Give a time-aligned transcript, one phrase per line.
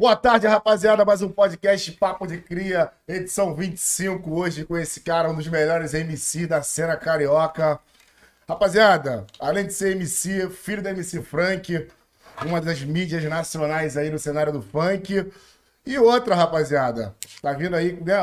[0.00, 1.04] Boa tarde, rapaziada.
[1.04, 4.32] Mais um podcast Papo de Cria, edição 25.
[4.32, 7.80] Hoje com esse cara, um dos melhores MC da cena carioca.
[8.48, 11.88] Rapaziada, além de ser MC, filho da MC Frank,
[12.46, 15.32] uma das mídias nacionais aí no cenário do funk.
[15.84, 18.18] E outra, rapaziada, tá vindo aí, né,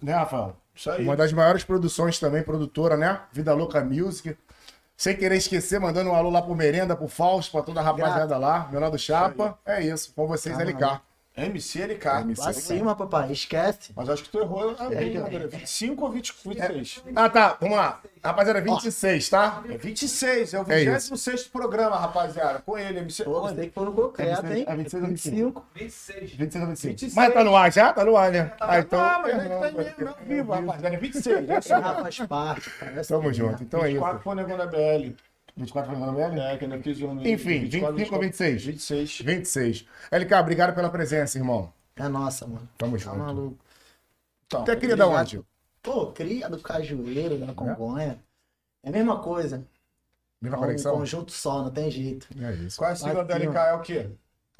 [0.00, 0.56] né Rafael?
[0.74, 1.04] Isso aí.
[1.04, 3.20] Uma das maiores produções também, produtora, né?
[3.30, 4.34] Vida Louca Music.
[4.96, 8.38] Sem querer esquecer, mandando um alô lá pro Merenda, pro Fausto, pra toda a rapaziada
[8.38, 8.66] lá.
[8.72, 9.58] Menor do Chapa.
[9.66, 10.10] É isso.
[10.16, 10.58] Com vocês.
[10.58, 11.07] MC LK.
[11.46, 11.98] MC.
[12.34, 13.92] Pra cima, papai, esquece.
[13.94, 15.48] Mas acho que tu errou a brincadeira.
[15.48, 17.02] 25 ou 20, 26?
[17.14, 17.56] Ah, tá.
[17.60, 18.00] Vamos lá.
[18.22, 19.62] Rapaziada, 26, tá?
[19.68, 22.60] É 26, é o É 26 programa, rapaziada.
[22.66, 23.24] Com ele, MC.
[23.24, 24.64] Pô, você que foi no concreto, hein?
[24.66, 25.64] É 26 ou 25?
[25.74, 26.36] 25.
[26.36, 26.88] 26 ou 25.
[26.92, 27.14] 26.
[27.14, 27.92] Mas tá no ar já?
[27.92, 28.52] Tá no ar, né?
[28.60, 29.00] Ah, então.
[29.00, 30.94] Ah, mas a gente perdão, tá pode- mesmo, ao vivo, rapaziada.
[30.96, 31.48] É 26.
[31.50, 32.02] É isso Ah, aí.
[32.02, 32.70] faz parte.
[32.80, 33.62] Parece Tamo junto.
[33.62, 34.24] Então é 24 isso.
[34.24, 35.14] foi o negócio da BL.
[35.58, 36.40] 24 foi no BL?
[36.40, 37.20] É, que eu não fiz um.
[37.26, 38.64] Enfim, 25 ou 26?
[38.64, 39.20] 26.
[39.20, 39.86] 26.
[40.10, 41.72] LK, obrigado pela presença, irmão.
[41.96, 42.68] É nossa, mano.
[42.78, 43.16] Tamo Tá junto.
[43.18, 43.58] maluco.
[44.46, 45.42] Então, Até queria dar onde?
[45.82, 48.18] Pô, cria do Cajueiro, da Congonha.
[48.82, 49.64] É a mesma coisa.
[50.40, 50.96] Mesma É um conexão?
[50.96, 52.28] conjunto só, não tem jeito.
[52.40, 52.78] É isso.
[52.78, 53.58] Qual é a sigla da Aqui, LK?
[53.58, 54.10] É o quê?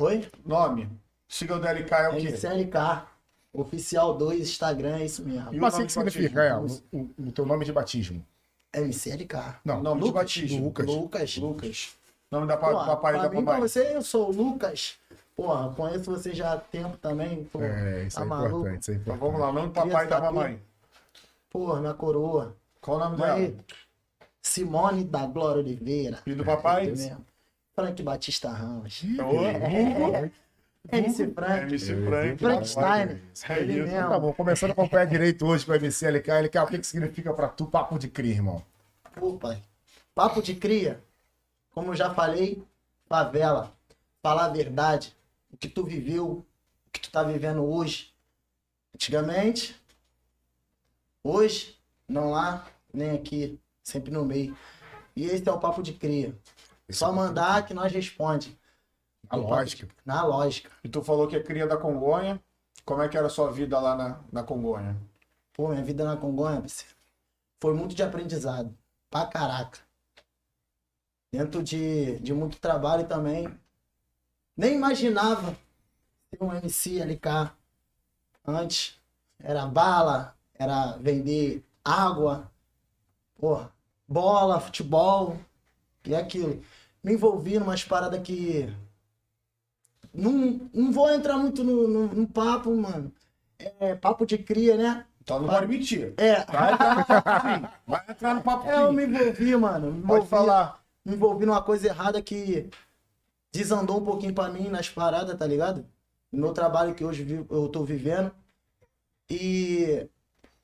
[0.01, 0.29] Oi?
[0.45, 0.89] Nome.
[1.29, 2.29] Sigla da LK é o quê?
[2.29, 3.07] MCLK.
[3.53, 5.53] Oficial 2, Instagram, é isso mesmo.
[5.55, 6.43] E o Mas o nome que significa?
[6.43, 8.25] É, o, o- o teu nome de batismo.
[8.75, 9.57] MCLK.
[9.65, 10.23] Não, Nome de Lucas.
[10.23, 10.65] batismo.
[10.65, 10.87] Lucas.
[10.87, 11.37] Lucas.
[11.39, 11.95] Lucas.
[12.31, 13.69] Nome da pa- Pô, do papai pra da mim, pra mamãe.
[13.69, 14.99] você, eu sou o Lucas.
[15.35, 17.45] Porra, conheço você já há tempo também.
[17.45, 18.59] Pô, É, isso tá é maluco?
[18.59, 18.81] importante.
[18.83, 19.33] Isso é Então importante.
[19.33, 20.63] vamos lá, nome do papai e da mamãe.
[21.51, 22.55] Porra, minha coroa.
[22.81, 23.39] Qual o nome dela?
[23.39, 23.57] Mãe,
[24.43, 26.19] Simone da Glória Oliveira.
[26.27, 26.89] E do papai?
[26.89, 27.25] É mesmo.
[27.75, 29.03] Frank Batista Ramos.
[29.03, 30.29] Ô,
[30.91, 31.63] MC Frank.
[31.65, 32.39] MC Frank.
[32.39, 33.21] Frankenstein.
[33.49, 33.93] É Ele isso.
[33.93, 34.09] mesmo.
[34.09, 36.31] Tá bom, começando com o pé direito hoje pro MC LK.
[36.31, 38.63] LK, o que, que significa pra tu papo de cria, irmão?
[39.15, 39.63] Pô, pai.
[40.15, 41.03] Papo de cria.
[41.73, 42.63] Como eu já falei,
[43.09, 43.73] favela.
[44.23, 45.15] Falar a verdade.
[45.53, 46.27] O que tu viveu,
[46.87, 48.13] o que tu tá vivendo hoje.
[48.95, 49.81] Antigamente,
[51.23, 51.79] hoje,
[52.09, 54.57] não lá, nem aqui, sempre no meio.
[55.15, 56.35] E esse é o papo de cria.
[56.91, 58.59] Só mandar que nós responde.
[59.29, 59.89] A lógica.
[60.05, 60.71] Na lógica.
[60.83, 62.41] E tu falou que é cria da Congonha.
[62.85, 64.97] Como é que era a sua vida lá na, na Congonha?
[65.53, 66.95] Pô, minha vida na Congonha, parceiro,
[67.61, 68.77] foi muito de aprendizado.
[69.11, 69.79] Pra caraca.
[71.33, 73.49] Dentro de, de muito trabalho também.
[74.57, 75.57] Nem imaginava
[76.31, 77.53] ter um MC LK.
[78.47, 78.99] Antes
[79.39, 82.51] era bala, era vender água,
[83.37, 83.73] porra,
[84.07, 85.39] bola, futebol
[86.05, 86.63] e aquilo.
[87.03, 88.73] Me envolvi numas paradas que.
[90.15, 93.13] Não, não vou entrar muito no, no, no papo, mano.
[93.81, 95.05] É papo de cria, né?
[95.21, 96.15] Então não pode mentir.
[96.17, 96.45] É.
[96.47, 97.69] Vai entrar no papo.
[97.87, 99.93] Vai entrar no papo É, eu me envolvi, mano.
[99.93, 100.83] Me Pode envolvi, falar.
[101.05, 102.71] me envolvi numa coisa errada que
[103.53, 105.85] desandou um pouquinho pra mim nas paradas, tá ligado?
[106.33, 108.33] No meu trabalho que hoje eu tô vivendo.
[109.31, 110.09] E,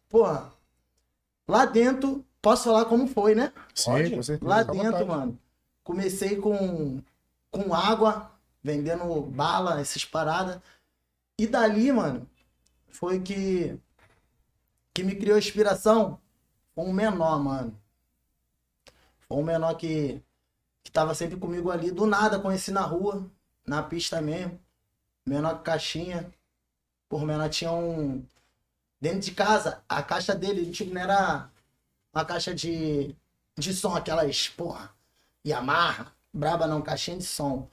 [0.09, 0.51] porra,
[1.47, 3.53] lá dentro, posso falar como foi, né?
[3.75, 4.11] Sim, Pode?
[4.17, 4.49] com certeza.
[4.51, 5.39] Lá dentro, mano,
[5.83, 7.03] comecei com,
[7.51, 8.31] com água,
[8.65, 10.61] vendendo bala, essas paradas.
[11.39, 12.27] E dali, mano,
[12.89, 13.79] foi que,
[14.95, 16.19] que me criou inspiração.
[16.75, 17.79] Um menor, mano.
[19.29, 20.23] Foi um menor que,
[20.83, 21.91] que tava sempre comigo ali.
[21.91, 23.31] Do nada, conheci na rua,
[23.67, 24.59] na pista mesmo.
[25.27, 26.33] Menor que caixinha.
[27.09, 28.27] Por menor tinha um.
[29.01, 31.51] Dentro de casa, a caixa dele, tipo, não era
[32.13, 33.15] uma caixa de,
[33.59, 34.91] de som, aquelas, porra,
[35.47, 37.69] Yamaha, braba não, caixinha de som.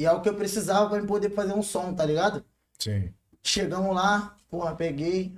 [0.00, 2.42] E é o que eu precisava eu poder fazer um som, tá ligado?
[2.78, 3.12] Sim.
[3.42, 5.36] Chegamos lá, porra, peguei,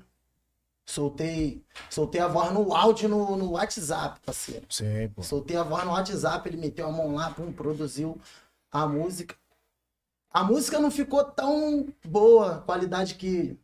[0.86, 4.64] soltei, soltei a voz no áudio no, no WhatsApp, parceiro.
[4.68, 5.20] Sim, pô.
[5.20, 8.16] Soltei a voz no WhatsApp, ele meteu a mão lá, pum, produziu
[8.70, 9.34] a música.
[10.30, 13.58] A música não ficou tão boa, qualidade que,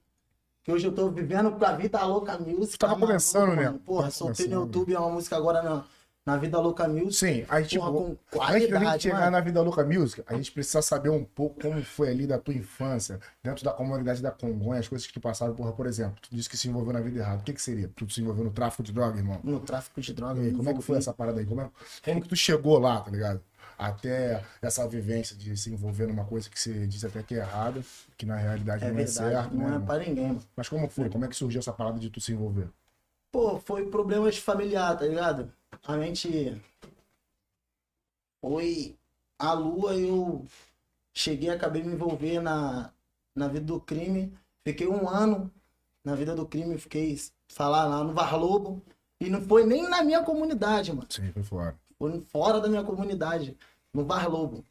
[0.64, 2.76] que hoje eu tô vivendo com a Vida Louca Music.
[2.76, 3.72] Tava tá começando, né?
[3.86, 4.62] Porra, Tava soltei no.
[4.62, 5.84] YouTube uma música agora na,
[6.28, 7.12] na Vida Louca Music.
[7.12, 9.30] Sim, aí tipo, Porra, com antes da gente qualidade, chegar mano.
[9.30, 12.54] na Vida Louca Music, a gente precisa saber um pouco como foi ali da tua
[12.54, 16.28] infância, dentro da comunidade da Congonha, as coisas que tu passaram, porra, por exemplo, tu
[16.34, 17.40] disse que se envolveu na vida errada.
[17.40, 17.88] O que que seria?
[17.96, 19.40] Tu se envolveu no tráfico de droga, irmão?
[19.42, 20.40] No tráfico de droga.
[20.42, 21.46] E aí, como é que foi essa parada aí?
[21.46, 21.70] Como, é,
[22.04, 23.42] como que tu chegou lá, tá ligado?
[23.78, 27.82] Até essa vivência de se envolver numa coisa que se diz até que é errada,
[28.16, 29.76] que na realidade É não é verdade, certo, não né?
[29.76, 29.86] é irmão?
[29.86, 30.40] pra ninguém, mano.
[30.56, 31.08] Mas como foi?
[31.08, 32.68] Como é que surgiu essa parada de tu se envolver?
[33.30, 35.52] Pô, foi problemas familiares, tá ligado?
[35.84, 36.60] A mente
[38.40, 38.96] foi
[39.38, 40.46] a lua, eu
[41.14, 42.92] cheguei, acabei me envolver na,
[43.34, 44.36] na vida do crime.
[44.64, 45.50] Fiquei um ano
[46.04, 47.18] na vida do crime, fiquei
[47.48, 48.82] falar lá no Varlobo.
[49.20, 51.08] E não foi nem na minha comunidade, mano.
[51.10, 51.78] Sim, foi fora.
[51.98, 53.56] Foi fora da minha comunidade,
[53.92, 54.64] no Varlobo.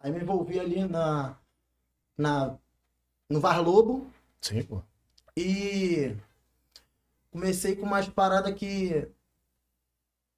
[0.00, 1.36] Aí me envolvi ali na,
[2.16, 2.56] na,
[3.28, 4.06] no Var Lobo
[4.40, 4.82] Sim, pô.
[5.36, 6.16] e
[7.30, 9.08] comecei com umas paradas que,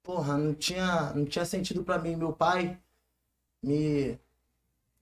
[0.09, 2.15] porra, não tinha, não tinha sentido pra mim.
[2.15, 2.79] Meu pai
[3.61, 4.19] me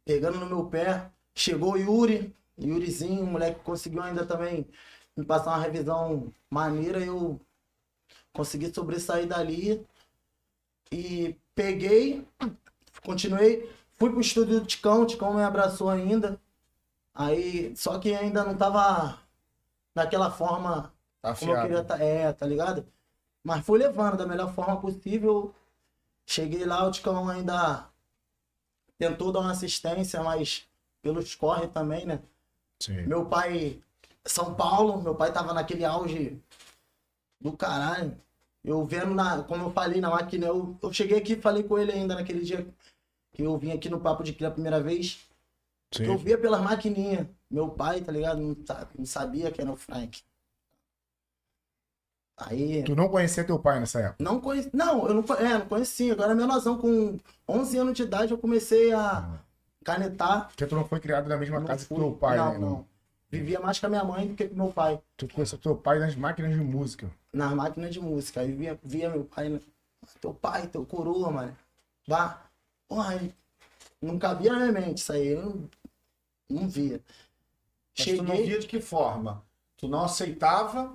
[0.04, 4.68] pegando no meu pé, chegou o Yuri, Yurizinho, o moleque conseguiu ainda também
[5.16, 7.40] me passar uma revisão maneira, eu
[8.34, 9.88] consegui sobressair dali
[10.92, 12.28] e peguei,
[13.02, 16.38] continuei, fui pro estúdio do Ticão, o Ticão me abraçou ainda.
[17.16, 19.22] Aí, só que ainda não tava
[19.96, 20.94] daquela forma
[21.40, 22.86] como eu queria tá, é, tá ligado?
[23.44, 25.54] Mas fui levando da melhor forma possível.
[26.26, 27.88] Cheguei lá, o Ticão ainda
[28.98, 30.68] tentou dar uma assistência, mas
[31.02, 32.20] pelos corre também, né?
[32.80, 33.04] Sim.
[33.04, 33.82] Meu pai,
[34.26, 36.42] São Paulo, meu pai tava naquele auge
[37.40, 38.18] do caralho.
[38.64, 41.78] Eu vendo, na, como eu falei na máquina, eu, eu cheguei aqui e falei com
[41.78, 42.68] ele ainda naquele dia
[43.32, 45.26] que eu vim aqui no Papo de Cria a primeira vez.
[45.92, 46.06] Sim.
[46.06, 47.28] Eu via pelas maquininhas.
[47.50, 48.42] Meu pai, tá ligado?
[48.42, 48.58] Não,
[48.98, 50.22] não sabia que era o Frank.
[52.38, 52.84] Aí.
[52.84, 54.24] Tu não conhecia teu pai nessa época?
[54.24, 54.70] Não conheci.
[54.74, 56.14] Não, eu não, é, não conhecia.
[56.14, 57.18] Agora, menorzão, com
[57.48, 59.40] 11 anos de idade, eu comecei a
[59.84, 60.48] canetar.
[60.48, 61.98] Porque tu não foi criado na mesma Não casa que fui.
[61.98, 62.60] teu pai, não, né?
[62.60, 62.86] não.
[63.30, 65.02] Vivia mais com a minha mãe do que com meu pai.
[65.18, 67.10] Tu conheceu teu pai nas máquinas de música.
[67.34, 68.42] nas máquinas de música.
[68.42, 69.60] Aí via, via meu pai, né?
[70.22, 71.58] teu pai, teu coroa, mano.
[72.08, 72.44] Vá.
[72.88, 73.34] Porra, aí
[74.02, 75.28] não cabia na minha mente isso aí.
[75.30, 75.70] Eu não,
[76.62, 77.02] não via.
[77.98, 78.46] Mas tu não Cheguei.
[78.46, 79.44] via de que forma?
[79.76, 80.94] Tu não aceitava,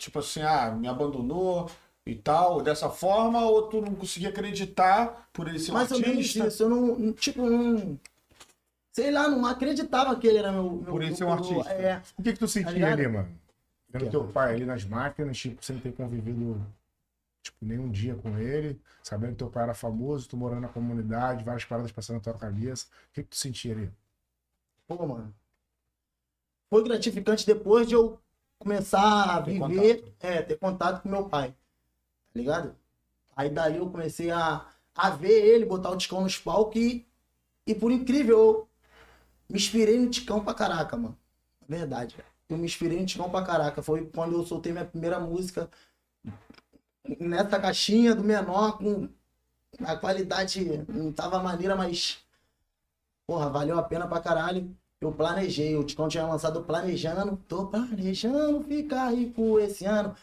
[0.00, 1.70] tipo assim, ah, me abandonou
[2.06, 6.00] e tal, dessa forma, ou tu não conseguia acreditar por ele ser um mais ou
[6.00, 6.46] menos artista?
[6.48, 6.62] isso.
[6.64, 7.98] Eu não, tipo, não.
[8.92, 10.82] Sei lá, não acreditava que ele era meu.
[10.82, 11.68] meu Por ele meu ser um coroa.
[11.68, 11.72] artista.
[11.74, 12.02] É.
[12.18, 12.92] O que que tu sentia ligado?
[12.92, 13.38] ali, mano?
[13.90, 14.10] Vendo Que?
[14.10, 16.64] teu pai ali nas máquinas, tipo, sem ter convivido,
[17.42, 21.44] tipo, nenhum dia com ele, sabendo que teu pai era famoso, tu morando na comunidade,
[21.44, 22.86] várias paradas passando na tua cabeça.
[23.10, 23.90] O que que tu sentia ali?
[24.86, 25.34] Pô, mano.
[26.68, 28.18] Foi gratificante depois de eu
[28.60, 30.14] começar a Ter viver, contato.
[30.20, 31.50] é, ter contato com meu pai.
[31.52, 32.76] Tá ligado?
[33.36, 37.06] Aí dali eu comecei a, a ver ele, botar o Ticão nos palcos e,
[37.66, 38.68] e por incrível, eu
[39.50, 41.18] me inspirei no Ticão pra caraca, mano.
[41.68, 42.28] Verdade, velho.
[42.48, 43.82] Eu me inspirei no Ticão pra caraca.
[43.82, 45.70] Foi quando eu soltei minha primeira música
[47.18, 49.08] nessa caixinha do menor, com
[49.84, 52.24] a qualidade não tava maneira, mas
[53.26, 54.76] porra, valeu a pena pra caralho.
[55.00, 60.14] Eu planejei, o Ticão tinha lançado planejando, tô planejando ficar rico esse ano.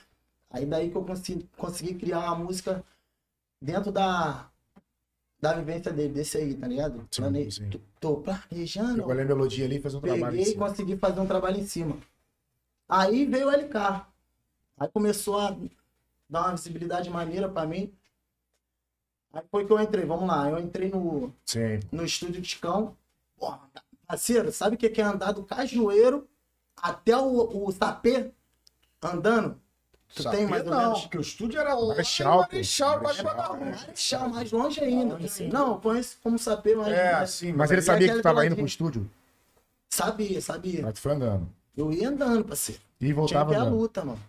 [0.51, 2.83] Aí daí que eu consegui, consegui criar uma música
[3.59, 4.47] dentro da,
[5.41, 7.07] da vivência dele, desse aí, tá ligado?
[7.09, 7.69] Sim, Plane- sim.
[7.99, 8.97] Tô, planejando.
[8.97, 10.35] Pegou a melodia ali e fez um trabalho.
[10.35, 11.97] em Peguei e consegui fazer um trabalho em cima.
[12.87, 14.05] Aí veio o LK.
[14.77, 15.57] Aí começou a
[16.29, 17.91] dar uma visibilidade maneira pra mim.
[19.33, 20.47] Aí foi que eu entrei, vamos lá.
[20.51, 21.79] Eu entrei no, Sim.
[21.91, 22.95] no estúdio Ticão.
[23.39, 23.59] Porra,
[24.07, 26.27] parceiro, sabe o que que é andar do cajueiro
[26.77, 28.31] até o, o sapê
[29.01, 29.61] andando?
[30.15, 31.01] Tu Sapê tem mais ou não, menos?
[31.01, 32.51] porque o estúdio era lá Marechal, em pô.
[32.53, 33.57] Marechal, Marechal.
[33.59, 35.17] Marechal, mais longe ainda.
[35.51, 36.87] Não, eu conheço como sapê, mas.
[36.87, 38.55] É, mas- assim, Mas ele sabia que aquela tu tava indo peladinha?
[38.55, 39.09] pro estúdio?
[39.89, 40.81] Sabia, sabia.
[40.81, 41.49] Mas tu foi andando.
[41.75, 42.81] Eu ia andando, parceiro.
[42.99, 43.77] E Tinha voltava que ir a andando.
[43.77, 44.19] luta, mano.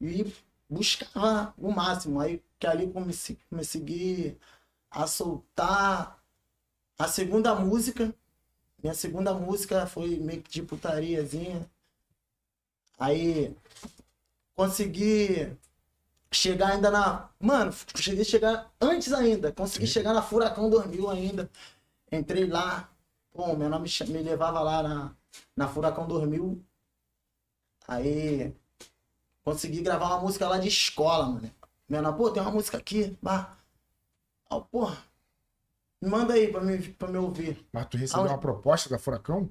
[0.00, 0.32] E
[0.68, 2.20] buscava o máximo.
[2.20, 4.38] Aí que ali eu comecei, consegui
[4.90, 6.22] a soltar
[6.98, 8.14] a segunda música.
[8.82, 11.68] Minha segunda música foi meio que de putariazinha.
[12.98, 13.54] Aí
[14.54, 15.56] consegui
[16.32, 17.30] chegar ainda na.
[17.38, 19.52] Mano, cheguei a chegar antes ainda.
[19.52, 19.92] Consegui Sim.
[19.92, 21.50] chegar na Furacão 2000 ainda.
[22.12, 22.90] Entrei lá.
[23.32, 25.16] Pô, meu nome me levava lá na,
[25.56, 26.62] na Furacão 2000.
[27.88, 28.54] Aí
[29.44, 31.50] consegui gravar uma música lá de escola, mano.
[31.88, 33.56] Menor, pô, tem uma música aqui, bah.
[34.48, 35.09] Ó, porra.
[36.02, 37.66] Manda aí pra me, pra me ouvir.
[37.72, 38.32] Mas tu recebeu Aonde?
[38.32, 39.50] uma proposta da Furacão?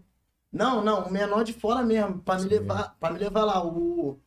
[0.51, 3.63] Não, não, o menor de fora mesmo, pra me levar, para me levar lá.
[3.65, 4.20] O,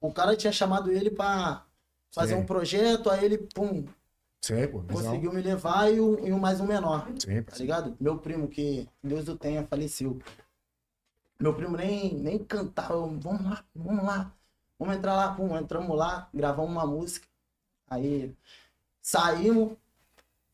[0.00, 1.66] o cara tinha chamado ele pra
[2.12, 2.42] fazer Sim.
[2.42, 3.86] um projeto, aí ele, pum,
[4.40, 4.82] Sim, pô.
[4.82, 7.08] conseguiu me levar e, o, e o mais um menor.
[7.18, 7.96] Sim, tá ligado?
[8.00, 10.18] Meu primo, que Deus o tenha, faleceu.
[11.38, 12.94] Meu primo nem, nem cantava.
[12.94, 14.32] eu, Vamos lá, vamos lá.
[14.78, 15.34] Vamos entrar lá.
[15.34, 17.26] Pum, entramos lá, gravamos uma música.
[17.88, 18.34] Aí
[19.02, 19.76] saímos,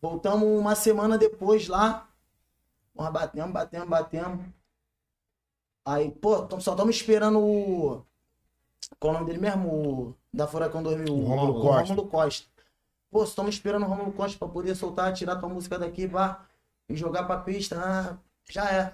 [0.01, 2.09] voltamos uma semana depois lá.
[2.95, 4.47] Porra, batemos, batemos, batemos.
[5.85, 8.05] Aí, pô, só estamos esperando o.
[8.99, 9.69] Qual é o nome dele mesmo?
[9.69, 11.15] O, da Furacão 2000.
[11.15, 11.89] O Rômulo o Costa.
[11.95, 12.47] Rômulo Costa.
[13.11, 16.45] Pô, estamos esperando o Romulo Costa pra poder soltar, tirar tua música daqui, vá,
[16.89, 17.81] e jogar pra pista.
[17.83, 18.19] Ah,
[18.51, 18.93] já é.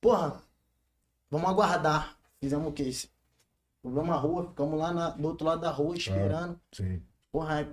[0.00, 0.40] Porra,
[1.30, 2.16] vamos aguardar.
[2.40, 2.90] Fizemos o quê?
[3.82, 6.58] Fomos a rua, ficamos lá na- do outro lado da rua esperando.
[6.72, 7.02] Sim.
[7.32, 7.68] Porra,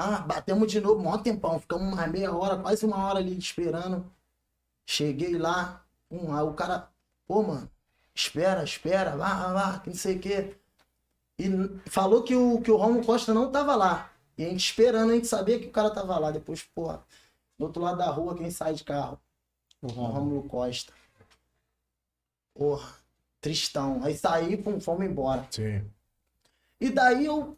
[0.00, 1.58] ah, batemos de novo, maior tempão.
[1.58, 4.04] Ficamos mais meia hora, quase uma hora ali esperando.
[4.86, 6.90] Cheguei lá, um, aí o cara
[7.30, 7.70] pô, mano,
[8.12, 10.56] espera, espera, vá, vá, vá, que não sei o quê.
[11.38, 11.48] E
[11.88, 14.10] falou que o, que o Romulo Costa não tava lá.
[14.36, 16.32] E a gente esperando, a gente sabia que o cara tava lá.
[16.32, 17.04] Depois, porra,
[17.56, 19.20] do outro lado da rua, quem sai de carro?
[19.80, 19.86] O.
[19.86, 20.92] Romulo Costa.
[22.52, 22.96] Porra,
[23.40, 24.02] tristão.
[24.02, 25.46] Aí saí, pum, fomos embora.
[25.52, 25.88] Sim.
[26.80, 27.56] E daí eu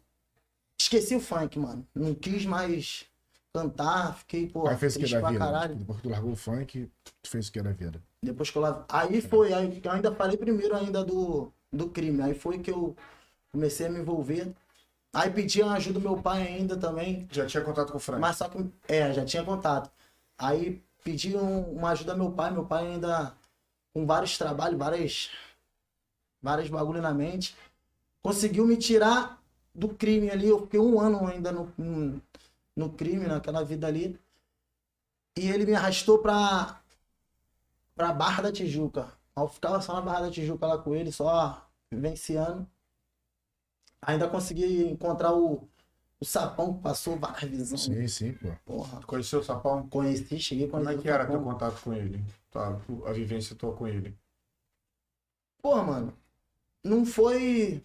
[0.83, 1.85] esqueci o funk, mano.
[1.93, 3.05] Não quis mais
[3.53, 5.39] cantar, fiquei, pô, Aí fez o que da vida?
[5.45, 5.75] caralho.
[5.75, 8.01] Depois que tu largou o funk, tu fez o que da vida?
[8.23, 8.85] Depois que eu lá.
[8.89, 12.21] Aí foi, aí eu ainda falei primeiro ainda do, do crime.
[12.21, 12.95] Aí foi que eu
[13.51, 14.53] comecei a me envolver.
[15.13, 17.27] Aí pedi a ajuda do meu pai ainda também.
[17.31, 18.19] Já tinha contato com o Frank.
[18.19, 18.65] Mas só que.
[18.87, 19.91] É, já tinha contato.
[20.37, 22.49] Aí pedi um- uma ajuda ao meu pai.
[22.51, 23.35] Meu pai ainda
[23.93, 25.29] com vários trabalhos, várias.
[26.41, 27.55] Várias bagulho na mente.
[28.23, 29.42] Conseguiu me tirar
[29.73, 30.47] do crime ali.
[30.47, 32.21] Eu fiquei um ano ainda no, no,
[32.75, 34.19] no crime, naquela vida ali.
[35.37, 36.81] E ele me arrastou pra,
[37.95, 39.11] pra Barra da Tijuca.
[39.35, 42.67] Eu ficava só na Barra da Tijuca lá com ele, só vivenciando.
[44.01, 45.67] Ainda consegui encontrar o,
[46.19, 47.81] o sapão que passou várias visões.
[47.81, 48.49] Sim, sim, pô.
[48.65, 49.01] Porra.
[49.03, 49.87] Conheceu o Sapão?
[49.89, 52.23] Conheci, cheguei Como é que era teu contato com ele?
[52.51, 54.15] Tua- a vivência tua com ele?
[55.61, 56.13] Pô, mano,
[56.83, 57.83] não foi.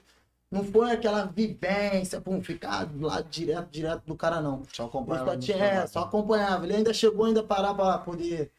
[0.51, 4.65] Não foi aquela vivência, pum, ficar do lado direto, direto do cara, não.
[4.73, 6.65] Só acompanhava só, tinha, é, só acompanhava.
[6.65, 8.51] Ele ainda chegou ainda a parar pra poder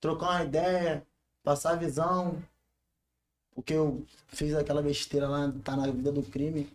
[0.00, 1.06] trocar uma ideia,
[1.42, 2.42] passar a visão.
[3.54, 6.70] Porque eu fiz aquela besteira lá, tá na vida do crime.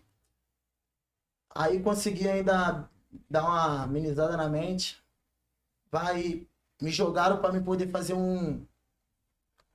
[1.54, 2.88] Aí consegui ainda
[3.30, 5.00] dar uma amenizada na mente.
[5.92, 6.44] Vai,
[6.82, 8.66] me jogaram pra me poder fazer um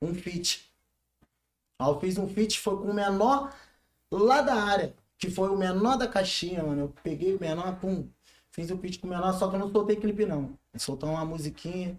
[0.02, 0.70] um feat.
[1.78, 3.54] Aí eu fiz um feat, foi com o menor
[4.10, 6.82] lá da área, que foi o menor da caixinha, mano.
[6.82, 8.08] Eu peguei o menor, pum,
[8.50, 10.58] fiz o feat com o menor, só que eu não soltei clipe não.
[10.72, 11.98] Eu soltei uma musiquinha.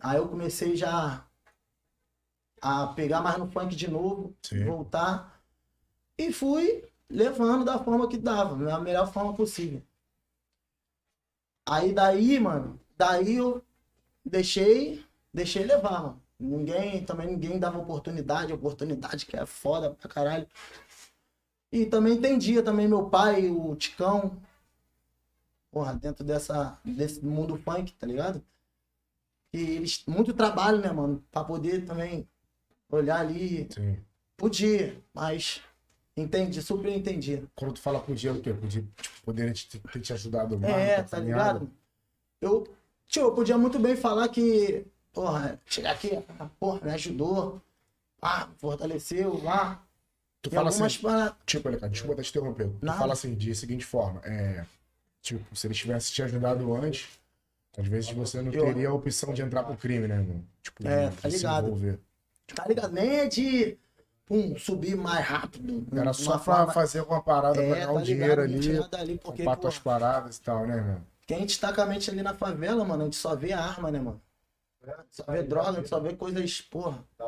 [0.00, 1.24] Aí eu comecei já
[2.60, 4.64] a pegar mais no funk de novo, Sim.
[4.64, 5.40] voltar.
[6.16, 9.82] E fui levando da forma que dava, da melhor forma possível.
[11.66, 13.62] Aí daí, mano, daí eu
[14.24, 16.22] deixei, deixei levar, mano.
[16.40, 20.46] Ninguém, também ninguém dava oportunidade, oportunidade que é foda pra caralho.
[21.70, 24.40] E também entendia também meu pai, o Ticão,
[25.70, 28.42] porra, dentro dessa, desse mundo funk, tá ligado?
[29.52, 32.28] E eles, muito trabalho, né, mano, pra poder também
[32.90, 33.98] olhar ali, Sim.
[34.36, 35.62] podia, mas
[36.16, 37.42] entendi, super entendi.
[37.54, 38.52] Quando tu fala podia o quê?
[38.52, 40.72] Podia, tipo, poderia te- ter te ajudado mais.
[40.72, 41.60] É, tá caminhada?
[41.60, 41.70] ligado?
[42.40, 42.66] Eu,
[43.06, 47.60] tio, eu podia muito bem falar que, porra, chegar aqui, ah, porra, me ajudou,
[48.22, 49.84] ah, fortaleceu, lá.
[50.42, 51.34] Tu fala algumas assim, paradas.
[51.46, 52.68] tipo, Aleca, desculpa até te interromper.
[52.80, 54.64] Tu fala assim, de seguinte forma, é,
[55.20, 57.08] tipo, se eles tivessem te ajudado antes,
[57.76, 60.42] às vezes você não teria a opção de entrar pro crime, né, irmão?
[60.62, 62.00] Tipo, É, tá ligado.
[62.54, 62.92] Tá ligado?
[62.92, 63.76] Nem é de,
[64.26, 65.86] pum, subir mais rápido.
[65.94, 68.06] Era só pra forma- fazer alguma parada pra É, ganhar tá um ligado?
[68.06, 71.00] dinheiro ali, dali, porque, comprar pô, tuas paradas e tal, né, irmão?
[71.26, 73.52] quem a gente tá com a mente ali na favela, mano, a gente só vê
[73.52, 74.18] arma, né, mano?
[75.10, 77.04] Só vê droga, só vê coisas, porra.
[77.16, 77.26] Tá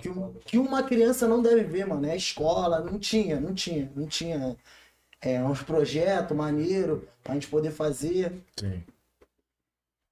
[0.00, 0.10] que,
[0.44, 2.06] que uma criança não deve ver, mano.
[2.06, 4.56] É escola, não tinha, não tinha, não tinha.
[5.20, 8.44] É, uns projetos maneiros pra gente poder fazer.
[8.58, 8.84] Sim.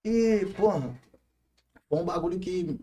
[0.04, 0.94] E, porra,
[1.88, 2.78] foi um bagulho que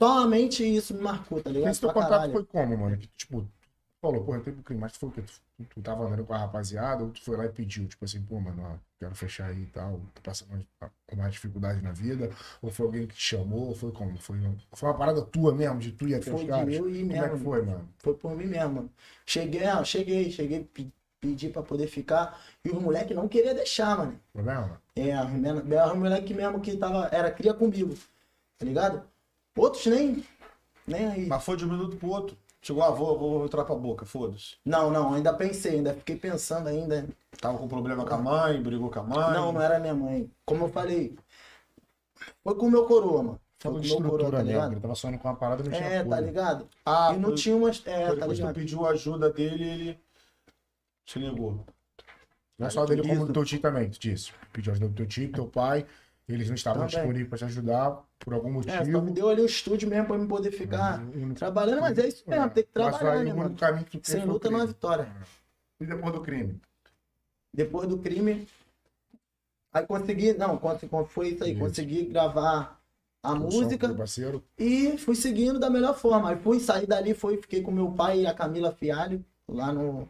[0.00, 1.70] somente isso me marcou, tá ligado?
[1.70, 2.98] Esse teu contato foi como, mano?
[2.98, 3.48] Que, tipo,
[4.00, 5.22] falou, porra, teve um crime, mas tu foi o quê?
[5.22, 8.22] Tu, tu tava andando com a rapaziada ou tu foi lá e pediu, tipo assim,
[8.22, 10.66] pô, mano, ó, quero fechar aí e tal, tô passando mais-
[11.06, 12.30] com mais dificuldade na vida,
[12.62, 14.18] ou foi alguém que te chamou, ou foi como?
[14.20, 14.38] Foi,
[14.72, 16.74] foi uma parada tua mesmo, de tu Foi os de caras?
[16.76, 17.44] eu ir Como é que mesmo.
[17.44, 17.88] foi, mano?
[17.98, 18.90] Foi por mim mesmo.
[19.26, 22.40] Cheguei, cheguei, cheguei, pe- pedi pra poder ficar.
[22.64, 24.20] E os moleques não queriam deixar, mano.
[24.32, 24.80] Problema?
[24.94, 27.94] É, os moleques mesmo que tava, era cria comigo,
[28.58, 29.02] tá ligado?
[29.56, 30.24] Outros nem,
[30.86, 31.26] nem aí.
[31.26, 32.36] Mas foi de um minuto pro outro.
[32.68, 34.56] Chegou, ah, vou, vou entrar pra boca, foda-se.
[34.62, 37.08] Não, não, ainda pensei, ainda fiquei pensando ainda.
[37.40, 39.32] Tava com problema com a mãe, brigou com a mãe.
[39.34, 40.30] Não, não era minha mãe.
[40.44, 41.16] Como eu falei,
[42.44, 43.40] foi com o meu coroa, mano.
[43.58, 44.72] Foi Falou com o meu coroa, tá ligado?
[44.72, 46.10] ele tava sonhando com uma parada e não tinha É, apoio.
[46.10, 46.68] tá ligado?
[46.84, 47.82] Ah, e não foi- tinha umas.
[47.86, 48.54] É, tá depois que tu ligado?
[48.54, 50.00] pediu ajuda dele, ele
[51.06, 51.64] se negou.
[52.58, 54.30] Não é só dele como do teu tio também, tu disse.
[54.52, 55.86] Pediu ajuda do teu tio, do teu pai,
[56.28, 56.96] eles não estavam Também.
[56.96, 58.74] disponíveis pra te ajudar por algum motivo.
[58.74, 61.34] É, só me deu ali o estúdio mesmo pra me poder ficar Uhum.
[61.34, 63.56] trabalhando, mas é isso mesmo, tem que trabalhar, aí né, mano?
[63.56, 65.08] caminho que Sem foi luta não é vitória.
[65.80, 66.60] E depois do crime?
[67.54, 68.46] Depois do crime,
[69.72, 70.60] aí consegui, não,
[71.06, 71.60] foi isso aí, Isso.
[71.60, 72.78] consegui gravar
[73.22, 73.94] a música.
[74.58, 76.30] E fui seguindo da melhor forma.
[76.30, 80.08] Aí fui sair dali, fui, fiquei com meu pai e a Camila Fialho, lá no,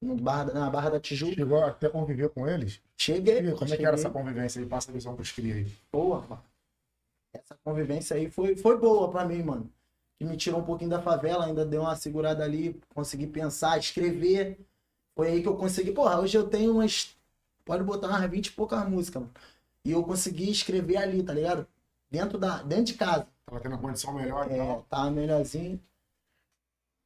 [0.00, 1.34] no bar, na Barra da Tijuca.
[1.34, 2.80] Chegou até conviver com eles?
[2.96, 3.38] Cheguei.
[3.38, 3.86] E como é que cheguei.
[3.86, 4.66] era essa convivência aí?
[4.66, 5.72] Passa a visão pros cria aí.
[5.92, 6.49] Boa, mano.
[7.32, 9.70] Essa convivência aí foi, foi boa pra mim, mano.
[10.18, 14.58] que me tirou um pouquinho da favela, ainda deu uma segurada ali, consegui pensar, escrever.
[15.16, 15.92] Foi aí que eu consegui.
[15.92, 17.16] Porra, hoje eu tenho umas.
[17.64, 19.34] Pode botar umas 20 e poucas músicas, mano.
[19.84, 21.66] E eu consegui escrever ali, tá ligado?
[22.10, 23.26] Dentro, da, dentro de casa.
[23.46, 24.82] Tava tendo uma condição melhor e É, tal.
[24.90, 25.80] tava melhorzinho.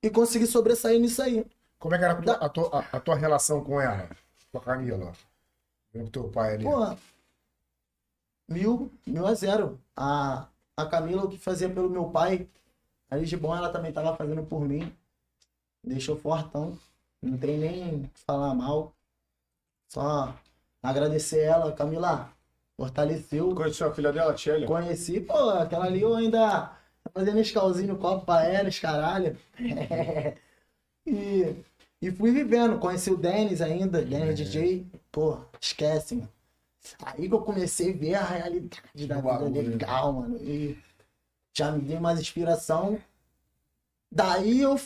[0.03, 1.47] E consegui sobressair nisso aí.
[1.79, 4.09] Como é que era a tua, a tua, a- a tua relação com ela?
[4.51, 5.13] Com a Camila?
[5.93, 6.65] Com teu pai ali?
[6.65, 6.99] Porra,
[8.49, 9.81] mil, mil a zero.
[9.97, 12.49] A, a Camila, o que fazia pelo meu pai,
[13.23, 14.93] de bom, ela também tava fazendo por mim.
[15.83, 16.77] Deixou fortão.
[17.23, 18.93] Não tem nem falar mal.
[19.89, 20.35] Só
[20.83, 21.73] agradecer ela.
[21.73, 22.31] Camila,
[22.77, 23.55] fortaleceu.
[23.55, 24.67] Conheceu a filha dela, Tchelia?
[24.67, 26.73] Conheci, pô, aquela ali eu ainda
[27.13, 29.39] fazendo escalzinho no copo pra ela, caralho.
[31.07, 31.55] e,
[32.03, 36.29] e fui vivendo, conheci o Denis ainda, Denis DJ, pô, esquece, mano.
[37.05, 40.37] Aí que eu comecei a ver a realidade da vida legal, mano.
[40.39, 40.79] E
[41.57, 42.99] já me dei mais inspiração.
[44.11, 44.79] Daí eu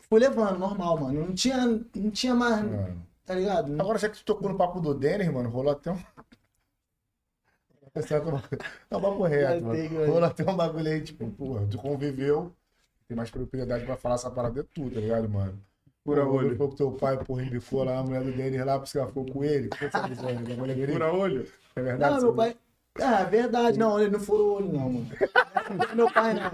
[0.00, 1.26] fui levando, normal, mano.
[1.26, 2.94] Não tinha, não tinha mais, É.
[3.24, 3.80] tá ligado?
[3.80, 5.98] Agora, já que tu tocou no papo do Denis, mano, rolou até um.
[8.90, 9.90] É um papo reto, mano.
[9.90, 10.06] mano.
[10.06, 12.54] Rolou até um bagulho aí, tipo, porra, tu conviveu,
[13.08, 15.60] tem mais propriedade pra falar essa parada de tudo, tá ligado, mano?
[16.14, 16.50] Pura olho.
[16.50, 19.26] Ficou com teu pai, porra, embicou lá, a mulher do Denis lá, porque ela ficou
[19.26, 19.68] com ele.
[19.68, 20.28] Que visão,
[20.66, 20.86] né?
[20.86, 21.46] Pura olho.
[21.76, 22.14] É verdade?
[22.14, 22.56] Não, meu pai.
[23.00, 25.06] Ah, é verdade, não, ele não furou o olho, não, mano.
[25.76, 26.50] Não é meu pai, não.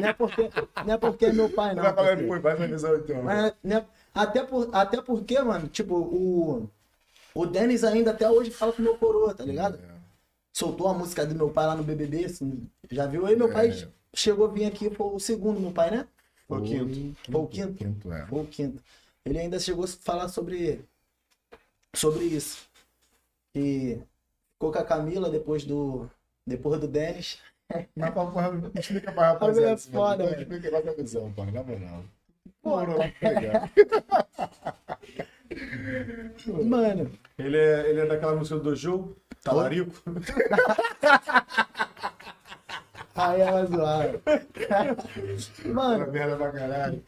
[0.00, 0.50] Não é porque,
[0.86, 1.82] não é porque é meu pai, não.
[1.82, 2.40] Que porque- foi?
[2.40, 3.22] Faz essa visão então.
[3.24, 3.84] Mas, né,
[4.14, 6.68] até, por, até porque, mano, tipo, o,
[7.34, 9.76] o Denis ainda até hoje fala com meu coroa, tá ligado?
[9.82, 9.92] É.
[10.52, 13.26] Soltou a música do meu pai lá no BBB, assim, já viu?
[13.26, 13.88] Aí meu pai É.
[14.14, 16.06] chegou a vir aqui, foi o segundo, meu pai, né?
[16.48, 17.16] Foi o quinto.
[17.30, 17.74] Foi o quinto.
[17.74, 18.26] Quinto, é.
[18.26, 18.82] Foi o quinto.
[19.24, 20.84] Ele ainda chegou a falar sobre,
[21.94, 22.66] sobre isso.
[23.54, 23.98] E
[24.54, 26.08] ficou com a Camila depois do,
[26.46, 27.38] depois do Denis.
[27.96, 29.72] Mas, porra, explica pra rapaziada.
[29.72, 30.42] é foda, velho.
[30.42, 32.04] Explica essa visão, pai, na moral.
[32.60, 33.70] Pô, Morou, tá ligado?
[36.64, 39.92] Mano, Ele é, ele é daquela música do Doju, Talarico.
[43.14, 44.20] aí ela zoada.
[45.66, 47.02] Mano, merda pra caralho.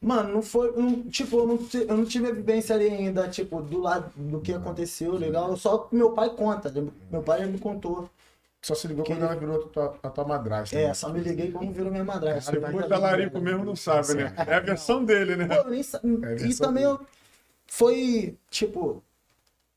[0.00, 0.72] Mano, não foi.
[0.72, 4.40] não- tipo, eu não, eu não tive a vivência ali ainda, tipo, do lado do
[4.40, 5.56] que aconteceu, legal.
[5.56, 6.72] Só que meu pai conta.
[7.10, 8.10] Meu pai já me contou.
[8.60, 10.76] Só se ligou Que quando ele- ela virou a tua, a tua madrasta.
[10.78, 10.94] É, né?
[10.94, 12.52] só me liguei quando virou minha madrasta.
[12.52, 14.32] Se for talarico mesmo, não sabe, né?
[14.46, 15.46] É a versão dele, né?
[15.48, 16.96] Pô, nem sa- É E também dele.
[17.00, 17.06] eu,
[17.66, 19.02] foi, tipo,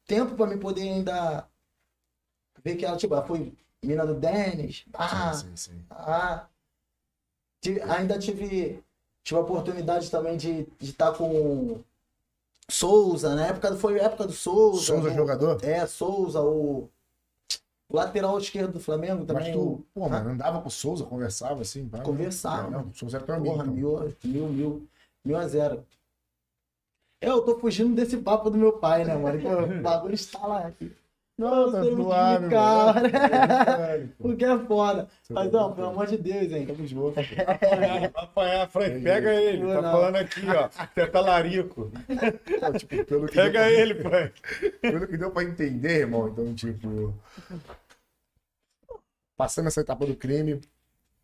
[0.08, 1.46] tempo pra me poder ainda
[2.64, 3.54] ver que ela, tipo, ela foi
[3.86, 4.86] mina do Dennis.
[4.94, 5.86] Ah, Sim, sim, sim.
[5.90, 6.48] ah.
[7.62, 8.84] Tive- ainda tive,
[9.24, 11.84] tive a oportunidade também de estar com
[12.70, 14.82] Souza, na época, foi a época do Souza.
[14.86, 15.16] Souza, né?
[15.16, 15.64] jogador?
[15.64, 16.90] É, Souza, o,
[17.90, 19.54] o lateral esquerdo do Flamengo Mas também.
[19.54, 21.88] tu, o- pô, mano, andava com o Souza, conversava assim?
[22.04, 22.68] Conversava.
[22.68, 23.54] É, não, o Souza era teu amigo.
[23.56, 23.76] Porra, então.
[23.76, 24.90] mil, mil, mil,
[25.24, 25.86] mil a zero.
[27.22, 29.40] Eu tô fugindo desse papo do meu pai, né, mano?
[29.80, 30.96] O bagulho está lá aqui.
[31.38, 32.50] Não, tá sei muito suave, né?
[32.52, 34.24] Caralho, pô.
[34.24, 35.08] Porque é foda.
[35.30, 36.66] Mas tá não, pelo amor de Deus, hein?
[36.66, 37.16] Tamo junto.
[37.20, 39.02] Vai apanhar, Frank.
[39.02, 39.68] Pega ele.
[39.68, 39.92] Tá Não.
[39.92, 40.70] falando aqui, ó.
[40.70, 41.92] Você é talarico.
[41.92, 44.42] Pô, tipo, pelo que Pega deu, ele, Frank.
[44.82, 47.14] Pelo que deu pra entender, irmão, então, tipo.
[49.36, 50.62] Passando essa etapa do crime,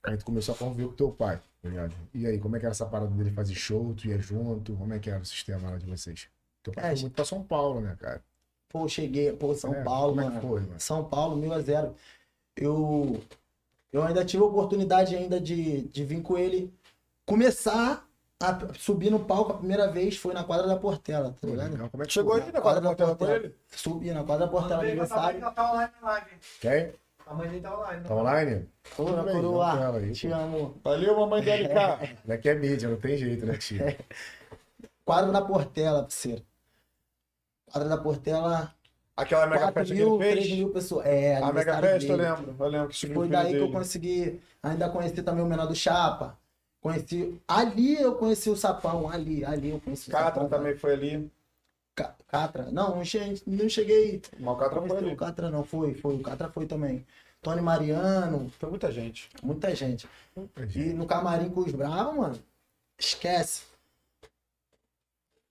[0.03, 1.95] aí tu começou a conviver com teu pai, tá ligado?
[2.13, 3.93] E aí, como é que era essa parada dele fazer show?
[3.95, 4.75] Tu ia junto?
[4.75, 6.27] Como é que era o sistema lá de vocês?
[6.61, 8.21] Teu pai É, foi muito pra São Paulo, né, cara?
[8.71, 10.39] Pô, cheguei, pô, São É, Paulo, como é mano.
[10.39, 10.79] que foi, mano?
[10.79, 11.93] São Paulo, mil a zero.
[12.55, 13.21] Eu,
[13.91, 16.73] eu ainda tive a oportunidade ainda de, de vir com ele
[17.25, 18.05] começar
[18.41, 21.71] a subir no palco a primeira vez foi na quadra da Portela, tá ligado?
[21.71, 21.89] legal.
[21.89, 23.55] Como é que Chegou aí na quadra da portela com ele?
[23.67, 25.39] Subi na quadra da Portela aniversário.
[25.53, 26.31] Tá online na live.
[26.59, 26.93] Quem?
[27.27, 28.03] A mãe dele tá online.
[28.03, 28.69] Tá online?
[28.95, 30.77] Pô, na Tudo bem, coroa, aí, te amo.
[30.83, 32.17] Valeu, mamãe da LK.
[32.25, 33.79] Daqui é mídia, não tem jeito, né, tio?
[35.05, 36.41] Quadra da Portela, parceiro.
[37.71, 38.73] Quadra da Portela,
[39.15, 40.57] Aquela mega 4 festa que mil, ele 3 fez.
[40.57, 41.05] mil pessoas.
[41.05, 42.29] É, A mega festa, eu dele.
[42.29, 42.55] lembro.
[42.59, 43.73] Eu lembro que subiu Foi o daí que eu dele.
[43.73, 46.37] consegui ainda conhecer também o menor do Chapa.
[46.81, 47.39] Conheci.
[47.47, 50.49] Ali eu conheci o Sapão, ali, ali eu conheci o Catra Sapão.
[50.49, 51.31] também foi ali.
[51.95, 52.71] Ca- Catra.
[52.71, 53.39] Não, não cheguei.
[53.45, 55.13] Não cheguei Mas o Catra foi ali.
[55.13, 55.63] o Catra, não.
[55.63, 56.15] Foi, foi.
[56.15, 57.05] O Catra foi também.
[57.41, 59.29] Tony Mariano, Foi muita gente.
[59.43, 60.07] muita gente.
[60.75, 62.39] E no camarim com os bravos, mano,
[62.99, 63.63] esquece.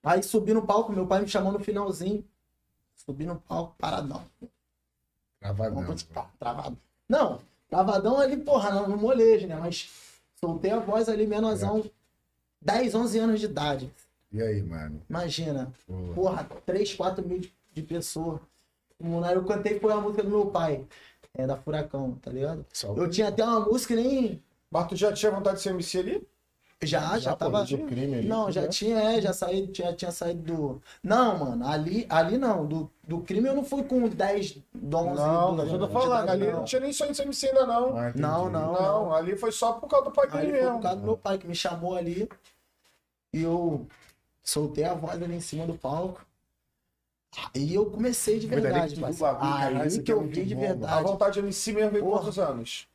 [0.03, 2.25] Aí subi no palco, meu pai me chamou no finalzinho.
[2.97, 4.23] Subi no palco, paradão.
[5.41, 5.81] Travadão.
[6.13, 6.77] Tá, travado.
[7.09, 9.57] Não, travadão ali, porra, no, no molejo, né?
[9.57, 9.91] Mas
[10.37, 11.85] soltei a voz ali, menorzão.
[12.63, 13.91] 10, 11 anos de idade.
[14.33, 15.01] E aí, mano?
[15.09, 15.73] Imagina.
[16.15, 18.41] Porra, 3, 4 mil de, de pessoas.
[19.33, 20.87] Eu cantei foi a música do meu pai.
[21.35, 22.67] É da Furacão, tá ligado?
[22.73, 25.71] só- Eu tinha até uma música e nem, Mas tu já tinha vontade de ser
[25.71, 26.29] MC ali?
[26.83, 27.62] Já, já, Já, tava.
[27.64, 28.69] de crime ali, não, já né?
[28.69, 30.83] tinha, é, já saí, já tinha saído do.
[31.03, 32.64] Não, mano, ali, ali não.
[32.66, 36.47] Do, do crime eu não fui com 10, 11 Não, mas eu tô falando, ali
[36.47, 36.53] não.
[36.59, 37.97] não tinha nem sonho de ser MC ainda não.
[37.99, 38.23] Ah, entendi.
[38.23, 38.73] Não, não.
[38.73, 40.81] Não, ali foi só por causa do pai dele foi por mesmo.
[40.81, 42.27] causa do meu pai que me chamou ali.
[43.35, 43.87] E eu
[44.43, 46.25] soltei a voz ali em cima do palco.
[47.55, 50.66] Aí eu comecei de verdade, que isso Aí que é eu vi de bom, A
[50.69, 51.03] verdade.
[51.05, 52.21] vontade de MC mesmo veio Porra.
[52.23, 52.88] quantos anos?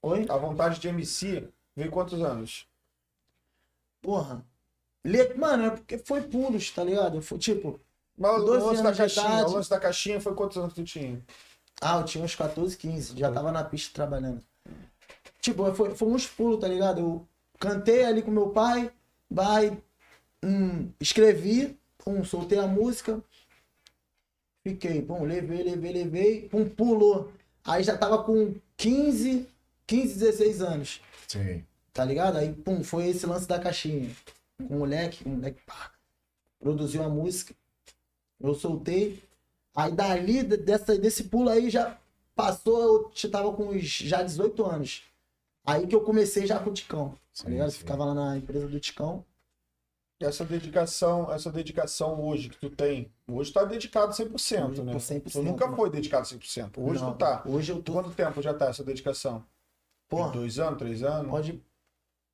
[0.00, 0.26] Oi?
[0.28, 2.66] A vontade de MC veio quantos anos?
[4.02, 4.44] Porra.
[5.04, 7.22] Le- Mano, é porque foi pulos, tá ligado?
[7.22, 7.80] Foi tipo.
[8.18, 9.50] Mas o 12 lance da caixinha, idade.
[9.50, 11.24] o lance da caixinha foi quantos anos tu tinha?
[11.80, 13.18] Ah, eu tinha uns 14, 15.
[13.18, 14.42] Já tava na pista trabalhando.
[15.40, 17.00] Tipo, foi, foi uns pulos, tá ligado?
[17.00, 18.92] Eu cantei ali com meu pai,
[19.30, 19.76] vai,
[20.44, 23.20] hum, escrevi, pum, soltei a música.
[24.64, 27.32] Fiquei, pum, levei, levei, levei, pum, pulou.
[27.64, 29.48] Aí já tava com 15,
[29.86, 31.64] 15, 16 anos, Sim.
[31.92, 32.36] Tá ligado?
[32.38, 34.10] Aí, pum, foi esse lance da caixinha.
[34.68, 35.92] Com o moleque, o moleque, pá,
[36.60, 37.54] produziu a música.
[38.40, 39.22] Eu soltei.
[39.74, 41.98] Aí dali, de- dessa, desse pulo aí, já
[42.34, 45.02] passou, eu tava com uns, já 18 anos.
[45.64, 47.70] Aí que eu comecei já com o Ticão, tá Sim, ligado?
[47.70, 47.78] sim.
[47.78, 49.24] Ficava lá na empresa do Ticão.
[50.20, 54.92] Essa dedicação, essa dedicação hoje que tu tem, hoje tá dedicado 100%, Hoje né?
[54.92, 55.76] tô 100%, Tu nunca né?
[55.76, 56.78] foi dedicado 100%.
[56.78, 57.42] Hoje Não, tu tá.
[57.44, 59.44] Hoje eu tô, Quanto tempo já tá essa dedicação?
[60.08, 61.28] porra, Dois anos, três anos?
[61.28, 61.60] pode...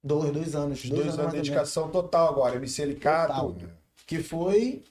[0.02, 0.84] Dois, dois anos.
[0.84, 2.56] Os dois, mais anos ou de dedicação total agora.
[2.56, 3.70] MC tudo.
[4.06, 4.82] Que foi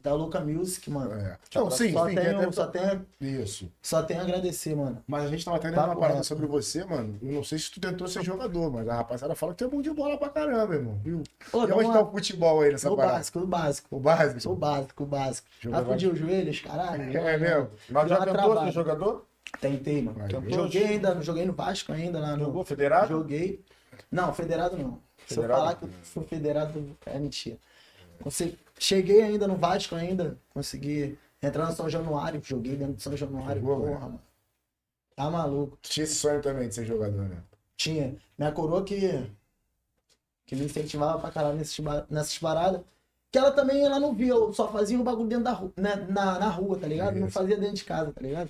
[0.00, 1.12] da Louca Music, mano.
[1.14, 1.36] É.
[1.54, 3.70] Não, sim, só, sim, tenho, só, tenho, Isso.
[3.82, 5.02] só tenho a agradecer, mano.
[5.06, 7.18] Mas a gente tava até Papo uma parada sobre você, mano.
[7.22, 9.68] Eu não sei se tu tentou ser jogador, mas a rapaziada fala que tu é
[9.68, 10.98] bom de bola pra caramba, irmão.
[11.02, 11.22] Viu?
[11.52, 13.16] Ô, e onde tá o futebol aí nessa o parada?
[13.16, 13.88] básico, o básico.
[13.96, 14.40] O básico?
[14.40, 15.48] Sou o básico, o básico.
[15.60, 17.02] Jogou Ah, fudi os joelhos, caralho.
[17.18, 17.68] É mesmo?
[17.90, 19.26] Mas já tentou ser jogador?
[19.60, 20.18] Tentei, mano.
[20.48, 22.44] Joguei ainda, joguei no Vasco ainda lá no.
[22.44, 23.08] Jogou federado?
[23.08, 23.64] Joguei.
[24.10, 25.00] Não, federado não.
[25.26, 25.60] Se eu Federado?
[25.60, 27.58] falar que eu sou federado, é mentira.
[28.22, 33.16] Conse- Cheguei ainda no Vasco ainda, consegui entrar no São Januário, joguei dentro do São
[33.16, 34.00] Januário, Jogou, porra, velho?
[34.02, 34.22] mano.
[35.16, 35.76] Tá maluco.
[35.82, 37.42] Tinha esse sonho também de ser jogador, né?
[37.76, 38.16] Tinha.
[38.38, 39.28] Minha coroa que,
[40.46, 42.80] que me incentivava pra caralho nesses, ba- nessas paradas.
[43.30, 45.96] Que ela também, ela não via, eu só fazia o bagulho dentro da rua, né,
[46.08, 47.16] na, na rua, tá ligado?
[47.18, 47.34] Não Isso.
[47.38, 48.48] fazia dentro de casa, tá ligado?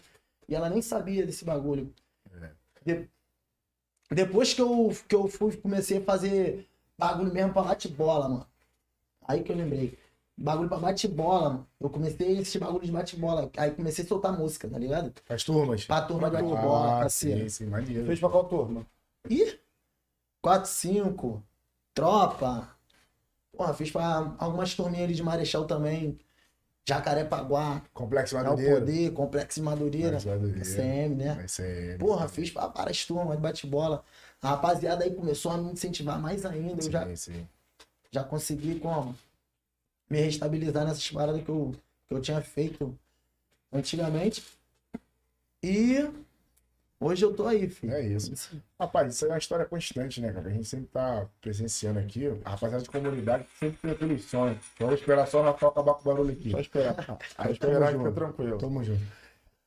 [0.48, 1.92] E ela nem sabia desse bagulho.
[2.40, 2.50] É.
[2.84, 3.08] De-
[4.11, 6.66] Depois que eu, que eu fui, comecei a fazer
[6.97, 8.47] bagulho mesmo pra bate-bola, mano.
[9.27, 9.99] Aí que eu lembrei.
[10.37, 11.66] Bagulho pra bate-bola, mano.
[11.81, 13.51] Eu comecei esse bagulho de bate-bola.
[13.57, 15.12] Aí comecei a soltar música, tá ligado?
[15.29, 15.85] As turmas.
[15.85, 18.07] Pra turma de bate-bola, Ah, sim, sim, maneiro.
[18.07, 18.87] Fez pra qual turma?
[19.29, 19.59] Ih,
[20.40, 21.42] 4, 5,
[21.92, 22.68] tropa.
[23.53, 26.18] Porra, fiz pra algumas turminhas ali de Marechal também.
[26.88, 28.81] Jacarepaguá, Complexo é o Madureira.
[28.81, 30.18] Poder, Complexo Madureira.
[30.18, 31.35] CM, né?
[31.35, 31.98] Vai ser.
[31.98, 34.03] Porra, fiz pra várias turmas de bate-bola.
[34.40, 36.83] A rapaziada aí começou a me incentivar mais ainda.
[36.83, 37.48] Eu já, Sim, sim.
[38.11, 39.14] já consegui como?
[40.09, 41.74] Me restabilizar nessas paradas que eu,
[42.09, 42.98] que eu tinha feito
[43.70, 44.42] antigamente.
[45.62, 46.09] E
[47.00, 47.92] hoje eu tô aí, filho.
[47.94, 48.32] É isso.
[48.78, 50.48] Rapaz, isso aí é uma história constante, né, cara?
[50.48, 52.26] A gente sempre tá presenciando aqui.
[52.44, 54.58] A rapaziada de comunidade sempre tem aquele sonho.
[54.78, 56.50] Vamos esperar só o Rafael acabar com o barulho aqui.
[56.50, 56.96] Só esperar.
[57.38, 58.58] Aí Só esperar que fica tranquilo.
[58.58, 59.02] Tamo junto.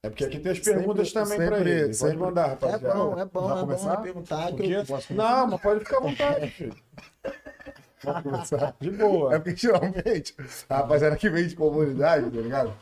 [0.04, 1.82] É porque aqui tem as Sempre- perguntas também pra sempre- ele.
[1.84, 2.94] Pode sempre- mandar, É rapaziada.
[2.96, 3.98] bom, é bom, Vai é bom começar?
[3.98, 4.52] me perguntar.
[4.52, 4.84] O Que eu?
[5.12, 6.76] Não, mas pode ficar à vontade, filho.
[8.04, 8.76] Vamos começar.
[8.80, 9.36] De boa.
[9.36, 10.36] É porque geralmente
[10.68, 12.74] a rapaziada que vem de comunidade, tá ligado?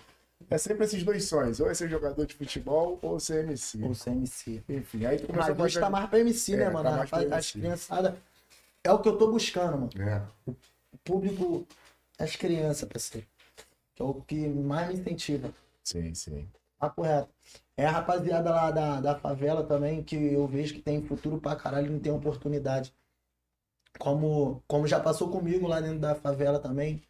[0.49, 1.59] É sempre esses dois sonhos.
[1.59, 3.83] Ou é ser jogador de futebol ou ser MC.
[3.83, 4.63] ou ser MC.
[4.67, 6.89] Enfim, aí tu começou Mas hoje tá mais pra MC, É, né, tá mano?
[6.89, 8.13] pra Rapaz, As criançadas.
[8.83, 9.89] É o que eu tô buscando, mano.
[9.97, 10.21] É.
[10.47, 10.55] O
[11.03, 11.67] público,
[12.17, 13.27] as crianças, parceiro.
[13.93, 15.53] Que é o que mais me incentiva.
[15.83, 16.47] Sim, sim.
[16.79, 17.29] Tá correto.
[17.75, 21.55] É a rapaziada lá da, da favela também, que eu vejo que tem futuro pra
[21.55, 22.93] caralho e não tem oportunidade.
[23.97, 27.01] Como, como já passou comigo lá dentro da favela também.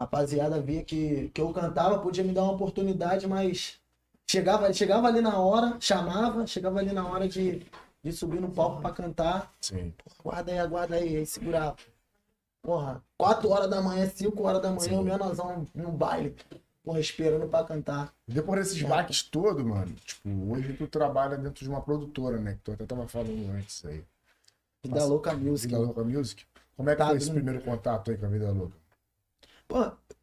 [0.00, 3.78] Rapaziada via que, que eu cantava, podia me dar uma oportunidade, mas
[4.26, 7.62] chegava, chegava ali na hora, chamava, chegava ali na hora de,
[8.02, 9.52] de subir no palco pra cantar.
[9.60, 9.92] Sim.
[10.18, 11.76] Aguarda aí, aguarda aí, aí segurava.
[12.62, 16.34] Porra, 4 horas da manhã, 5 horas da manhã, o menosão no baile.
[16.82, 18.10] Porra, esperando pra cantar.
[18.26, 22.54] Depois desses baques todos, mano, tipo, hoje tu trabalha dentro de uma produtora, né?
[22.54, 24.02] Que tu até tava falando antes aí.
[24.82, 25.66] Vida Nossa, Louca Music.
[25.74, 26.46] Vida Louca Music.
[26.74, 28.79] Como é que Tá foi esse primeiro contato aí com a Vida Louca?
[29.70, 29.78] Pô,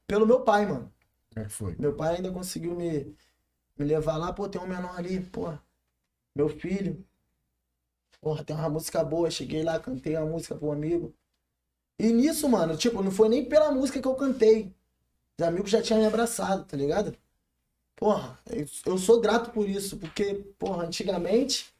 [0.05, 0.93] pelo meu pai, mano.
[1.35, 1.75] É que foi?
[1.79, 3.15] Meu pai ainda conseguiu me,
[3.77, 5.57] me levar lá, pô, tem um menor ali, pô.
[6.35, 7.05] Meu filho.
[8.21, 9.29] Porra, tem uma música boa.
[9.31, 11.13] Cheguei lá, cantei a música pro amigo.
[11.99, 14.73] E nisso, mano, tipo, não foi nem pela música que eu cantei.
[15.39, 17.17] Os amigos já tinham me abraçado, tá ligado?
[17.95, 21.73] Porra, eu, eu sou grato por isso, porque, porra, antigamente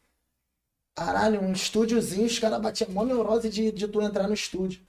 [0.94, 4.86] Caralho, um estúdiozinho, os caras batiam mó neurose de, de tu entrar no estúdio.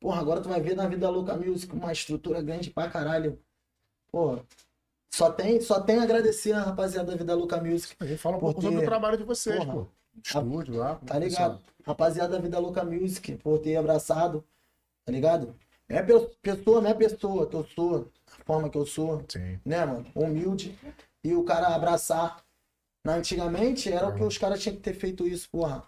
[0.00, 3.38] Porra, agora tu vai ver na Vida Louca Music uma estrutura grande pra caralho.
[4.10, 4.42] Porra,
[5.12, 7.94] só tem, só tem a agradecer a rapaziada da Vida Louca Music.
[8.16, 9.72] Fala um pouco sobre o trabalho de vocês, Porra.
[9.72, 9.86] pô.
[10.24, 10.96] Estúdio lá.
[11.06, 11.60] Tá ligado?
[11.84, 14.44] Rapaziada da Vida Louca Music, por ter abraçado,
[15.04, 15.54] tá ligado?
[15.88, 18.08] É pe- pessoa, não é pessoa que eu sou,
[18.38, 19.58] a forma que eu sou, Sim.
[19.64, 20.06] né, mano?
[20.14, 20.78] Humilde.
[21.22, 22.42] E o cara abraçar.
[23.04, 25.84] Na, antigamente era o que os caras tinham que ter feito isso, porra.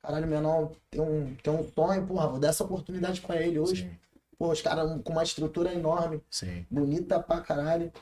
[0.00, 3.82] Caralho, menor tem um, tem um sonho, porra, vou dar essa oportunidade pra ele hoje.
[3.82, 3.90] Sim.
[4.38, 6.64] Porra, os caras com uma estrutura enorme, Sim.
[6.70, 7.92] bonita pra caralho.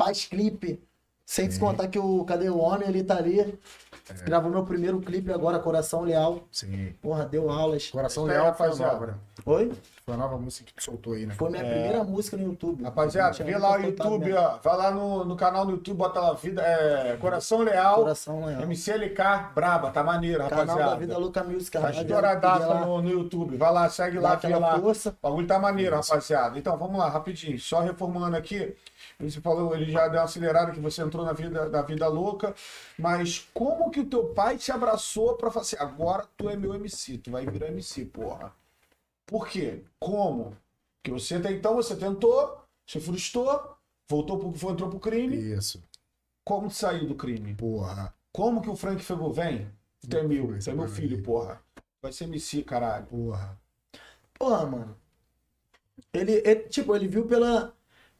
[0.00, 0.80] Faz clipe.
[1.24, 1.60] Sem se Sim.
[1.60, 3.58] contar que o Cadê o Homem ele tá ali.
[4.24, 6.40] Gravou meu primeiro clipe agora, Coração Leal.
[6.52, 6.94] Sim.
[7.02, 7.88] Porra, deu aulas.
[7.90, 8.92] Coração É, Leal foi a rapaziada.
[8.94, 9.14] nova, né?
[9.44, 9.72] Oi?
[10.04, 11.34] Foi a nova música que tu soltou aí, né?
[11.34, 12.84] Foi minha primeira música no YouTube.
[12.84, 14.38] Rapaziada, vê lá o YouTube, mesmo.
[14.40, 14.58] ó.
[14.62, 18.62] Vai lá no, no canal do YouTube, bota lá vida, é, Coração Leal, Coração Leal.
[18.62, 19.22] MCLK,
[19.54, 20.90] braba, tá maneiro, Canal rapaziada.
[20.92, 22.06] da Vida Louca Music, Tá rapaziada.
[22.08, 23.56] estouradaça no, no YouTube.
[23.56, 24.78] Vai lá, segue dá lá, vê lá.
[24.80, 25.10] força.
[25.20, 26.56] O bagulho tá maneiro, rapaziada.
[26.58, 27.58] Então, vamos lá, rapidinho.
[27.58, 28.74] Só reformulando aqui.
[29.18, 32.54] Você falou, ele já deu uma acelerada que você entrou na vida, na vida louca.
[32.98, 36.74] Mas como que o teu pai te abraçou pra falar assim, agora tu é meu
[36.74, 38.52] MC, tu vai virar MC, porra.
[39.24, 39.82] Por quê?
[39.98, 40.56] Como?
[41.02, 43.76] Porque você até então, você tentou, você frustrou,
[44.08, 45.36] voltou pro, foi, entrou pro crime.
[45.36, 45.82] Isso.
[46.44, 47.54] Como tu saiu do crime?
[47.54, 48.14] Porra.
[48.32, 49.66] Como que o Frank Fego vem?
[50.08, 51.60] Tu é meu, tu é meu filho, porra.
[52.02, 53.06] Vai ser MC, caralho.
[53.06, 53.58] Porra.
[54.34, 54.96] Porra, mano.
[56.12, 57.74] Ele, ele, tipo, ele viu pela,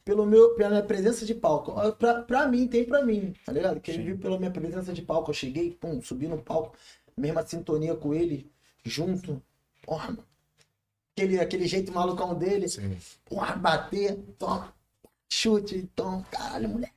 [0.07, 1.75] pelo meu, pela minha presença de palco.
[1.97, 3.81] Pra, pra mim, tem pra mim, tá ligado?
[3.81, 5.33] Que ele viu pela minha presença de palco.
[5.33, 6.77] Eu cheguei, pum, subi no palco,
[7.17, 8.49] mesma sintonia com ele,
[8.85, 9.43] junto.
[9.83, 10.25] Porra, mano.
[11.13, 12.69] Aquele, aquele jeito malucão dele.
[12.69, 12.97] Sim.
[13.25, 14.73] Porra, bater, toma,
[15.29, 16.95] chute, toma, caralho, moleque.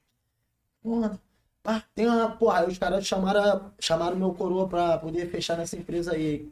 [0.84, 1.20] Porra.
[1.64, 2.30] Pá, tem uma.
[2.38, 6.48] Porra, aí os caras chamaram, chamaram meu coroa pra poder fechar nessa empresa aí.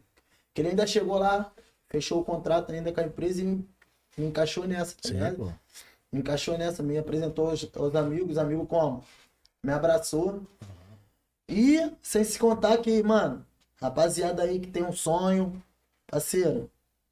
[0.56, 1.54] Que ele ainda chegou lá,
[1.88, 3.70] fechou o contrato ainda com a empresa e me,
[4.18, 5.36] me encaixou nessa, tá Sim, ligado?
[5.36, 5.54] pô.
[6.12, 9.04] Me encaixou nessa, me apresentou aos, aos amigos, amigo como?
[9.64, 10.42] Me abraçou.
[11.50, 13.46] E sem se contar que, mano,
[13.82, 15.62] rapaziada aí que tem um sonho,
[16.08, 16.70] parceiro,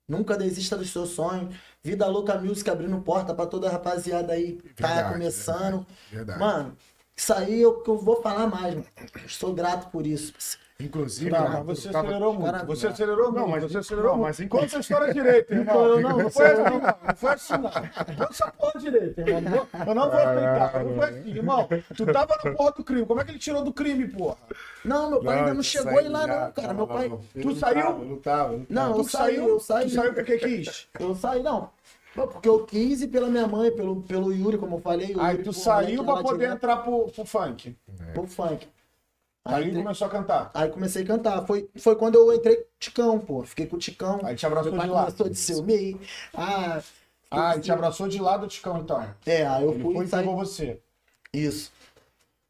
[0.08, 1.55] nunca desista dos seus sonhos.
[1.84, 5.88] Vida Louca Music abrindo porta pra toda a rapaziada aí que tá Verdade, começando.
[6.12, 6.39] Verdade.
[6.39, 6.77] Mano,
[7.15, 8.88] isso aí é o que eu vou falar mais, mano.
[9.27, 10.34] Sou grato por isso.
[10.77, 12.51] Inclusive, Não, né, você tava- acelerou muito.
[12.51, 12.93] Cara, você não.
[12.93, 13.49] acelerou Não, muito.
[13.51, 14.38] mas- você acelerou não, muito.
[14.39, 15.85] mas Conta essa história direito, irmão.
[15.85, 16.79] Eu não, não foi assim, não.
[16.81, 17.71] Não foi assim, não.
[17.71, 19.41] Conta essa porra direito, irmão.
[19.73, 20.83] Não Eu não vou aceitar.
[20.83, 21.69] Não foi assim, irmão.
[21.95, 23.05] Tu tava na porra do crime.
[23.05, 24.35] Como é que ele tirou do crime, porra?
[24.83, 26.73] Não, meu pai ainda não chegou aí aí lá, já- não, cara.
[26.73, 27.09] Meu pai.
[27.33, 27.75] Tu não saiu?
[27.85, 28.51] tava, Não tava.
[28.51, 29.85] não Não, eu Tu saí, saiu, eu saí.
[29.85, 30.88] Tu saiu porque quis.
[30.99, 31.69] Eu saí, não.
[32.17, 35.13] Não, Porque eu quis ir pela minha mãe, pelo, pelo Yuri, como eu falei.
[35.19, 37.77] Aí Yuri, tu saiu pra poder direto entrar pro, pro funk.
[38.13, 38.67] Pro funk.
[39.45, 40.51] Aí Aí, começou a cantar.
[40.53, 41.45] aí comecei a cantar.
[41.45, 43.43] Foi, foi quando eu entrei com o Ticão, pô.
[43.43, 44.19] Fiquei com o Ticão.
[44.23, 45.03] Aí te abraçou de lá.
[45.05, 46.01] começou de ciúme.
[46.34, 46.81] Ah,
[47.29, 49.08] Ah, fiquei e te abraçou de lado, Ticão, então.
[49.25, 50.23] É, aí eu Ele fui foi e saí.
[50.23, 50.81] pegou você.
[51.34, 51.71] Isso.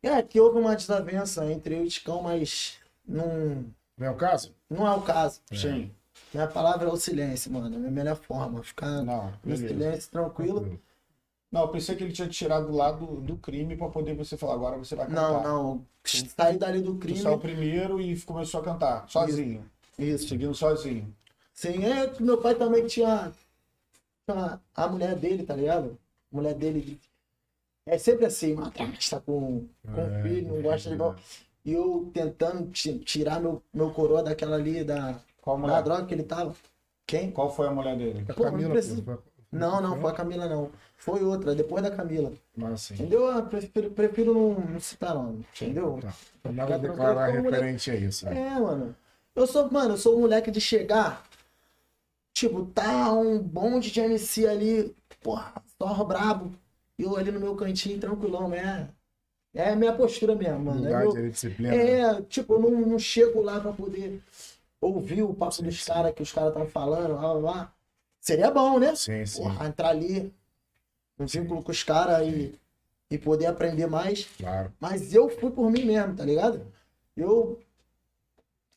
[0.02, 2.78] É, que houve uma desavença entre eu e o Ticão, mas
[3.08, 3.66] não,
[3.98, 4.54] Não é o caso?
[4.70, 5.42] não é o caso.
[5.52, 5.92] Sim.
[6.34, 7.74] Minha palavra é o silêncio, mano.
[7.74, 8.62] É a minha melhor forma.
[8.64, 10.80] Ficar Não, no silêncio, tranquilo.
[11.56, 14.56] Não, eu pensei que ele tinha tirado lá do, do crime pra poder você falar,
[14.56, 15.42] agora você vai cantar.
[15.42, 15.44] Não,
[15.76, 15.86] não.
[16.04, 17.18] Saí dali do Tu crime.
[17.22, 19.64] saiu primeiro e começou a cantar, sozinho.
[19.98, 20.28] Isso.
[20.28, 21.16] Seguindo sozinho.
[21.54, 23.32] Sim, é meu pai também tinha,
[24.30, 25.98] tinha a mulher dele, tá ligado?
[26.30, 27.00] A mulher dele
[27.86, 30.98] é sempre assim, madrasta com, com É, filho, não gosta de.
[30.98, 31.22] verdade.
[31.64, 35.84] E eu tentando ti- tirar meu, meu coroa daquela ali, da, Qual da mulher?
[35.84, 36.54] droga que ele tava.
[37.08, 37.32] Quem?
[37.32, 38.26] Qual foi a mulher dele?
[38.28, 39.18] A Pô, não Camila, precisa- pô.
[39.58, 40.72] Não, não, foi a Camila não.
[40.98, 42.32] Foi outra, depois da Camila.
[42.56, 42.94] Mas assim.
[42.96, 43.26] Entendeu?
[43.26, 46.00] Eu prefiro, prefiro não, não citar nome, entendeu?
[46.02, 46.14] Tá.
[46.44, 48.26] Não nada declarar referente a isso.
[48.26, 48.50] né?
[48.56, 48.96] É, mano.
[49.36, 51.24] Eu sou, mano, eu sou um moleque de chegar.
[52.34, 56.52] Tipo, tá um bonde de MC ali, porra, só brabo.
[56.98, 58.90] E eu ali no meu cantinho, tranquilão, é.
[59.54, 60.86] É a minha postura mesmo, mano.
[60.88, 61.72] É, meu- disciplina.
[61.74, 61.92] né?
[62.02, 64.22] é, tipo, eu não, não chego lá pra poder
[64.82, 65.92] ouvir o papo Sim, dos sim.
[65.92, 67.74] caras que os caras estão falando, lá, lá, lá.
[68.26, 68.96] Seria bom, né?
[68.96, 69.44] Sim, sim.
[69.44, 70.34] Porra, entrar ali,
[71.20, 72.60] um vínculo com os caras e,
[73.08, 74.26] e poder aprender mais.
[74.40, 74.74] Claro.
[74.80, 76.66] Mas eu fui por mim mesmo, tá ligado?
[77.16, 77.62] Eu.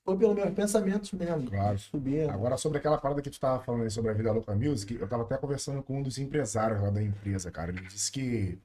[0.04, 1.48] Foi pelos meus pensamentos mesmo.
[1.48, 1.78] Claro.
[1.78, 2.28] Subir.
[2.28, 5.08] Agora, sobre aquela parada que tu tava falando aí sobre a Vida Louca Music, eu
[5.08, 7.70] tava até conversando com um dos empresários lá da empresa, cara.
[7.70, 8.58] Ele disse que.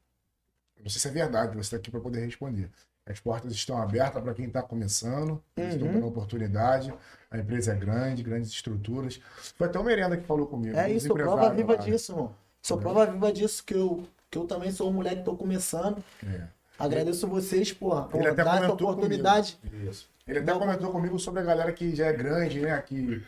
[0.82, 2.70] Não sei se é verdade, você tá aqui para poder responder.
[3.06, 5.94] As portas estão abertas para quem tá começando, eles estão Uhum.
[5.96, 6.94] dando oportunidade.
[7.30, 9.20] A empresa é grande, grandes estruturas.
[9.58, 10.78] Foi até o Merenda que falou comigo.
[10.78, 11.80] É isso, sou prova viva lá.
[11.80, 12.36] disso, mano.
[12.62, 12.84] Sou Uhum.
[12.84, 16.02] prova viva disso, que eu, que eu também sou um moleque que tô começando.
[16.26, 16.44] É.
[16.80, 19.58] Agradeço vocês, porra, por Ele dar essa oportunidade.
[19.70, 19.90] comigo.
[19.92, 20.08] Isso.
[20.26, 22.82] Ele até comentou comigo sobre a galera que já é grande, né?
[22.82, 23.22] Que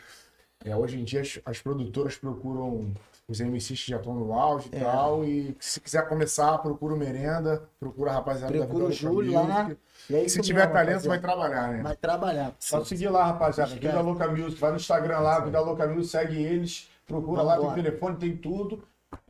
[0.64, 2.94] é, hoje em dia as, as produtoras procuram
[3.28, 4.80] os MCs que já estão no auge e É.
[4.82, 5.24] tal.
[5.26, 9.72] E se quiser começar, procura o Merenda, procura a rapaziada Procura da o Júlio lá.
[10.10, 11.82] E é Se tiver mesmo, talento, vai trabalhar, né?
[11.82, 12.54] Vai trabalhar.
[12.60, 12.86] Só sim.
[12.86, 13.74] seguir lá, rapaziada.
[13.74, 14.60] Vida Louca Music.
[14.60, 16.90] Vai no Instagram lá, Vida Louca Music, segue eles.
[17.08, 17.84] Procura lá, tem Vambora.
[17.84, 18.84] telefone, tem tudo.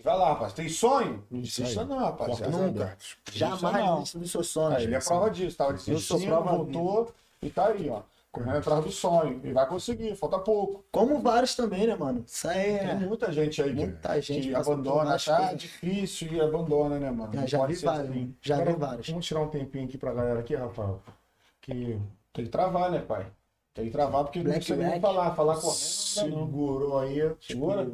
[0.03, 0.53] Vai lá, rapaz.
[0.53, 1.23] Tem sonho?
[1.31, 2.12] Não desista não.
[2.15, 2.97] Portas Nunca.
[3.31, 4.79] Jamais desista dos seus sonhos.
[4.79, 8.01] É, ele é prova disso, tava desistindo, voltou e tá aí, ó.
[8.36, 9.39] Correndo atrás do sonho.
[9.43, 10.84] E vai conseguir, falta pouco.
[10.91, 12.24] Como vários também, né, mano?
[12.28, 12.95] Isso aí Tem é.
[12.95, 15.58] muita gente aí que- Muita gente que passa por abandona, várias tá coisas.
[15.62, 17.32] difícil e abandona, né, mano?
[17.34, 18.10] Já, Não já vi vários.
[18.10, 18.36] assim.
[18.41, 19.10] Já vi vários.
[19.10, 21.02] Vamos tirar um tempinho aqui pra galera aqui, Rafael.
[21.62, 22.00] Que
[22.34, 23.26] Tem que travar, né, pai?
[23.74, 25.34] Tem que travar porque não Black precisa nem falar.
[25.36, 26.45] Falar correndo não não.
[26.45, 27.36] segurou aí.
[27.41, 27.89] Segura?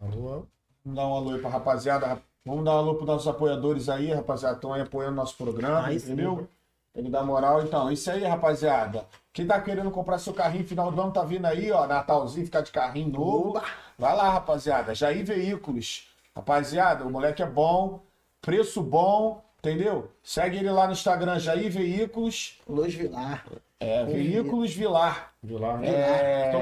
[0.00, 0.46] Alô?
[0.84, 2.22] Vamos dar um alô aí pra rapaziada.
[2.44, 4.56] Vamos dar um alô pros nossos apoiadores aí, rapaziada.
[4.56, 6.46] Estão aí apoiando nosso programa, entendeu?
[6.94, 7.62] Tem que dar moral.
[7.62, 9.04] Então, isso aí, rapaziada.
[9.32, 11.86] Quem tá querendo comprar seu carrinho final do ano tá vindo aí, ó.
[11.88, 13.60] Natalzinho, ficar de carrinho novo.
[13.98, 14.94] Vai lá, rapaziada.
[14.94, 16.08] Jair Veículos.
[16.36, 18.00] Rapaziada, o moleque é bom,
[18.40, 20.10] preço bom, entendeu?
[20.22, 22.60] Segue ele lá no Instagram, Jair Veículos.
[22.68, 23.44] Luz Vilar.
[23.80, 25.32] É, Veículos Vilar.
[25.42, 25.84] Viu lá?
[25.84, 26.60] É, Então,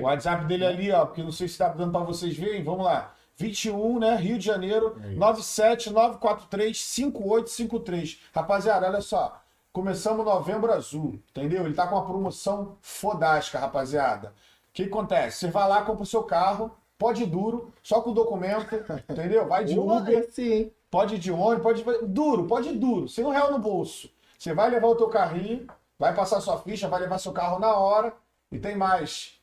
[0.00, 2.62] o WhatsApp dele ali, ó, porque não sei se tá dando pra vocês verem.
[2.64, 3.14] Vamos lá.
[3.36, 4.16] 21, né?
[4.16, 5.18] Rio de Janeiro, É isso.
[5.18, 8.18] 979435853.
[8.34, 9.40] Rapaziada, olha só.
[9.72, 11.64] Começamos novembro azul, entendeu?
[11.64, 14.28] Ele tá com uma promoção fodástica, rapaziada.
[14.70, 15.38] O que acontece?
[15.38, 18.74] Você vai lá, compra o seu carro, pode ir duro, só com o documento,
[19.08, 19.46] entendeu?
[19.46, 20.70] Vai de Uber, sim.
[20.90, 24.10] pode ir de ônibus, pode ir duro, pode ir duro, sem um real no bolso.
[24.38, 25.66] Você vai levar o teu carrinho,
[25.98, 28.12] vai passar sua ficha, vai levar seu carro na hora
[28.50, 29.38] e tem mais.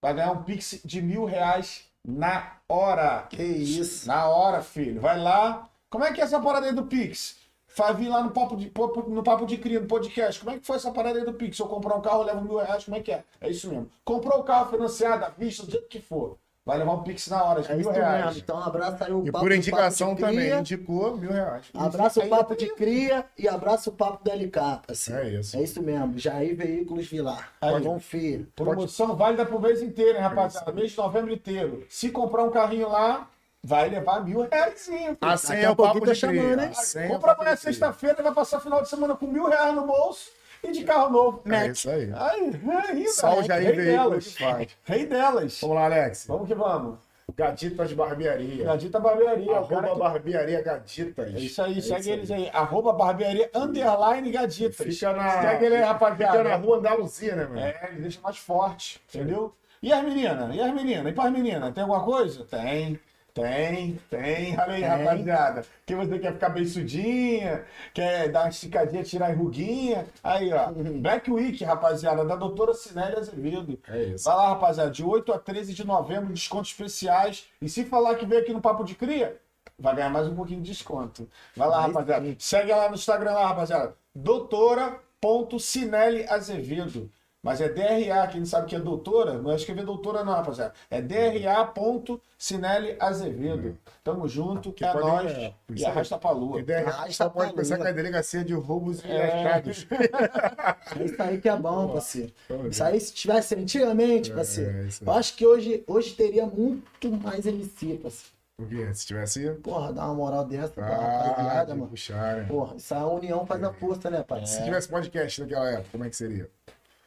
[0.00, 3.26] Vai ganhar um Pix de mil reais na hora.
[3.28, 4.06] Que isso.
[4.06, 5.00] Na hora, filho.
[5.00, 5.68] Vai lá.
[5.90, 7.36] Como é que é essa parada aí do Pix?
[7.76, 8.72] Vai vir lá no papo de,
[9.08, 10.40] no papo de cria, no podcast.
[10.40, 11.56] Como é que foi essa parada aí do Pix?
[11.56, 13.22] Se eu comprar um carro, eu levo mil reais, como é que é?
[13.40, 13.90] É isso mesmo.
[14.04, 16.38] Comprou o carro financiado, à vista, do jeito que for.
[16.64, 18.24] Vai levar um Pix na hora de É mil reais.
[18.24, 18.40] mesmo.
[18.40, 20.58] Então, abraço aí o E papo por indicação Papo também, Cria.
[20.58, 21.66] indicou mil reais.
[21.74, 25.20] Abraço o papo de cria e abraço o papo do LK, parceiro.
[25.20, 25.56] É isso.
[25.56, 26.18] É isso mesmo.
[26.18, 27.52] Jair Veículos Vilar.
[27.60, 27.80] Aí.
[27.84, 28.48] Confia.
[28.56, 30.72] Promoção válida pro mês inteiro, hein, rapaziada?
[30.72, 31.84] Mês de novembro inteiro.
[31.88, 33.28] Se comprar um carrinho lá,
[33.66, 34.88] vai levar mil reais.
[35.20, 36.14] A senha é o papo de tá cria.
[36.14, 36.70] chamando, hein?
[36.94, 39.84] É o Compra amanhã de sexta-feira, vai passar final de semana com mil reais no
[39.84, 40.30] bolso
[40.62, 41.42] e de carro novo.
[41.52, 42.10] É isso aí.
[42.14, 43.46] Ai, aí, Só o velho.
[43.48, 44.36] Jair Rei delas.
[44.84, 45.60] Rei delas.
[45.60, 46.26] Vamos lá, Alex.
[46.28, 46.98] Vamos que vamos.
[47.36, 48.64] Gaditas Barbearia.
[48.64, 49.56] Gadita Barbearia.
[49.56, 51.34] Arroba que- Barbearia Gaditas.
[51.34, 52.48] É isso aí, É segue isso eles aí.
[52.52, 54.76] Arroba barbearia underline gaditas.
[54.94, 56.38] Fica na, Segue ele aí, rapaziada.
[56.38, 57.58] fica na rua Andaluzia, né, mano?
[57.58, 59.52] É, ele deixa mais forte, entendeu?
[59.82, 60.54] E as meninas?
[60.54, 61.06] E as meninas?
[61.08, 61.74] E para as meninas?
[61.74, 62.44] Tem alguma coisa?
[62.44, 62.98] Tem.
[63.36, 64.58] Tem, tem.
[64.58, 64.88] Olha aí, Tem.
[64.88, 65.62] rapaziada.
[65.84, 70.06] Que você quer ficar beiçudinha, quer dar uma esticadinha, tirar a ruguinha.
[70.24, 70.72] Aí, ó.
[70.72, 73.78] Black Week, rapaziada, da doutora Cinélia Azevedo.
[73.88, 74.24] É isso.
[74.24, 74.90] Vai lá, rapaziada.
[74.90, 77.44] De 8 a 13 de novembro, descontos especiais.
[77.60, 79.36] E se falar que veio aqui no Papo de Cria,
[79.78, 81.28] vai ganhar mais um pouquinho de desconto.
[81.54, 82.24] Vai lá, Aí rapaziada.
[82.24, 82.36] sim.
[82.38, 83.94] Segue lá no Instagram, lá, rapaziada.
[84.14, 87.10] Doutora.cinelli Azevedo.
[87.46, 90.74] Mas é DRA, quem não sabe que é doutora, não é escrever doutora não, rapaziada.
[90.90, 93.78] É DRA.cinelli Azevedo.
[94.02, 95.32] Tamo junto, Que é podem- nóis.
[95.32, 96.58] é, e arrasta pra lua.
[96.60, 99.46] E daí, Ah, só tá pode pensar que é a delegacia de roubos e É.
[99.46, 99.86] achados.
[100.98, 102.32] É isso aí que é bom, parceiro.
[102.48, 105.08] Tamo Isso aí, se tivesse antigamente, parceiro, é isso aí.
[105.08, 108.34] eu acho que hoje, hoje teria muito mais MC, parceiro.
[108.58, 108.88] Por quê?
[108.94, 109.50] Se tivesse.
[109.62, 111.90] Porra, dar uma moral dessa pra Ah, rapaziada, de mano.
[111.90, 112.44] puxar, né?
[112.48, 114.46] Porra, isso a união faz a força, né, pai?
[114.46, 116.48] Se tivesse podcast naquela época, como é que seria?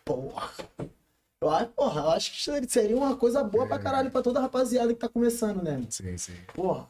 [0.10, 0.52] Porra.
[1.42, 4.40] Eu acho, porra, eu acho que seria- seria uma coisa boa pra caralho pra toda
[4.40, 5.86] a rapaziada que tá começando, né?
[5.90, 6.36] Sim, sim.
[6.54, 6.88] Porra.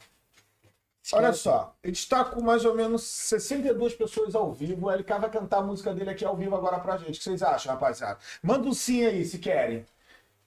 [1.11, 1.39] Olha Esquece.
[1.43, 4.87] só, a gente tá com mais ou menos 62 pessoas ao vivo.
[4.87, 7.09] O LK vai cantar a música dele aqui ao vivo agora pra gente.
[7.15, 8.19] O que vocês acham, rapaziada?
[8.41, 9.85] Manda um sim aí, se querem.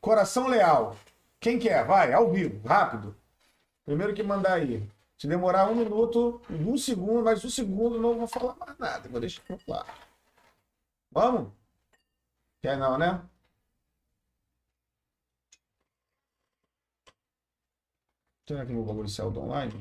[0.01, 0.97] Coração Leal.
[1.41, 1.85] Quem quer?
[1.85, 3.14] Vai, ao vivo, rápido.
[3.85, 4.83] Primeiro que mandar aí.
[5.18, 9.09] Se demorar um minuto, um segundo, mais um segundo, não vou falar mais nada.
[9.09, 9.85] Vou deixar lá.
[11.11, 11.49] Vamos?
[12.63, 13.21] Quer não, né?
[18.47, 19.73] Será que meu bagulho saiu do online?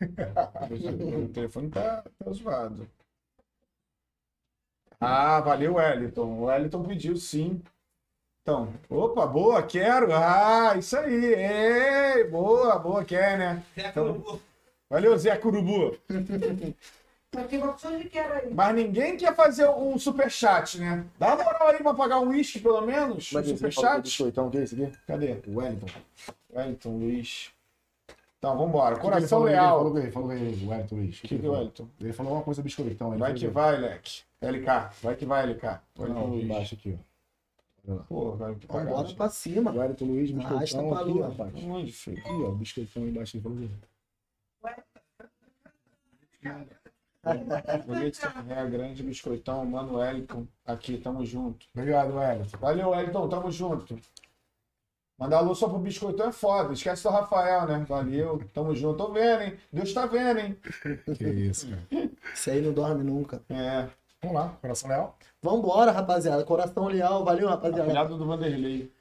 [1.24, 2.88] o telefone tá, tá zoado.
[5.00, 6.24] Ah, valeu, Wellington.
[6.24, 7.62] O Wellington pediu sim.
[8.42, 10.12] Então, opa, boa, quero.
[10.14, 11.34] Ah, isso aí.
[11.34, 13.64] Ei, boa, boa, quer, né?
[13.74, 14.42] Zé Então- Curubu.
[14.90, 15.98] Valeu, Zé Curubu.
[17.34, 18.52] Mas tem uma opção de quero aí.
[18.52, 21.06] Mas ninguém quer fazer um superchat, né?
[21.18, 23.32] Dá uma moral aí pra pagar um uísque, pelo menos.
[23.32, 24.22] Um superchat.
[24.24, 24.96] Então, o que é esse aqui?
[25.06, 25.40] Cadê?
[25.46, 25.86] O Wellington.
[26.54, 27.50] Wellington Luiz.
[28.38, 28.96] Então, vambora.
[28.96, 29.54] O que que ele Coração falou aí?
[29.54, 29.78] Ele leal.
[29.78, 31.18] falou aí, falou aí, o Wellington Luiz.
[31.18, 31.88] O que que é o Wellington?
[32.00, 33.08] Ele falou uma coisa biscoitão.
[33.12, 33.50] Ele Vai que aí.
[33.50, 34.22] vai, Leque.
[34.42, 34.66] LK.
[35.02, 35.80] Vai que vai, LK.
[35.98, 36.44] Wellington Não, Luiz.
[36.44, 37.12] embaixo aqui, ó.
[37.88, 38.04] Olha lá.
[38.08, 38.66] Pô, vai que
[39.14, 39.70] pra cima.
[39.72, 41.28] Wellington Luiz, Arrasta biscoitão pra aqui, lua.
[41.28, 41.64] rapaz.
[41.64, 42.18] Onde, filho?
[42.18, 43.36] Aqui, ó, biscoitão embaixo.
[43.36, 43.70] Ele falou aí.
[47.86, 50.46] Foguete é grande, biscoitão, mano Wellington.
[50.66, 51.66] Aqui, tamo junto.
[51.74, 52.58] Obrigado, Wellington.
[52.58, 53.98] Valeu, Wellington, tamo junto.
[55.18, 56.72] Mandar alô só pro biscoitão é foda.
[56.72, 57.84] Esquece do Rafael, né?
[57.88, 58.96] Valeu, tamo junto.
[58.96, 59.56] Tô vendo, hein?
[59.72, 60.58] Deus tá vendo, hein?
[61.16, 62.10] Que isso, cara.
[62.34, 63.40] Isso aí não dorme nunca.
[63.48, 63.88] É.
[64.20, 65.16] Vamos lá, coração leal.
[65.40, 66.44] Vambora, rapaziada.
[66.44, 67.24] Coração leal.
[67.24, 67.84] Valeu, rapaziada.
[67.84, 68.92] Afilhado do Vanderlei.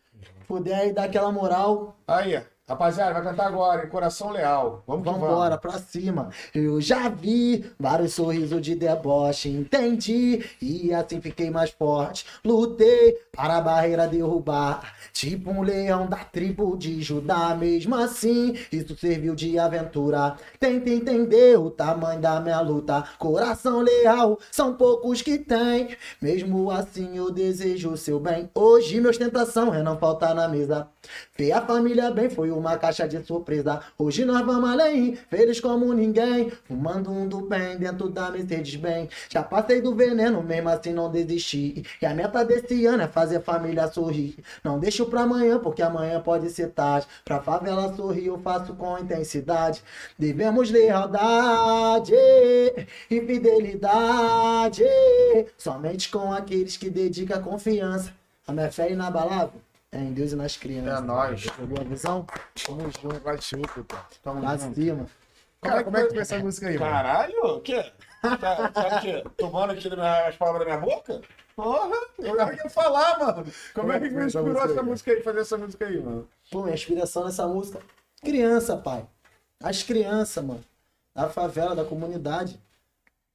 [0.47, 1.95] Puder aí dar aquela moral.
[2.07, 3.89] Aí, rapaziada, vai cantar agora, hein?
[3.89, 4.83] Coração Leal.
[4.87, 5.61] Vamos que Vambora, vamos.
[5.61, 6.29] pra cima.
[6.53, 10.43] Eu já vi vários sorrisos de deboche, entendi.
[10.61, 12.25] E assim fiquei mais forte.
[12.43, 14.93] Lutei para a barreira derrubar.
[15.13, 17.55] Tipo um leão da tribo de Judá.
[17.55, 20.35] Mesmo assim, isso serviu de aventura.
[20.59, 23.03] Tenta entender o tamanho da minha luta.
[23.19, 25.95] Coração leal, são poucos que tem.
[26.21, 28.49] Mesmo assim, eu desejo o seu bem.
[28.55, 30.87] Hoje, minha ostentação é não faltar na mesa.
[31.37, 33.81] Ver a família bem foi uma caixa de surpresa.
[33.97, 36.51] Hoje nós vamos além, feliz como ninguém.
[36.65, 39.09] Fumando um do bem dentro da Mercedes bem.
[39.29, 41.83] Já passei do veneno, mesmo assim não desisti.
[42.01, 44.37] E a meta desse ano é fazer família sorrir.
[44.63, 47.07] Não deixo pra amanhã, porque amanhã pode ser tarde.
[47.25, 49.81] Pra favela sorrir, eu faço com intensidade.
[50.17, 52.13] Devemos lealdade
[53.09, 54.83] e fidelidade.
[55.57, 58.13] Somente com aqueles que dedicam confiança.
[58.47, 59.61] A minha fé é inabalável.
[59.91, 60.99] É em Deus e nas crianças.
[60.99, 61.49] É nóis.
[61.49, 62.25] Pegou a visão?
[62.65, 63.95] Tamo junto, vai chupa, pô.
[64.23, 65.05] Tamo Lá de cima.
[65.61, 66.91] Cara, como é que tu fez essa música aí, mano?
[66.91, 67.91] Caralho, o quê?
[68.21, 69.23] Tá, tá o quê?
[69.37, 71.21] Tomando aqui da minha- as palavras da minha boca?
[71.55, 73.45] Porra, eu não ia falar, mano.
[73.73, 76.27] Como é que me inspirou essa música aí, fazer essa música aí, mano?
[76.49, 77.79] Pô, minha inspiração nessa música.
[78.23, 79.05] Criança, pai.
[79.61, 80.63] As crianças, mano.
[81.13, 82.59] Da favela, da comunidade.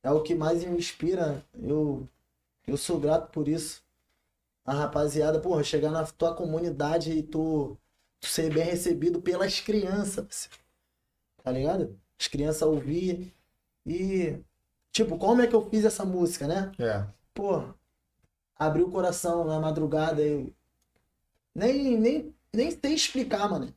[0.03, 1.45] É o que mais me inspira.
[1.63, 2.09] Eu,
[2.67, 3.83] eu sou grato por isso.
[4.67, 7.79] A rapaziada, porra, chegar na tua comunidade e tu,
[8.21, 10.51] tu ser bem recebido pelas crianças.
[11.43, 11.99] Tá ligado?
[12.19, 13.33] As crianças ouvir.
[13.87, 14.39] E,
[14.93, 16.73] tipo, como é que eu fiz essa música, né?
[16.79, 17.07] É.
[17.33, 17.63] pô,
[18.59, 20.53] abri o coração na madrugada e
[21.55, 23.73] nem, nem, nem sei explicar, mano.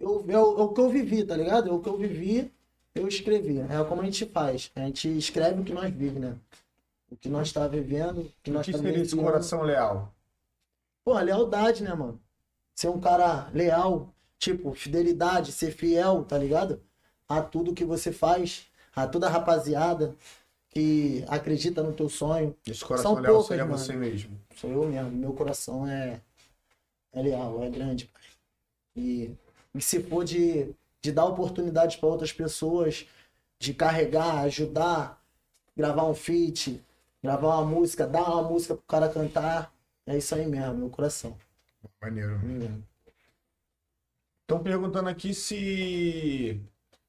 [0.00, 1.68] Eu, é, o, é o que eu vivi, tá ligado?
[1.68, 2.52] É o que eu vivi,
[2.94, 3.60] eu escrevi.
[3.60, 4.70] É como a gente faz.
[4.74, 6.36] A gente escreve o que nós vive, né?
[7.12, 10.14] O que nós tá vivendo, o que nós que tá seria esse coração leal?
[11.04, 12.18] Pô, lealdade, né, mano?
[12.74, 14.08] Ser um cara leal,
[14.38, 16.80] tipo, fidelidade, ser fiel, tá ligado?
[17.28, 20.14] A tudo que você faz, a toda a rapaziada
[20.70, 22.56] que acredita no teu sonho.
[22.66, 23.78] Esse coração São leal poucas, seria mano.
[23.78, 24.40] você mesmo.
[24.56, 25.10] Sou eu mesmo.
[25.10, 26.18] Meu coração é,
[27.12, 28.22] é leal, é grande, pai.
[28.96, 29.30] E,
[29.74, 33.06] e se for de, de dar oportunidades para outras pessoas,
[33.58, 35.22] de carregar, ajudar,
[35.76, 36.82] gravar um feat,
[37.22, 39.72] gravar uma música, dar uma música pro cara cantar,
[40.06, 41.36] é isso aí mesmo, meu coração.
[42.00, 42.36] Maneiro.
[42.44, 42.82] Hum.
[44.42, 46.60] Estão perguntando aqui se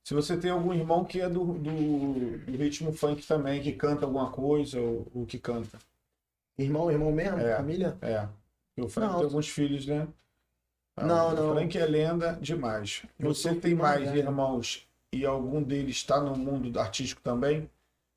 [0.04, 4.06] se você tem algum irmão que é do, do, do ritmo funk também, que canta
[4.06, 5.78] alguma coisa ou, ou que canta.
[6.58, 7.40] Irmão, irmão mesmo?
[7.40, 7.56] É.
[7.56, 7.98] Família?
[8.02, 8.28] É.
[8.78, 9.18] E o Frank Não.
[9.20, 10.08] tem alguns filhos, né?
[10.98, 11.54] Não, o não.
[11.54, 13.04] Frank é lenda demais.
[13.18, 14.18] Eu Você tem mais dela.
[14.18, 17.70] irmãos e algum deles está no mundo artístico também?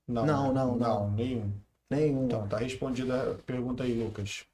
[0.09, 1.11] Não, Não, não, não.
[1.13, 1.53] nenhum.
[1.91, 2.27] Nenhum.
[2.27, 4.45] Então, tá respondida a pergunta aí, Lucas.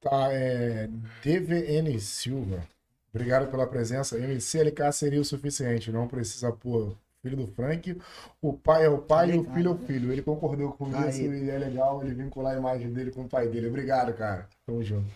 [0.00, 0.88] Tá, é.
[1.22, 2.66] DVN Silva.
[3.12, 4.18] Obrigado pela presença.
[4.18, 7.98] MCLK seria o suficiente, não precisa pôr filho do Frank.
[8.40, 10.12] O pai é o pai e o filho é o filho.
[10.12, 11.08] Ele concordou com Aí.
[11.10, 13.68] isso e é legal ele vincular a imagem dele com o pai dele.
[13.68, 14.48] Obrigado, cara.
[14.64, 15.08] Tamo junto.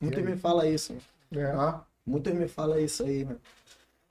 [0.00, 0.96] Muitos me fala isso.
[1.32, 1.44] É.
[1.44, 3.40] Ah, Muitos me fala isso aí, mano.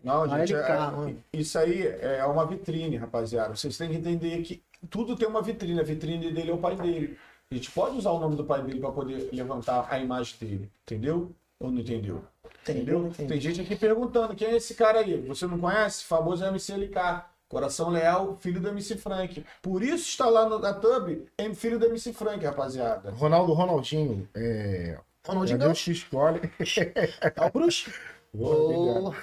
[0.03, 1.17] Não, Olha gente, é- mano.
[1.33, 3.55] isso aí é uma vitrine, rapaziada.
[3.55, 5.79] Vocês têm que entender que tudo tem uma vitrine.
[5.79, 7.17] A vitrine dele é o pai dele.
[7.51, 10.71] A gente pode usar o nome do pai dele para poder levantar a imagem dele.
[10.83, 11.31] Entendeu?
[11.59, 12.23] Ou não entendeu?
[12.63, 13.07] Entendeu?
[13.07, 13.27] Entendeu?
[13.27, 15.21] Tem gente aqui perguntando quem é esse cara aí.
[15.21, 16.03] Você não conhece?
[16.03, 17.23] Famoso MCLK.
[17.47, 19.45] Coração Leal, filho do MC Frank.
[19.61, 23.11] Por isso está lá no, na Thumb, é filho do MC Frank, rapaziada.
[23.11, 24.27] Ronaldo Ronaldinho.
[24.33, 24.97] É.
[25.23, 26.41] É Ronaldinho Deus que escolhe.
[26.59, 27.91] é o bruxo.
[28.33, 29.13] Ô,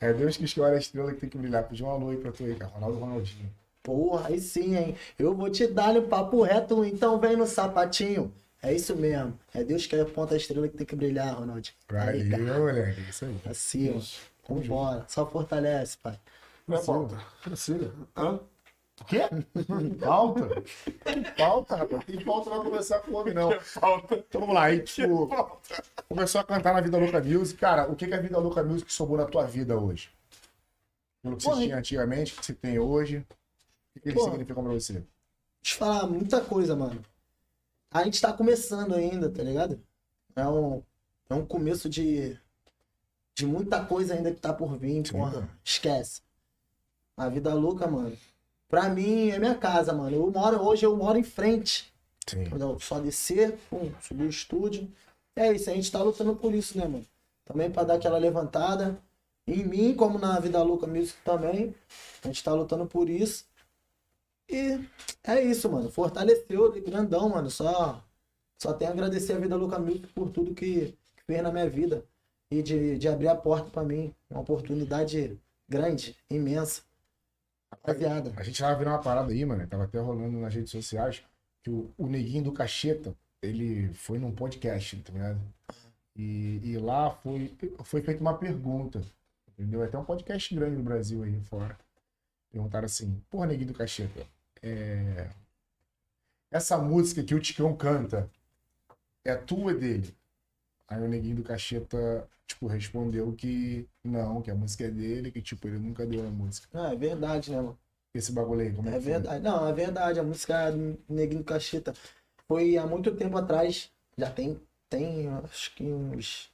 [0.00, 1.66] É Deus que escolhe a estrela que tem que brilhar.
[1.66, 2.70] Pedi um alô aí pra tu aí, cara.
[2.72, 3.50] Ronaldo Ronaldinho.
[3.82, 4.96] Porra, aí sim, hein?
[5.18, 8.32] Eu vou te dar um papo reto, então vem no sapatinho.
[8.62, 9.36] É isso mesmo.
[9.52, 12.46] É Deus que aponta a estrela que tem que brilhar, cara.
[12.46, 13.00] Valeu, moleque.
[13.10, 13.40] Isso aí.
[13.44, 14.52] Assim, ó.
[14.54, 15.04] Vambora.
[15.08, 16.18] Só fortalece, pai.
[16.66, 17.18] Não é pauta.
[17.42, 17.92] Precisa.
[18.16, 18.38] Hã?
[19.00, 19.22] O quê?
[19.98, 20.62] Pauta?
[21.02, 22.04] Tem pauta, rapaz.
[22.04, 23.50] Tem pauta não vai começar com o homem, não.
[23.80, 24.24] Pauta.
[24.28, 24.64] Então vamos lá.
[24.64, 25.28] Aí, tipo,
[26.08, 27.58] começou a cantar na Vida Louca Music.
[27.58, 30.10] Cara, o que, que a Vida Louca Music somou na tua vida hoje?
[31.22, 33.26] Pelo que Porra, você tinha antigamente, o que você tem hoje.
[33.96, 34.30] O que ele Porra.
[34.30, 34.92] significa pra você?
[34.94, 37.02] Deixa eu te falar muita coisa, mano.
[37.90, 39.80] A gente tá começando ainda, tá ligado?
[40.34, 40.82] É um,
[41.28, 42.38] é um começo de,
[43.34, 45.48] de muita coisa ainda que tá por vir, Sim, porra.
[45.62, 46.22] Esquece.
[47.16, 48.16] A vida louca, mano.
[48.68, 50.16] Pra mim é minha casa, mano.
[50.16, 51.92] Eu moro, hoje eu moro em frente.
[52.26, 52.44] Sim.
[52.44, 52.78] Entendeu?
[52.80, 54.90] Só descer, pum, subir o estúdio.
[55.36, 57.06] É isso, a gente tá lutando por isso, né, mano?
[57.44, 58.98] Também pra dar aquela levantada.
[59.46, 61.74] Em mim, como na Vida Louca Music também.
[62.24, 63.44] A gente tá lutando por isso.
[64.48, 64.80] E
[65.24, 65.90] é isso, mano.
[65.90, 67.50] Fortaleceu, grandão, mano.
[67.50, 68.02] Só,
[68.58, 71.68] só tenho a agradecer a Vida Louca Music por tudo que, que fez na minha
[71.68, 72.04] vida.
[72.50, 74.14] E de, de abrir a porta pra mim.
[74.30, 75.38] Uma oportunidade
[75.68, 76.82] grande, imensa.
[77.70, 78.32] Rapaziada.
[78.36, 79.66] A gente tava vendo uma parada aí, mano.
[79.66, 81.22] Tava até rolando nas redes sociais.
[81.62, 85.40] Que o, o neguinho do Cacheta, ele foi num podcast, tá ligado?
[86.14, 89.02] E, e lá foi, foi feita uma pergunta.
[89.48, 89.82] Entendeu?
[89.82, 91.78] Até um podcast grande no Brasil aí fora.
[92.52, 94.26] Perguntaram assim, porra, neguinho do Cacheta,
[94.62, 95.30] é...
[96.50, 98.30] essa música que o Ticão canta
[99.24, 100.14] é tua é dele?
[100.86, 105.40] Aí o neguinho do Cacheta, tipo, respondeu que não, que a música é dele, que,
[105.40, 106.68] tipo, ele nunca deu a música.
[106.72, 107.78] Não, é verdade, né, mano?
[108.14, 109.12] Esse bagulho aí, como é, É que foi?
[109.12, 109.42] verdade.
[109.42, 110.20] Não, é verdade.
[110.20, 111.94] A música do Neguinho Cacheta
[112.46, 113.90] foi há muito tempo atrás.
[114.18, 116.52] Já tem, tem acho que uns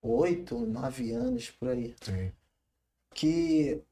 [0.00, 1.94] oito, nove anos por aí.
[2.00, 2.32] Sim.
[3.14, 3.82] Que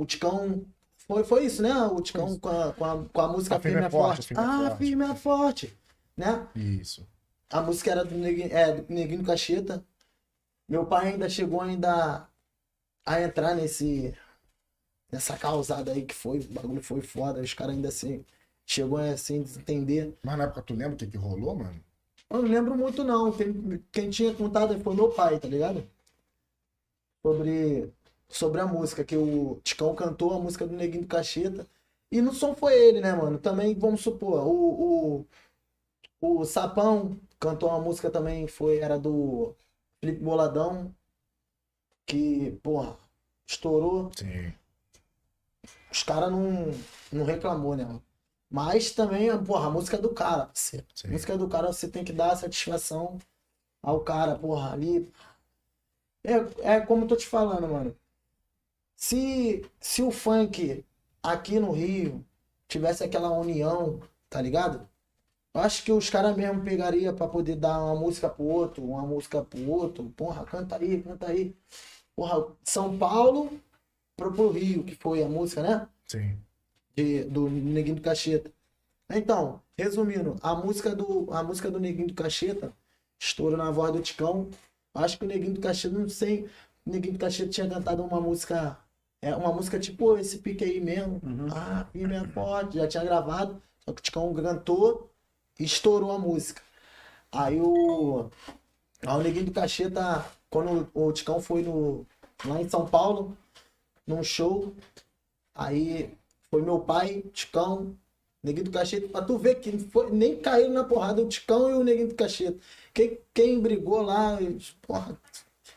[0.00, 0.64] o Ticão.
[0.96, 1.74] Foi, foi isso, né?
[1.86, 4.28] O Ticão com a, com a, com a música A Firme é Forte.
[4.28, 4.78] Firme é ah, Forte.
[4.78, 5.78] Firme é Forte.
[6.16, 6.48] Né?
[6.56, 7.06] Isso.
[7.50, 9.84] A música era do Neguinho, é, do Neguinho Cacheta.
[10.66, 12.26] Meu pai ainda chegou ainda
[13.04, 14.14] a entrar nesse
[15.12, 18.24] nessa causada aí que foi, o bagulho foi foda, os caras ainda assim
[18.64, 20.16] chegou a assim desentender.
[20.22, 21.84] Mas na época tu lembra o que que rolou, mano?
[22.30, 25.84] Eu não lembro muito não, quem, quem tinha contado foi meu pai, tá ligado?
[27.22, 27.92] Sobre
[28.30, 31.66] sobre a música que o Ticão cantou a música do Neguinho do Cacheta.
[32.10, 33.38] E não só foi ele, né, mano?
[33.38, 35.26] Também, vamos supor, o,
[36.20, 39.54] o, o Sapão cantou uma música também, foi, era do
[40.00, 40.94] Felipe Boladão,
[42.06, 42.96] que, porra,
[43.46, 44.10] estourou.
[44.16, 44.52] Sim.
[45.90, 46.72] Os caras não,
[47.12, 48.02] não reclamou, né, mano?
[48.50, 50.86] Mas também, porra, a música é do cara, parceiro.
[50.94, 51.08] Sim.
[51.08, 53.18] A música é do cara, você tem que dar satisfação
[53.82, 55.08] ao cara, porra, ali.
[56.24, 57.96] É, é como eu tô te falando, mano.
[59.00, 60.84] Se, se o funk
[61.22, 62.22] aqui no Rio
[62.68, 63.98] tivesse aquela união,
[64.28, 64.86] tá ligado?
[65.54, 69.02] Eu acho que os caras mesmo pegaria pra poder dar uma música pro outro, uma
[69.02, 70.04] música pro outro.
[70.16, 71.56] Porra, canta aí, canta aí.
[72.16, 73.50] Porra, São Paulo
[74.16, 75.88] pro, pro Rio, que foi a música, né?
[76.06, 76.38] Sim.
[76.96, 78.52] de- do Neguinho do Cacheta.
[79.10, 82.72] Então, resumindo, a música do, a música do Neguinho do Cacheta
[83.20, 84.50] estourou na voz do Ticão.
[84.94, 86.48] Acho que o Neguinho do Cacheta, não sei,
[86.86, 88.78] o Neguinho do Cacheta tinha cantado uma música,
[89.22, 91.20] é uma música tipo esse pique aí mesmo.
[91.54, 95.10] Ah, firme é forte, já tinha gravado, só que o Ticão cantou
[95.58, 96.62] e estourou a música.
[97.30, 98.30] Aí o,
[99.06, 102.06] aí o Neguinho do Cacheta, quando o Ticão foi no,
[102.44, 103.36] lá em São Paulo,
[104.06, 104.74] num show,
[105.54, 106.12] aí
[106.50, 107.94] foi meu pai, Ticão,
[108.42, 111.74] Neguinho do Cacheta, pra tu ver que foi, nem caíram na porrada o Ticão e
[111.74, 112.58] o Neguinho do Cacheta.
[112.92, 114.38] Quem, quem brigou lá,
[114.82, 115.16] porra,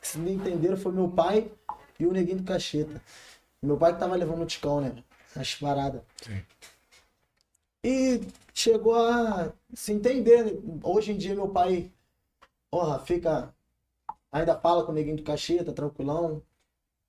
[0.01, 1.51] se não entenderam, foi meu pai
[1.99, 3.01] e o Neguinho do Cacheta.
[3.63, 5.03] Meu pai que tava levando o Ticão, né?
[5.35, 6.01] Nas paradas.
[6.21, 6.43] Sim.
[7.83, 8.21] E
[8.53, 10.43] chegou a se entender.
[10.45, 10.79] né?
[10.83, 11.91] Hoje em dia meu pai,
[12.69, 13.53] porra, fica.
[14.31, 16.41] Ainda fala com o neguinho do cacheta, tranquilão.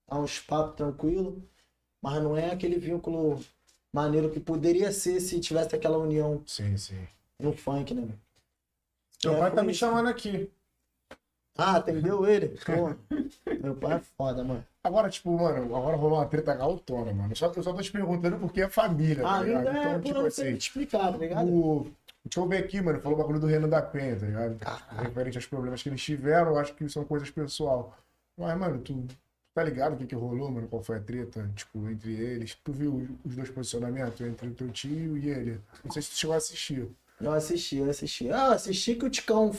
[0.08, 1.42] Dá uns papos tranquilo.
[2.00, 3.42] Mas não é aquele vínculo
[3.92, 7.06] maneiro que poderia ser se tivesse aquela união Sim, sim.
[7.38, 8.02] no funk, né?
[8.02, 9.34] meu?
[9.34, 10.50] É, pai tá me chamando aqui.
[11.56, 12.58] Ah, atendeu ele?
[12.66, 12.94] Pô,
[13.62, 14.64] meu pai é foda, mano.
[14.82, 17.30] Agora, tipo, mano, agora rolou uma treta galtona, mano.
[17.32, 19.68] Eu só, eu só tô te perguntando porque é família, tá Ah, ligado?
[19.68, 21.48] é, Então, pô, tipo assim, te explicar, tá ligado?
[21.48, 21.86] o...
[22.24, 23.00] Deixa eu ver aqui, mano.
[23.00, 24.56] Falou o bagulho do Renan da Penha, tá ligado?
[25.02, 27.96] Referente aos problemas que eles tiveram, eu acho que são coisas pessoal.
[28.36, 29.04] Mas, mano, tu
[29.54, 30.66] tá ligado o que que rolou, mano?
[30.66, 32.54] Qual foi a treta, tipo, entre eles?
[32.64, 35.60] Tu viu os dois posicionamentos entre o teu tio e ele?
[35.84, 36.88] Não sei se tu chegou a assistir.
[37.20, 38.30] Eu assisti, eu assisti.
[38.30, 39.52] Ah, assisti que o Ticão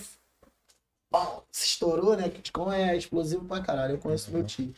[1.09, 2.29] pau, se estourou, né?
[2.29, 3.95] Ticão é explosivo pra caralho.
[3.95, 4.73] Eu conheço meu tio.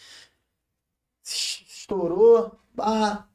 [1.23, 3.25] Se Estourou, bah.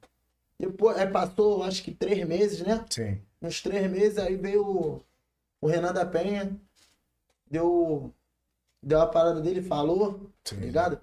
[0.58, 2.84] Depois, é, passou, acho que três meses, né?
[2.90, 3.20] Sim.
[3.40, 5.02] Nos três meses, aí veio o,
[5.60, 6.54] o Renan da Penha,
[7.50, 8.12] deu,
[8.82, 10.56] deu a parada dele, falou, Sim.
[10.56, 11.00] tá ligado?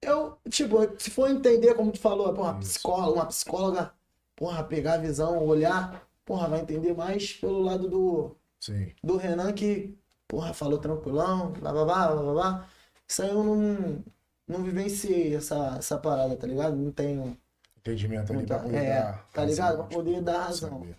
[0.00, 3.92] Eu, tipo, se for entender como tu falou, porra, psicóloga, uma psicóloga,
[4.36, 8.94] porra, pegar a visão, olhar, porra, vai entender mais pelo lado do, Sim.
[9.02, 9.98] do Renan que,
[10.30, 12.68] porra, falou tranquilão, blá blá blá blá blá.
[13.06, 14.04] Isso aí eu não,
[14.46, 16.76] não vivenciei essa, essa parada, tá ligado?
[16.76, 17.36] Não tenho.
[17.78, 19.74] Entendimento ali Muita- pra poder é, dar tá ligado?
[19.76, 20.70] Pra tipo, poder dar razão.
[20.70, 20.96] saber.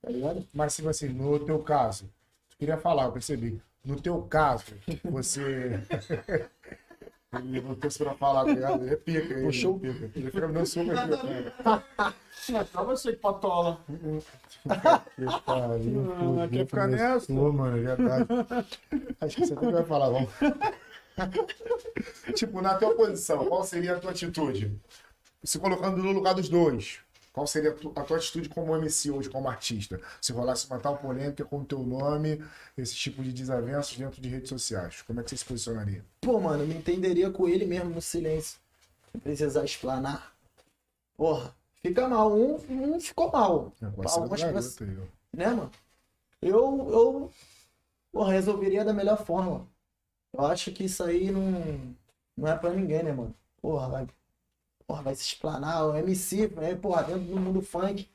[0.00, 0.46] Tá ligado?
[0.54, 2.04] Mas, tipo assim, no teu caso,
[2.48, 3.60] tu queria falar, eu percebi.
[3.84, 4.64] No teu caso,
[5.04, 5.80] você.
[7.32, 8.82] Ele levantou-se pra falar, tá ligado?
[8.82, 9.76] Ele é pica, ele Puxou.
[9.84, 10.10] é pica.
[10.18, 12.20] Ele fica me dando soco aqui.
[12.54, 13.78] É só você que patola.
[13.86, 17.26] Que pariu, Ah, fudeu, quer ficar nessa?
[17.26, 18.26] começou, mano, é verdade.
[19.20, 20.30] Acho que você também vai falar, vamos.
[22.34, 24.74] tipo, na tua posição, qual seria a tua atitude?
[25.44, 26.98] Se colocando no lugar dos dois,
[27.32, 30.00] qual seria a tu- a tua atitude como MC hoje, como artista?
[30.20, 32.42] Se rolasse uma tal polêmica com o teu nome,
[32.76, 36.04] esse tipo de desavenças dentro de redes sociais, como é que você se posicionaria?
[36.20, 38.58] Pô, mano, me entenderia com ele mesmo no silêncio.
[39.14, 40.32] Não precisar explanar.
[41.16, 42.32] Porra, fica mal.
[42.32, 42.54] Um,
[42.94, 43.72] um ficou mal.
[43.82, 44.76] É, algumas pessoas-
[45.32, 45.70] né, mano?
[46.42, 47.32] Eu, eu
[48.12, 49.66] porra, resolveria da melhor forma.
[50.32, 51.96] Eu acho que isso aí não,
[52.36, 53.34] não é pra ninguém, né, mano?
[53.60, 54.08] Porra, vai,
[54.90, 55.86] porra, vai se explanar.
[55.86, 58.08] O MC, né, porra, dentro do mundo funk.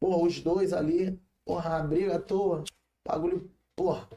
[0.00, 2.62] Porra, os dois ali, porra, a briga à toa.
[3.06, 4.08] Bagulho, porra.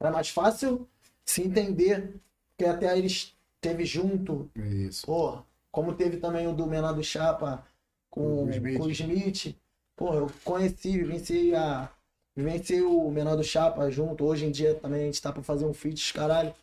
[0.00, 0.88] Era mais fácil
[1.26, 2.18] se entender.
[2.56, 5.04] Porque até eles teve junto, isso.
[5.04, 7.64] Porra, como teve também o do Menor do Chapa
[8.10, 8.78] com, o Smith.
[8.78, 9.56] com o Smith.
[9.96, 11.92] Porra, eu conheci, vivenciei a.
[12.34, 14.24] Vivenciei o Menor do Chapa junto.
[14.24, 16.54] Hoje em dia também a gente tá pra fazer um feat, caralho.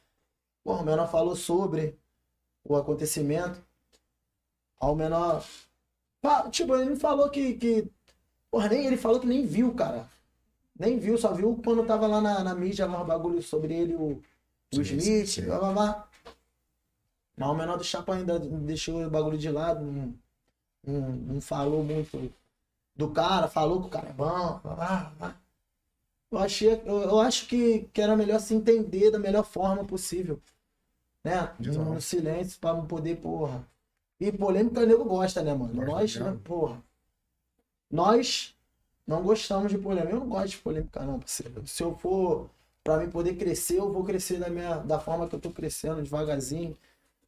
[0.63, 1.95] Porra, o Menor falou sobre
[2.63, 3.63] o acontecimento.
[4.81, 5.43] Aí o Menor.
[6.51, 7.53] Tipo, ele não falou que.
[7.55, 7.87] que
[8.49, 10.07] porra, nem ele falou que nem viu, cara.
[10.77, 13.95] Nem viu, só viu quando tava lá na, na mídia, lá, o bagulho sobre ele,
[13.95, 14.21] o,
[14.73, 15.45] o Smith, sim, sim.
[15.45, 16.09] blá blá blá.
[17.37, 20.13] Mas o menor do Chapa ainda deixou o bagulho de lado, não,
[20.85, 22.33] não, não falou muito
[22.95, 25.35] do cara, falou que o cara é bom, blá, blá, blá.
[26.31, 30.41] Eu, achei, eu, eu acho que, que era melhor se entender da melhor forma possível.
[31.23, 31.53] Né?
[31.59, 31.89] Exato.
[31.89, 33.65] No silêncio, pra não poder, porra.
[34.19, 35.85] E polêmica o nego gosta, né, mano?
[35.85, 36.81] Nós, né, porra.
[37.91, 38.55] Nós
[39.05, 40.13] não gostamos de polêmica.
[40.13, 41.67] Eu não gosto de polêmica, não, parceiro.
[41.67, 42.49] Se eu for
[42.83, 46.01] pra mim poder crescer, eu vou crescer da, minha, da forma que eu tô crescendo,
[46.01, 46.77] devagarzinho,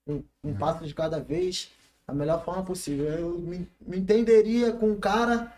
[0.07, 1.71] um, um passo de cada vez,
[2.05, 3.05] da melhor forma possível.
[3.07, 5.53] Eu me, me entenderia com o cara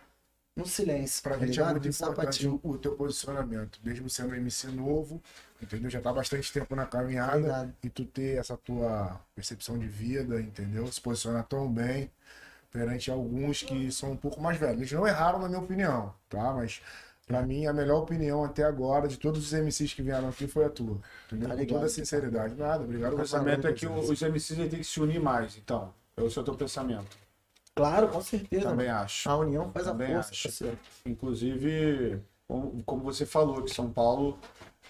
[0.56, 1.22] no silêncio.
[1.22, 1.72] Pra tá gente é ligado?
[1.72, 5.22] muito De importante o, o teu posicionamento, mesmo sendo um MC novo,
[5.62, 5.89] entendeu?
[5.89, 7.74] Já tá bastante tempo na caminhada Obrigado.
[7.84, 10.88] e tu ter essa tua percepção de vida, entendeu?
[10.91, 12.10] Se posicionar tão bem
[12.72, 14.78] perante alguns que são um pouco mais velhos.
[14.80, 16.53] Eles não erraram, na minha opinião, tá?
[16.53, 16.82] Mas
[17.26, 20.66] pra mim, a melhor opinião até agora de todos os MCs que vieram aqui foi
[20.66, 21.49] a tua, entendeu?
[21.49, 22.55] Tá Com toda sinceridade.
[22.55, 25.93] Nada, obrigado O pensamento é que os MCs têm que se unir mais, então.
[26.18, 27.18] Esse é o teu pensamento.
[27.76, 28.70] Claro, com certeza.
[28.70, 28.99] Também mano.
[28.99, 29.30] acho.
[29.30, 30.78] A união faz a Também força, acho.
[31.05, 34.38] Inclusive, como como você falou, que São Paulo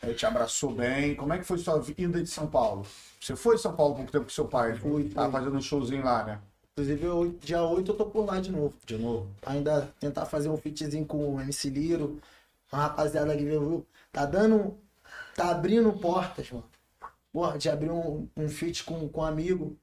[0.01, 1.15] eh, te abraçou bem.
[1.15, 2.85] Como é que foi sua vinda de São Paulo?
[3.19, 4.75] Você foi de São Paulo há pouco tempo com seu pai?
[4.75, 5.39] Fui, Tava fui.
[5.39, 6.41] fazendo um showzinho lá, né?
[6.73, 8.73] Inclusive, eu, dia 8 eu tô por lá de novo.
[8.85, 9.29] De novo.
[9.45, 12.19] ainda tentar fazer um fitzinho com o MC Liro.
[12.71, 14.77] A rapaziada que viu, tá dando.
[15.35, 16.65] Tá abrindo portas, mano.
[17.33, 19.77] Porra, de abrir um, um feat com, com um amigo.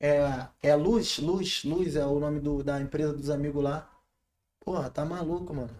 [0.00, 3.88] É, é Luz, Luz, Luz é o nome do, da empresa dos amigos lá.
[4.60, 5.70] Porra, tá maluco, mano.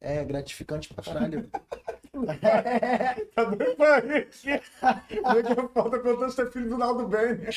[0.00, 1.50] É gratificante pra caralho.
[3.34, 4.60] Tá doido pra rir aqui.
[5.22, 7.34] Daqui a pouco contando ser filho do Naldo Bem.
[7.34, 7.50] né?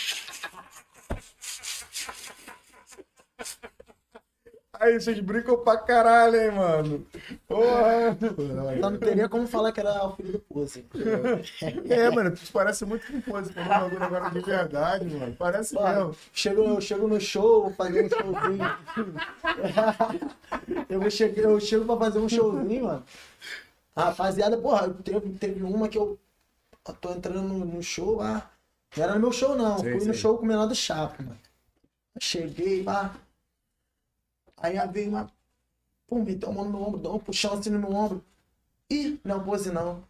[4.82, 7.06] Aí vocês brincam pra caralho, hein, mano.
[7.46, 8.18] Porra.
[8.80, 10.86] Só não teria como falar que era o filho do Pose.
[11.90, 13.52] É, mano, tu parece muito com coisa.
[13.52, 15.36] Falando um bagulho agora de verdade, mano.
[15.38, 16.16] Parece Mano, mesmo.
[16.32, 18.78] chego, eu chego no show, fazer um showzinho.
[20.90, 23.04] eu, vou chegar, eu chego pra fazer um showzinho, mano.
[23.96, 26.18] A rapaziada, porra, teve, teve uma que eu,
[26.88, 28.50] eu tô entrando no, no show lá.
[28.96, 29.78] Não era no meu show, não.
[29.80, 30.22] Sei, Fui no sei.
[30.22, 31.38] show com o menor do Chapa, mano.
[32.20, 33.16] Cheguei lá.
[34.58, 35.32] Aí veio uma.
[36.08, 38.24] Pô, meteu a mão no meu ombro, deu um puxão assim no meu ombro.
[38.90, 40.04] Ih, não pose não.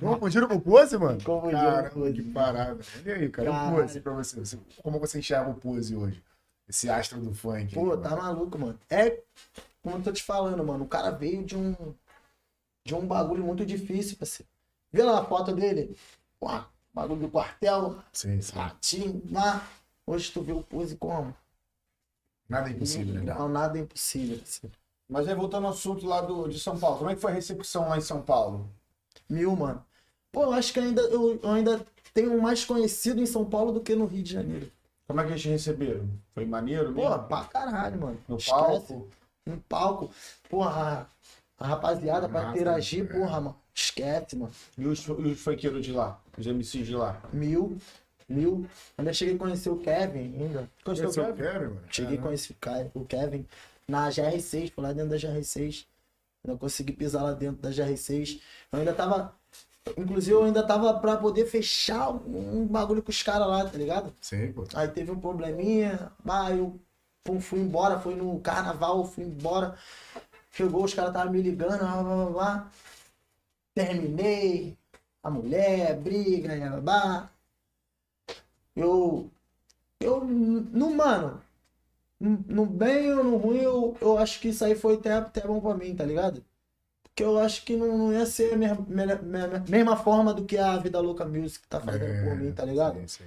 [0.00, 1.22] Confundiram com pose, mano?
[1.22, 2.12] Confundiram com pose.
[2.14, 2.80] que parada.
[3.04, 3.76] E aí, cara, o Caralho.
[3.76, 4.40] pose pra você?
[4.40, 6.22] Você- Como você enxerga o pose hoje?
[6.68, 7.74] Esse astro do funk.
[7.74, 8.22] Pô, aí, tá mano.
[8.22, 8.78] maluco, mano.
[8.88, 9.20] É
[9.82, 10.84] como eu tô te falando, mano.
[10.84, 11.76] O cara veio de um.
[12.84, 14.48] De um bagulho muito difícil, parceiro.
[14.92, 15.96] Vê lá a foto dele?
[16.38, 16.46] Pô,
[16.92, 18.54] bagulho do quartel, Sim, sim.
[18.58, 19.66] ratinho, lá.
[20.06, 21.34] Hoje tu vê o pose como?
[22.48, 23.22] Nada é impossível, né?
[23.22, 24.76] Não, nada é impossível, parceiro.
[25.08, 27.34] Mas aí voltando ao assunto lá do, de São Paulo, como é que foi a
[27.34, 28.68] recepção lá em São Paulo?
[29.28, 29.84] Mil, mano.
[30.30, 33.80] Pô, eu acho que ainda, eu, eu ainda tenho mais conhecido em São Paulo do
[33.80, 34.70] que no Rio de Janeiro.
[35.06, 36.08] Como é que eles te receberam?
[36.34, 37.22] Foi maneiro Pô, mesmo?
[37.28, 38.18] pra caralho, mano.
[38.28, 38.58] No Esquece.
[38.58, 39.08] palco?
[39.46, 40.10] No palco.
[40.48, 41.06] Porra,
[41.58, 43.10] a, rapaziada pra interagir, né?
[43.18, 43.56] porra, mano.
[43.74, 44.52] Esquece, mano.
[44.78, 46.20] E os, os funkeiros de lá?
[46.38, 47.20] Os MCs de lá?
[47.32, 47.76] Mil.
[48.28, 48.66] Mil.
[48.96, 50.70] Ainda cheguei a conhecer o Kevin ainda.
[50.84, 51.36] Conheceu o Kevin?
[51.42, 51.80] Kevin, mano.
[51.90, 53.46] Cheguei a conhecer o Ke- o Kevin
[53.86, 55.86] na GR6, foi lá dentro da GR6.
[56.46, 58.40] Ainda consegui pisar lá dentro da GR6.
[58.72, 59.34] Eu ainda tava.
[59.98, 64.14] Inclusive, eu ainda tava pra poder fechar um bagulho com os caras lá, tá ligado?
[64.20, 64.64] Sim, pô.
[64.72, 66.80] Aí teve um probleminha, bah, eu
[67.22, 69.76] pum, fui embora, fui no carnaval, fui embora.
[70.54, 72.70] Chegou, os caras estavam me ligando, blá, blá, blá.
[73.74, 74.78] Terminei,
[75.22, 77.30] a mulher, briga, blá, blá, blá.
[78.76, 79.30] Eu,
[80.00, 81.42] eu, no mano,
[82.20, 85.60] no bem ou no ruim, eu, eu acho que isso aí foi até, até bom
[85.60, 86.44] pra mim, tá ligado?
[87.02, 90.58] Porque eu acho que não, não ia ser a mesma, mesma, mesma forma do que
[90.58, 93.00] a Vida Louca Music tá fazendo por mim, tá ligado?
[93.00, 93.24] Sim, sim.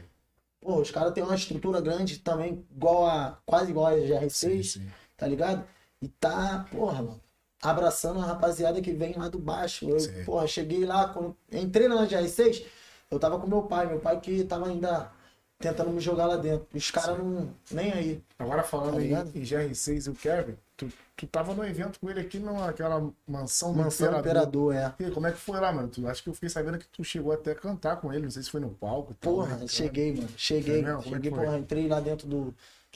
[0.62, 3.38] Pô, os caras têm uma estrutura grande também, igual a.
[3.46, 4.92] quase igual a Sim, GR6, sim.
[5.18, 5.66] tá ligado?
[6.02, 7.22] E tá, porra, mano,
[7.62, 9.90] abraçando a rapaziada que vem lá do baixo.
[9.90, 10.24] Eu, Sim.
[10.26, 12.64] porra, cheguei lá, quando entrei na GR6,
[13.10, 15.12] eu tava com meu pai, meu pai que tava ainda
[15.60, 16.68] tentando me jogar lá dentro.
[16.74, 17.50] Os caras não.
[17.72, 18.24] nem aí.
[18.38, 19.32] Agora falando Tá ligado?
[19.36, 23.74] em GR6 e o Kevin, tu, tu tava no evento com ele aqui naquela mansão
[23.74, 24.94] do Mansão Imperador, é.
[25.00, 25.88] E aí, como é que foi lá, mano?
[25.88, 28.30] Tu, acho que eu fiquei sabendo que tu chegou até a cantar com ele, não
[28.32, 29.14] sei se foi no palco.
[29.14, 29.68] e tal, Porra, né?
[29.68, 30.30] cheguei, mano.
[30.38, 30.86] Cheguei.
[30.86, 32.54] É é cheguei, porra, entrei lá dentro do,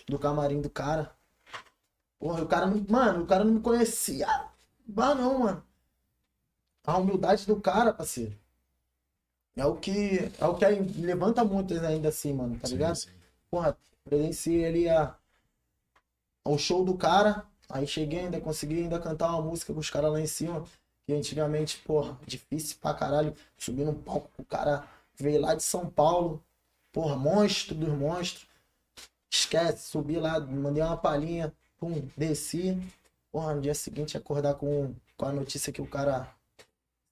[0.08, 1.12] do camarim do cara.
[2.22, 2.86] Porra, o cara não.
[2.90, 4.28] Mano, o cara não me conhecia.
[4.88, 5.66] Bah, não, mano.
[6.86, 8.38] A humildade do cara, parceiro.
[9.56, 10.30] É o que.
[10.40, 10.66] É o que
[11.02, 12.96] levanta muitas ainda assim, mano, tá Sim, ligado?
[12.96, 13.10] sim.
[13.50, 15.16] Porra, presenciei ali a,
[16.46, 17.46] ao show do cara.
[17.70, 20.66] Aí cheguei ainda, consegui ainda cantar uma música com os caras lá em cima.
[21.06, 23.36] Que antigamente, porra, difícil pra caralho.
[23.58, 26.44] Subir num palco com o cara veio lá de São Paulo.
[26.92, 28.48] Porra, monstro dos monstros.
[29.32, 32.78] Esquece, subi lá, mandei uma palhinha, pum, desci.
[33.32, 36.34] Porra, no dia seguinte acordar com, com a notícia que o cara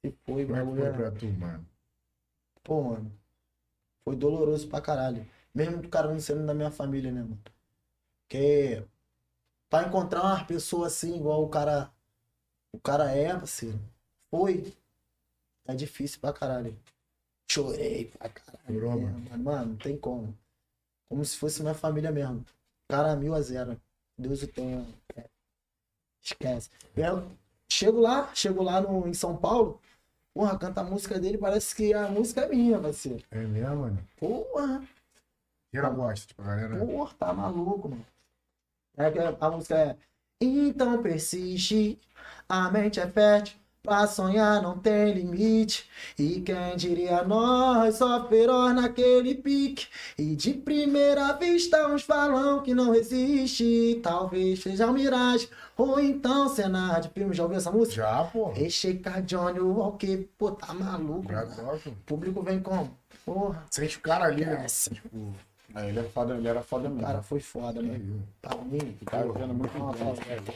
[0.06, 1.66] se foi, Como é bagulho foi era- pra tu, mano?
[2.64, 3.12] Pô, mano.
[4.06, 5.26] Foi doloroso pra caralho.
[5.54, 7.42] Mesmo do cara não sendo da minha família, né, mano?
[8.24, 8.86] Porque
[9.70, 11.92] pra encontrar uma pessoa assim, igual o cara.
[12.74, 13.80] O cara é, parceiro.
[14.30, 14.74] Foi.
[15.66, 16.78] É difícil pra caralho.
[17.50, 18.66] Chorei pra caralho.
[18.68, 19.20] Chorou, É, mano?
[19.30, 20.38] mano, mano, não tem como.
[21.10, 22.46] Como se fosse minha família mesmo.
[22.88, 23.80] Cara, mil a zero.
[24.20, 24.86] Deus o tenha.
[25.16, 25.24] É.
[26.22, 26.70] Esquece.
[26.96, 27.32] Eu
[27.70, 29.80] chego lá, chego lá no, em São Paulo.
[30.34, 33.24] Porra, canta a música dele, parece que a música é minha, parceiro.
[33.32, 34.08] É mesmo, mano?
[34.18, 34.84] Porra,
[35.74, 36.86] Geral gosta, tipo, a galera.
[36.86, 38.06] porra, tá maluco, mano.
[38.98, 39.98] É que a música é.
[40.42, 42.00] Então persiste,
[42.48, 45.90] a mente é fértil, pra sonhar não tem limite.
[46.18, 49.88] E quem diria nós, só feroz naquele pique.
[50.18, 54.00] E de primeira vista uns falam que não existe.
[54.04, 57.34] Talvez seja um miragem, ou então cenário de filme.
[57.34, 57.96] Já ouviu essa música?
[58.02, 58.50] Já, pô.
[58.52, 61.90] Recheca Johnny Walker, pô, tá maluco, Já gosto.
[61.90, 62.98] O público vem como?
[63.26, 64.66] Porra, Sente o cara ali, né?
[64.66, 65.34] Tipo,
[65.76, 67.06] É, ele, é foda, ele era foda o mesmo.
[67.06, 67.80] cara foi foda.
[68.42, 70.54] Pra mim, Tá vendo muito Nossa, bom.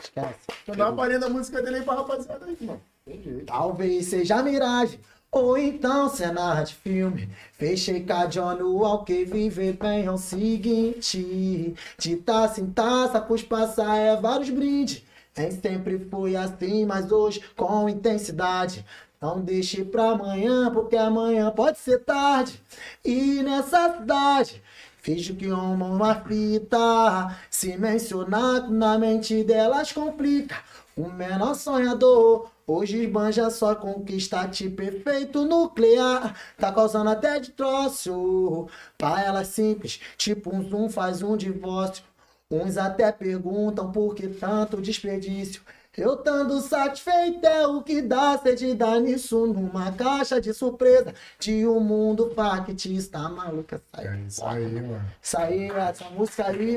[0.00, 0.76] Esquece.
[0.76, 2.80] Dá uma palhinha da música dele aí pra rapaziada aí, mano.
[3.06, 3.46] Jeito.
[3.46, 4.98] Talvez seja miragem,
[5.30, 7.28] ou então cenário de filme.
[7.52, 11.74] Fechei com a John Walker, viver bem é o seguinte.
[11.98, 15.02] De taça em taça, pus passar é vários brindes.
[15.36, 18.84] Nem sempre foi assim, mas hoje com intensidade.
[19.20, 22.60] Não deixe pra amanhã, porque amanhã pode ser tarde.
[23.04, 24.62] E nessa cidade,
[25.06, 30.56] Finge que uma uma fita, se mencionar na mente delas complica.
[30.96, 36.34] O menor sonhador, hoje esbanja só conquista tipo efeito nuclear.
[36.58, 38.66] Tá causando até de troço.
[38.98, 42.02] Pra elas simples, tipo um zoom faz um divórcio.
[42.50, 45.62] Uns até perguntam por que tanto desperdício.
[45.96, 51.66] Eu tando satisfeito é o que dá sede dá nisso numa caixa de surpresa de
[51.66, 53.80] um mundo factista maluca.
[53.94, 55.04] Sai É isso aí, mano.
[55.22, 56.76] isso aí, essa música aí,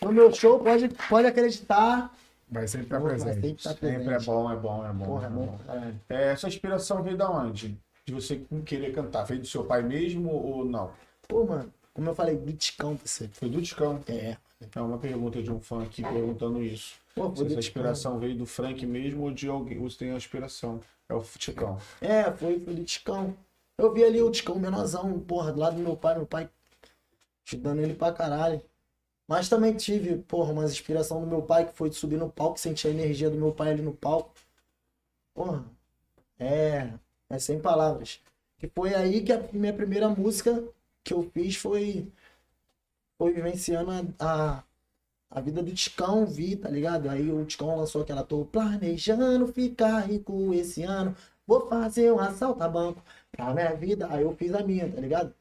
[0.00, 2.14] no meu show, pode, pode acreditar.
[2.48, 3.40] Vai sempre estar vai presente.
[3.40, 4.26] sempre tá Sempre é presente.
[4.26, 5.04] bom, é bom, é bom.
[5.06, 5.58] Porra, é é bom.
[6.10, 7.76] É, essa inspiração veio da onde?
[8.06, 9.24] De você querer cantar?
[9.24, 10.90] Veio do seu pai mesmo ou não?
[11.26, 13.28] Pô, mano, como eu falei, biticão pra você.
[13.32, 14.00] Foi do Ticão.
[14.06, 14.36] É.
[14.74, 16.94] É uma pergunta de um fã aqui perguntando isso.
[17.14, 19.78] Pô, Se essa inspiração veio do Frank mesmo ou de alguém?
[19.78, 20.80] Ou você tem a inspiração?
[21.08, 21.78] É o Ticão.
[22.00, 23.36] É, foi, do Ticão.
[23.78, 26.50] Eu vi ali o Ticão menorzão, porra, do lado do meu pai, meu pai
[27.46, 28.62] ajudando ele pra caralho.
[29.26, 32.58] Mas também tive, porra, uma inspiração do meu pai, que foi de subir no palco,
[32.58, 34.34] sentir a energia do meu pai ali no palco.
[35.34, 35.64] Porra,
[36.38, 36.92] é,
[37.30, 38.20] é sem palavras.
[38.58, 40.62] Que foi aí que a minha primeira música
[41.02, 42.10] que eu fiz foi,
[43.18, 44.64] foi vivenciando a, a,
[45.34, 47.10] a vida do Ticão, vi, tá ligado?
[47.10, 51.14] Aí o Ticão lançou aquela, tô planejando ficar rico esse ano,
[51.44, 54.06] vou fazer um assalto a banco pra minha vida.
[54.10, 55.34] Aí eu fiz a minha, tá ligado?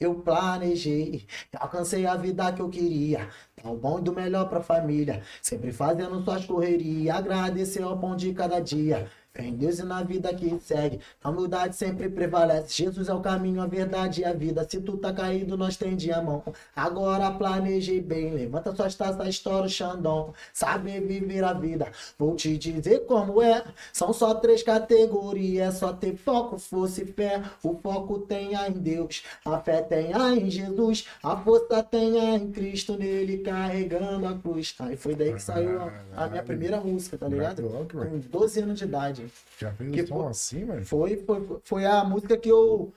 [0.00, 3.28] Eu planejei, alcancei a vida que eu queria.
[3.56, 5.22] Tá o bom e do melhor pra família.
[5.42, 7.16] Sempre fazendo suas correrias.
[7.16, 9.10] Agradecer ao pão de cada dia.
[9.36, 10.98] Fé em Deus e na vida que segue.
[11.22, 12.82] A humildade sempre prevalece.
[12.82, 14.66] Jesus é o caminho, a verdade e a vida.
[14.66, 16.42] Se tu tá caído, nós tende a mão.
[16.74, 18.32] Agora planejei bem.
[18.32, 20.32] Levanta suas taças, estoura o Xandão.
[20.54, 21.92] Saber viver a vida.
[22.18, 23.62] Vou te dizer como é.
[23.92, 25.74] São só três categorias.
[25.74, 27.42] Só ter foco, força e fé.
[27.62, 29.22] O foco tenha em Deus.
[29.44, 31.08] A fé tenha em Jesus.
[31.22, 32.96] A força tenha em Cristo.
[32.96, 34.74] Nele carregando a cruz.
[34.78, 37.62] Aí foi daí que saiu a, a minha primeira música, tá ligado?
[37.92, 39.25] Com 12 anos de idade.
[39.58, 40.84] Já fez Que um som foi- assim, velho?
[40.86, 42.92] Foi, foi, foi a música que eu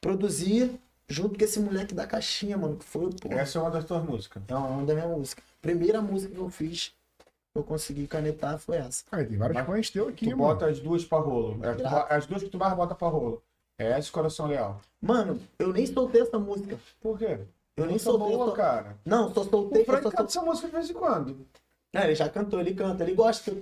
[0.00, 0.78] produzi
[1.08, 2.76] junto com esse moleque da caixinha, mano.
[2.76, 4.42] Que foi, pô, Essa é uma das tuas músicas.
[4.48, 5.42] é uma da minha música.
[5.62, 9.04] Primeira música que eu fiz, que eu consegui canetar foi essa.
[9.10, 10.42] Ah, tem vários Mas fãs teus aqui, Tu mano.
[10.54, 11.64] bota as duas pra rolo.
[11.64, 11.90] É, tu Graças.
[11.98, 13.42] ba- as duas que tu mais bota pra rolo.
[13.78, 14.80] É essa e Coração Leal.
[15.02, 16.78] Mano, eu nem soltei essa música.
[17.00, 17.38] Por quê?
[17.76, 18.28] Eu nem Música soltei.
[18.36, 18.96] boa, eu só- cara.
[19.04, 19.82] Não, só O soltei.
[19.82, 21.46] Eu Frank só canta sol- essa música de vez em quando.
[21.94, 23.54] É, ele já cantou, ele canta, ele gosta.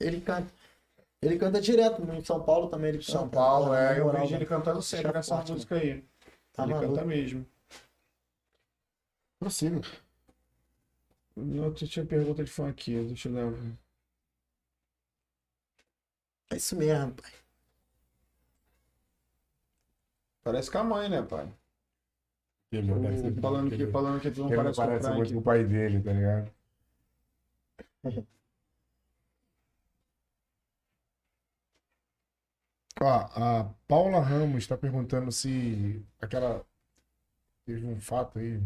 [0.00, 0.52] Ele canta.
[1.26, 3.10] Ele canta direto, em São Paulo também ele canta.
[3.10, 3.98] São Paulo, é.
[3.98, 4.46] Eu vejo ele mano.
[4.46, 6.04] cantando sempre nessa forte, música aí.
[6.52, 6.94] Tá ele maluco.
[6.94, 7.44] canta mesmo.
[9.38, 9.80] Prossiga.
[11.36, 13.76] Eu tinha pergunta de fã aqui, deixa eu dar.
[16.50, 17.32] É isso mesmo, pai.
[20.42, 21.52] Parece com a mãe, né, pai?
[22.72, 22.88] Ele
[23.40, 25.38] Falando que, ele- falando que tu não ele não parece com o parece muito com
[25.40, 26.50] o pai dele, tá ligado?
[33.00, 36.64] Ó, a Paula Ramos tá perguntando se aquela.
[37.64, 38.58] Teve um fato aí,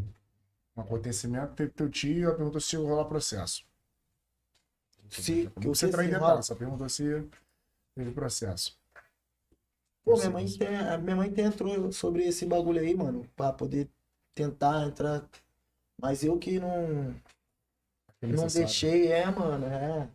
[0.77, 3.65] um acontecimento, teve teu tio, ela perguntou se ia rolar processo.
[5.09, 7.29] Se, que você entrar em detalhes, só perguntou se
[7.95, 8.79] teve processo.
[10.05, 13.53] Pô, minha mãe, tem, a minha mãe tem entrou sobre esse bagulho aí, mano, pra
[13.53, 13.89] poder
[14.35, 15.29] tentar entrar.
[16.01, 17.15] Mas eu que não,
[18.23, 20.09] É não deixei, é, mano, é.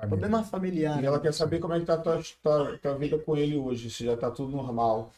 [0.00, 0.18] Família.
[0.18, 1.02] Problema familiar.
[1.02, 1.22] E ela né?
[1.22, 4.04] quer saber como é que tá a tua, tua, tua vida com ele hoje, se
[4.04, 5.10] já tá tudo normal.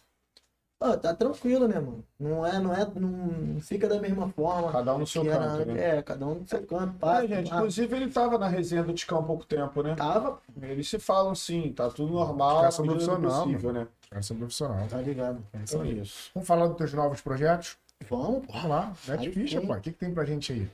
[0.81, 2.05] Ó, tá tranquilo, né, mano?
[2.19, 4.73] Não é, não é, não fica da mesma forma.
[4.73, 5.99] Cada um no seu era canto, né?
[5.99, 6.95] É, cada um no seu canto.
[6.95, 7.57] Pá, É, gente, pá.
[7.57, 9.95] inclusive ele tava na resenha do Ticão há pouco tempo, né?
[9.95, 13.87] Tava, Eles se falam sim, tá tudo normal, são medida do profissional, possível, né?
[14.11, 14.87] É profissional.
[14.89, 15.39] tá ligado.
[15.53, 16.31] É isso Então é isso.
[16.35, 17.77] Vamos falar dos teus novos projetos?
[18.11, 18.53] Vamos, pô.
[18.53, 19.67] Vamos lá, mete Aí ficha, sim.
[19.69, 19.75] pô.
[19.75, 20.69] O que, que tem pra gente aí?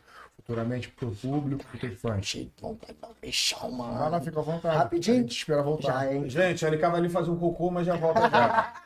[0.48, 2.78] Futuramente pro público, pro um
[3.20, 4.24] beijão, Vai lá, mano.
[4.24, 4.76] fica à vontade.
[4.78, 5.18] Rapidinho?
[5.18, 5.92] A gente espera voltar.
[5.92, 6.26] Já, hein?
[6.26, 8.72] Gente, a LK vai ali fazer um cocô, mas já volta já.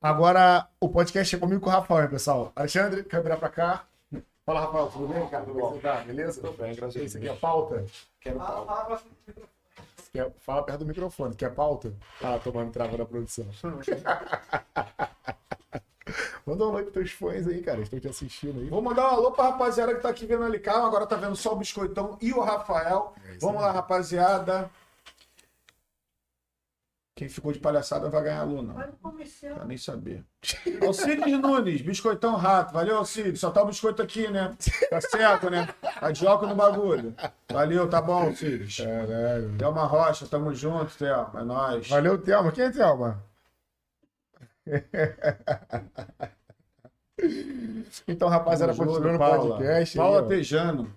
[0.00, 2.52] Agora, o podcast é comigo com o Rafael, hein, pessoal.
[2.54, 3.84] Alexandre, câmera pra cá.
[4.44, 5.44] Fala, Rafael, tudo bem, cara?
[5.44, 5.96] Como que você tá?
[5.96, 6.40] Beleza?
[6.40, 7.10] Tudo bem, graças a Deus.
[7.10, 7.84] Isso aqui é pauta?
[8.20, 9.02] Quero pauta.
[10.12, 10.32] Quer...
[10.38, 11.34] Fala perto do microfone.
[11.34, 11.92] Quer pauta?
[12.22, 13.46] Ah, tomando trava da produção.
[16.46, 17.80] Manda um oi pros teus fãs aí, cara.
[17.80, 18.68] Estão te assistindo aí.
[18.68, 21.34] Vou mandar um alô pra rapaziada que tá aqui vendo a LK, agora tá vendo
[21.36, 23.14] só o Biscoitão e o Rafael.
[23.24, 24.70] É Vamos lá, rapaziada.
[27.16, 28.74] Quem ficou de palhaçada vai ganhar alô, não.
[28.74, 29.54] Vai no comercial.
[29.54, 30.22] Pra nem saber.
[30.86, 32.74] Alcides Nunes, Biscoitão Rato.
[32.74, 33.40] Valeu, Alcides.
[33.40, 34.54] Só tá o biscoito aqui, né?
[34.90, 35.66] Tá certo, né?
[35.98, 37.14] Tá de óculos no bagulho.
[37.50, 38.76] Valeu, tá bom, Alcides.
[38.76, 39.56] Caralho.
[39.56, 41.40] Thelma Rocha, tamo junto, Thelma.
[41.40, 41.88] É nóis.
[41.88, 42.52] Valeu, Thelma.
[42.52, 43.24] Quem é Thelma?
[48.08, 49.96] então, rapaziada, continuando o podcast.
[49.96, 50.28] Paula aí.
[50.28, 50.94] Tejano.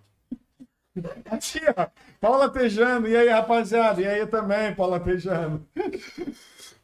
[1.26, 1.88] Aqui, ó.
[2.20, 3.08] Paula Tejano.
[3.08, 4.02] E aí, rapaziada?
[4.02, 5.66] E aí também, Paula Tejano.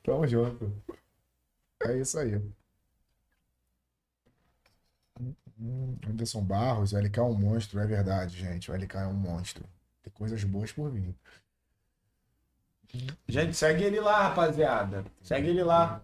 [0.04, 0.72] Tamo junto.
[1.84, 2.40] É isso aí.
[6.08, 8.70] Anderson Barros, o LK é um monstro, é verdade, gente.
[8.70, 9.66] O LK é um monstro.
[10.04, 11.16] Tem coisas boas por vir.
[13.28, 15.04] Gente, segue ele lá, rapaziada.
[15.22, 16.02] Segue ele lá.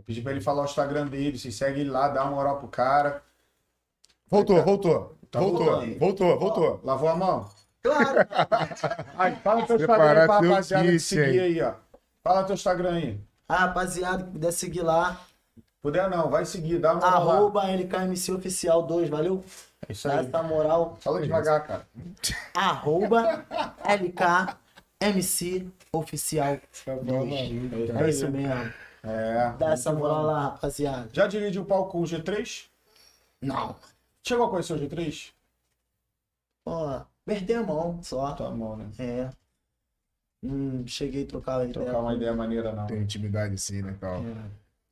[0.00, 1.38] Vou pedir pra ele falar o Instagram dele.
[1.38, 3.22] Se segue ele lá, dá uma moral pro cara.
[4.28, 5.14] Voltou, voltou.
[5.30, 5.98] Tá voltou, voltando.
[5.98, 6.80] voltou, voltou.
[6.82, 7.48] Lavou a mão?
[7.82, 8.26] Claro.
[9.16, 11.74] Ai, fala teu Instagram aí pra rapaziada te seguir aí, ó.
[12.24, 13.20] Fala teu Instagram aí.
[13.46, 15.20] Ah, rapaziada, que puder seguir lá.
[15.82, 17.30] Puder não, vai seguir, dá uma moral.
[17.30, 19.44] Arroba LKMC Oficial 2, valeu?
[19.88, 20.26] É isso Dá aí.
[20.26, 20.96] essa moral.
[21.00, 21.86] Fala devagar, cara.
[22.54, 23.44] Arroba
[23.84, 26.58] LKMC Oficial.
[26.86, 28.72] É isso mesmo.
[29.02, 29.52] É.
[29.58, 31.08] Dá essa moral lá, rapaziada.
[31.12, 32.66] Já dividiu o palco com o G3?
[33.40, 33.74] Não.
[34.22, 35.32] Chegou a conhecer o G3?
[36.66, 38.32] Ó, perder a mão só.
[38.34, 38.90] Tá bom, né?
[38.98, 39.30] É.
[40.42, 41.72] Hum, cheguei a trocar ideia.
[41.84, 42.86] Trocar uma ideia maneira, não.
[42.86, 44.16] Tem intimidade sim, né, tal.
[44.16, 44.34] É.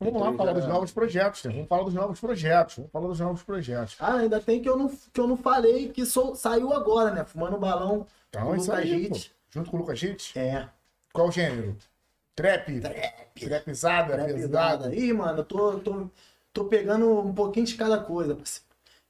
[0.01, 1.53] Vamos lá G3 falar já- dos novos projetos, né?
[1.53, 2.77] Vamos falar dos novos projetos.
[2.77, 3.97] Vamos falar dos novos projetos.
[3.99, 7.25] Ah, ainda tem que eu não, que eu não falei que sou, saiu agora, né?
[7.25, 9.15] Fumando balão Então, com o é isso Lucas pô.
[9.15, 9.35] Hit.
[9.51, 10.39] Junto com o Lucas Hit.
[10.39, 10.69] É.
[11.13, 11.77] Qual o gênero?
[12.43, 12.81] Trap?
[13.35, 14.51] Trapizada, Trap pesada.
[14.87, 14.95] nada.
[14.95, 16.09] Ih, mano, eu tô, tô,
[16.53, 18.65] tô pegando um pouquinho de cada coisa, parceiro.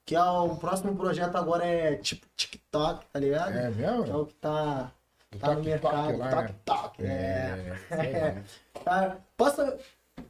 [0.07, 3.51] Que é o próximo projeto agora é tipo TikTok, tá ligado?
[3.51, 4.20] É Que é mesmo?
[4.22, 4.91] o que tá,
[5.39, 6.16] tá no mercado.
[6.16, 6.55] lá, Toque, né?
[6.64, 7.05] toque.
[7.05, 7.76] É.
[7.91, 8.43] É.
[8.83, 9.62] Tá, posso.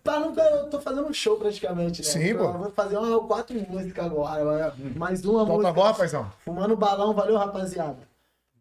[0.03, 2.09] Tá, nunca, eu tô fazendo um show praticamente, né?
[2.09, 2.53] Sim, Então, pô.
[2.55, 4.75] Eu vou fazer uma, quatro músicas agora.
[4.97, 5.73] Mais uma Solta a música.
[5.73, 6.33] voz, paizão.
[6.45, 8.08] Fumando balão, valeu, rapaziada.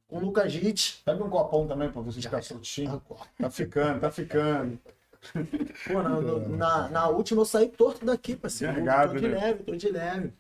[0.07, 1.01] Com o Lucas Hit.
[1.03, 2.91] Pega um copão também pra você ficar soltinho.
[2.91, 3.29] Agora.
[3.39, 4.79] Tá ficando, tá ficando.
[5.87, 8.75] Pô, na, na, na última eu saí torto daqui, parceiro.
[8.75, 9.39] Tô de né?
[9.39, 10.33] leve, tô de leve.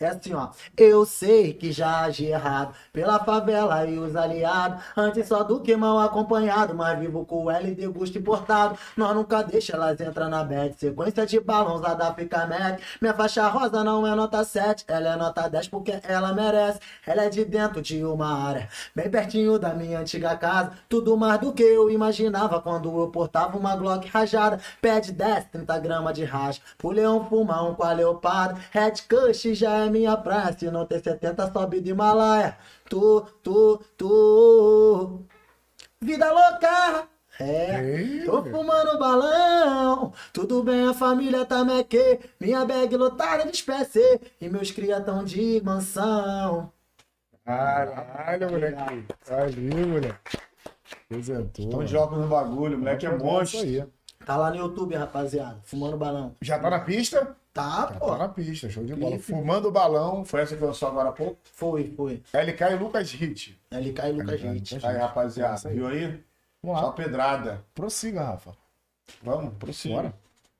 [0.00, 0.48] É assim, ó.
[0.76, 4.82] Eu sei que já agi errado pela favela e os aliados.
[4.96, 8.78] Antes só do que mal acompanhado, mas vivo com o LD gosto importado.
[8.96, 10.74] Nós nunca deixa elas entrar na bed.
[10.78, 12.80] Sequência de balões lá da Fica Mac.
[13.00, 16.80] Minha faixa rosa não é nota 7, ela é nota 10 porque ela merece.
[17.06, 20.72] Ela é de dentro de uma área, bem pertinho da minha antiga casa.
[20.88, 24.60] Tudo mais do que eu imaginava quando eu portava uma Glock rajada.
[24.80, 26.60] Pede 10, 30 gramas de racha.
[26.78, 28.60] Pro leão fumar um com a leopardo.
[28.70, 30.52] Red Kush já é minha praia.
[30.52, 32.56] Se não tem 70, sobe do Himalaia.
[32.88, 35.22] Tu, tu, tu.
[36.00, 37.08] Vida louca.
[37.40, 38.24] É, Ei.
[38.24, 40.12] tô fumando balão.
[40.32, 42.20] Tudo bem, a família tá meque.
[42.38, 44.20] Minha bag lotada de espécie.
[44.40, 46.72] E meus cria tão de mansão.
[47.44, 49.06] Caralho, moleque.
[49.28, 50.38] Ali, moleque.
[51.06, 51.64] Apresentou.
[51.64, 53.64] Estão de óculos no bagulho, moleque é monstro.
[53.64, 53.88] Isso aí.
[54.24, 55.60] Tá lá no YouTube, rapaziada.
[55.64, 56.34] Fumando balão.
[56.40, 57.36] Já tá na pista?
[57.54, 58.06] Tá, Já pô.
[58.06, 59.12] tá na pista, show de bola.
[59.12, 59.24] Clipe.
[59.24, 60.24] Fumando o balão.
[60.24, 61.38] Foi essa que lançou agora há pouco?
[61.44, 62.20] Foi, foi.
[62.32, 63.60] LK e Lucas Hit.
[63.94, 64.84] Cai o Lucas Hit.
[64.84, 66.20] Aí, rapaziada, viu aí?
[66.60, 66.92] Vamos Só lá.
[66.92, 67.64] pedrada.
[67.72, 68.56] Prossiga, Rafa.
[69.22, 70.14] Vamos, prossiga.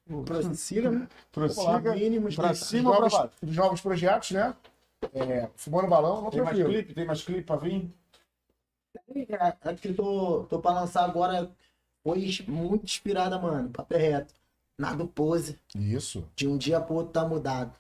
[0.07, 0.25] Bora.
[0.25, 1.09] Prossiga, né?
[1.33, 1.95] Prossiga.
[1.95, 4.55] Mínimos Pra cima ou pra novos, dos novos projetos, né?
[5.13, 6.95] É, fumando balão, não Tem mais clipe?
[6.95, 7.93] Tem mais clipe pra vir?
[9.29, 11.51] É, a que eu tô, tô pra lançar agora
[12.05, 13.71] foi muito inspirada, mano.
[13.71, 14.27] Papo é
[14.79, 14.83] reto.
[14.83, 15.59] Nada pose.
[15.75, 16.29] Isso.
[16.35, 17.75] De um dia pro outro tá mudado.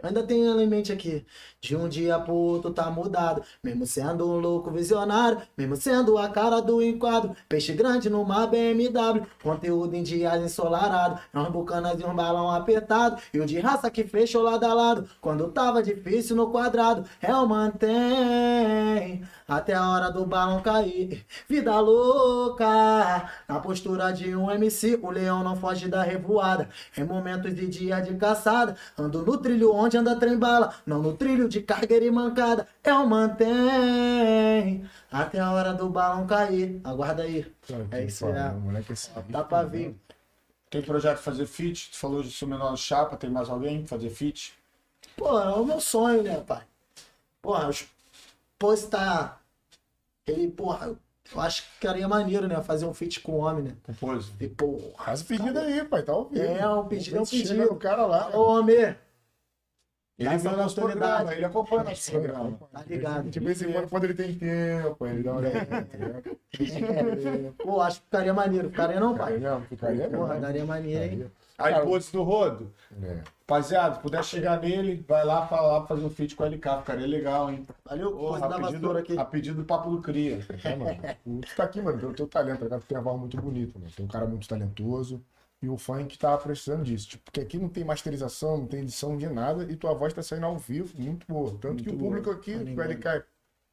[0.00, 1.26] Ainda tenho ela em mente aqui.
[1.60, 3.42] De um dia pro outro tá mudado.
[3.64, 5.42] Mesmo sendo um louco visionário.
[5.56, 7.34] Mesmo sendo a cara do enquadro.
[7.48, 9.26] Peixe grande numa BMW.
[9.42, 11.18] Conteúdo em dias ensolarado.
[11.34, 13.20] Umas bucanas e um balão apertado.
[13.34, 15.08] E o de raça que fechou lado a lado.
[15.20, 17.04] Quando tava difícil no quadrado.
[17.20, 19.24] Eu mantém.
[19.48, 21.26] Até a hora do balão cair.
[21.48, 23.28] Vida louca.
[23.48, 25.00] Na postura de um MC.
[25.02, 26.68] O leão não foge da revoada.
[26.96, 28.76] Em momentos de dia de caçada.
[28.96, 30.74] Ando no trilho onde anda trem bala.
[30.86, 32.66] Não no trilho de cargueira e mancada.
[32.84, 34.88] Eu mantém.
[35.10, 36.80] Até a hora do balão cair.
[36.84, 37.50] Aguarda aí.
[37.90, 38.32] É isso aí.
[38.32, 39.94] Pô, moleque, esse Tá pra vir.
[40.70, 41.90] Tem projeto de fazer feat?
[41.92, 44.52] Tu falou de seu menor chapa, tem mais alguém pra fazer feat?
[45.16, 46.62] Pô, é o meu sonho, né, pai?
[47.40, 47.86] Porra, os-
[48.58, 49.40] postar.
[50.26, 50.94] Ele, porra,
[51.34, 52.60] eu acho que ficaria maneiro, né?
[52.62, 53.72] Fazer um feat com o homem, né?
[53.82, 54.30] Compôs.
[54.38, 55.04] E, porra.
[55.06, 56.02] Faz o pedido aí, pai.
[56.02, 56.42] Tá ouvindo.
[56.42, 57.72] É, o pedido é um pedido.
[57.72, 58.30] O cara lá.
[58.36, 58.94] Ô, homem,
[60.18, 62.58] Ele essa vê nosso programa, ele acompanha nosso programa.
[62.72, 63.30] tá ligado?
[63.30, 65.88] De vez em quando, quando ele tem tempo, ele dá uma olhada.
[65.94, 66.38] ligado?
[66.58, 68.68] É, pô, acho que ficaria maneiro.
[68.70, 69.34] Ficaria não, pai?
[69.34, 70.40] Ficaria, ficaria Porra, mesmo.
[70.42, 71.30] daria maneiro, hein?
[71.56, 72.72] Aí, Cara, pôs do rodo.
[73.02, 73.20] É.
[73.48, 77.06] Rapaziada, se puder chegar nele, vai lá falar fazer um feat com o LK, ficaria
[77.06, 77.66] legal, hein?
[77.84, 79.18] Valeu, Porra, coisa da a pedido, aqui.
[79.18, 80.38] a pedido do Papo do Cria.
[80.64, 81.42] É, mano.
[81.42, 82.68] Tu tá aqui, mano, pelo teu talento?
[82.68, 83.90] Tu tem uma voz muito bonita, mano.
[83.96, 85.20] Tem um cara muito talentoso.
[85.62, 87.08] E o funk tá precisando disso.
[87.08, 89.64] Tipo, porque aqui não tem masterização, não tem edição de nada.
[89.64, 91.56] E tua voz tá saindo ao vivo, muito boa.
[91.60, 92.36] Tanto que o Muito público boa.
[92.36, 92.80] aqui, Tá o.
[92.82, 93.24] LK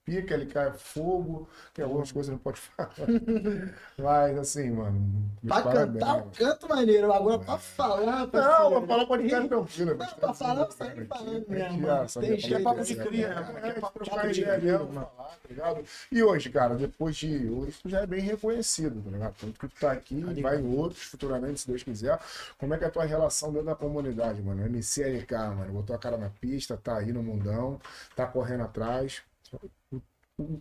[0.05, 1.49] pica, LK é fogo.
[1.73, 2.91] Tem algumas coisas que não pode falar.
[3.97, 5.31] Mas, assim, mano.
[5.45, 6.31] Pra parabéns, cantar, mano.
[6.39, 7.11] eu canto maneiro.
[7.11, 8.69] Agora pra falar, Não, parceiro.
[8.81, 9.95] pra falar pode ficar tranquilo.
[9.95, 13.05] Não, pra falar, eu saio falando mesmo, é papo de né?
[13.05, 13.61] cria, né?
[13.63, 15.75] É, papo de cria, tá?
[16.11, 19.35] E hoje, cara, depois de hoje, tu já é bem reconhecido, tá ligado?
[19.39, 20.41] Tanto que tu tá aqui, ligado.
[20.41, 22.19] vai em outros futuramente, se Deus quiser.
[22.57, 24.63] Como é que é a tua relação dentro da comunidade, mano?
[24.65, 27.79] MCLK, mano, botou a cara na pista, tá aí no mundão,
[28.15, 29.21] tá correndo atrás.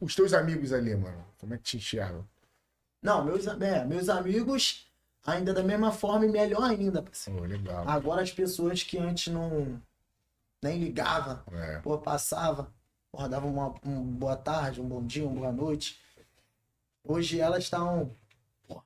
[0.00, 2.26] Os teus amigos ali, mano, como é que te enxergam?
[3.02, 4.86] Não, meus, é, meus amigos
[5.26, 7.40] ainda da mesma forma e melhor ainda, parceiro.
[7.40, 7.88] Pô, legal.
[7.88, 9.80] Agora as pessoas que antes não
[10.62, 11.78] nem ligava, É.
[11.80, 12.72] pô, passava,
[13.10, 16.00] pô, dava uma um boa tarde, um bom dia, uma boa noite.
[17.02, 18.14] Hoje elas estão
[18.66, 18.82] pô,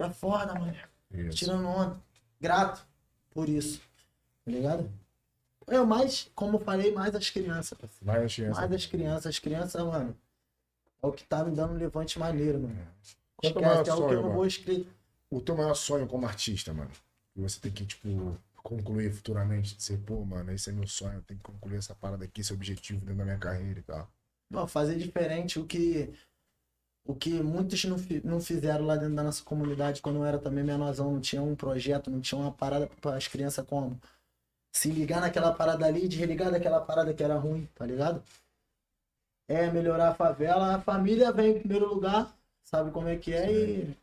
[0.00, 0.76] é foda, mano.
[1.10, 1.38] Isso.
[1.38, 2.00] Tirando onda.
[2.40, 2.86] Grato
[3.30, 3.80] por isso.
[4.44, 4.90] Tá ligado?
[5.68, 7.76] Eu mais, como eu falei, mais as crianças.
[7.78, 8.04] parceiro.
[8.06, 8.60] Vai a chance.
[8.60, 9.26] Mais as crianças.
[9.26, 10.16] As crianças, mano,
[11.02, 12.86] é o que tá me dando um levante maneiro, mano.
[13.36, 14.34] Qual é o teu maior Esquece, é o que sonho, eu não mano?
[14.34, 14.88] vou escrever.
[15.30, 16.90] o teu maior sonho como artista, mano?
[17.34, 21.22] Que você tem que, tipo, concluir futuramente, dizer, pô, mano, esse é meu sonho, eu
[21.22, 23.82] tenho que concluir essa parada aqui, esse é o objetivo dentro da minha carreira e
[23.82, 24.10] tal.
[24.50, 26.12] Pô, fazer diferente o que
[27.04, 30.64] o que muitos não, não fizeram lá dentro da nossa comunidade quando eu era também
[30.64, 34.00] menorzão, não tinha um projeto, não tinha uma parada para as crianças como
[34.76, 38.22] se ligar naquela parada ali, desligar daquela parada que era ruim, tá ligado?
[39.48, 43.50] É melhorar a favela, a família vem em primeiro lugar, sabe como é que é
[43.50, 43.96] e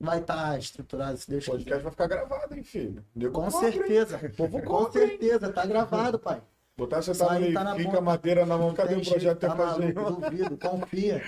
[0.00, 3.04] vai estar estruturado, se Deus O podcast vai ficar gravado, hein, filho?
[3.14, 3.72] Nego Com cobra, hein?
[3.72, 5.08] certeza, Povo com cobra, hein?
[5.10, 6.42] certeza, tá gravado, pai.
[6.76, 8.00] Botar você tá meio tá fica boca.
[8.00, 11.22] madeira na mão, cadê o projeto tá tá maluco, duvido, confia.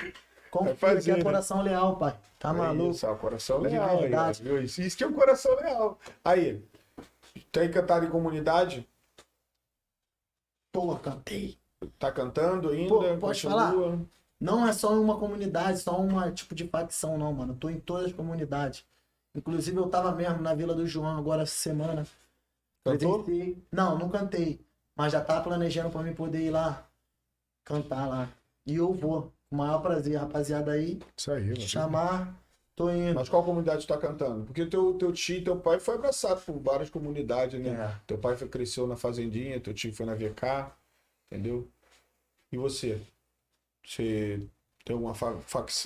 [0.51, 1.23] Confia fazer, que é né?
[1.23, 2.17] coração leal, pai.
[2.39, 2.91] Tá É maluco?
[2.91, 4.01] Isso, é o coração leal.
[4.01, 4.61] Aí, viu?
[4.61, 5.99] isso, isso que é um coração leal.
[6.25, 6.63] Aí,
[7.41, 8.89] tem cantado em comunidade?
[10.73, 11.59] Pô, cantei.
[11.99, 12.89] Tá cantando ainda?
[12.89, 14.01] Pô, pode Continua?
[14.41, 17.53] Não é só uma comunidade, só uma tipo de facção, não, mano.
[17.53, 18.85] Eu tô em todas as comunidades.
[19.35, 22.07] Inclusive, eu tava mesmo na Vila do João agora essa semana.
[22.85, 23.23] Cantou?
[23.23, 23.63] Presenciei.
[23.71, 24.61] Não, não cantei.
[24.97, 26.87] Mas já tá planejando pra mim poder ir lá
[27.65, 28.29] cantar lá.
[28.67, 29.33] E eu vou.
[29.49, 31.01] Com o maior prazer, rapaziada aí.
[31.17, 31.61] Isso aí, mano.
[31.61, 32.42] Chamar,
[32.75, 33.15] tô indo.
[33.15, 34.45] Mas qual comunidade tu tá cantando?
[34.45, 37.71] Porque teu, teu tio e teu pai foi abraçado por várias comunidades, né?
[37.71, 38.01] É.
[38.07, 40.73] Teu pai foi, cresceu na Fazendinha, teu tio foi na VK,
[41.31, 41.69] entendeu?
[42.51, 43.01] E você?
[43.85, 44.47] Você
[44.85, 45.35] tem uma, fa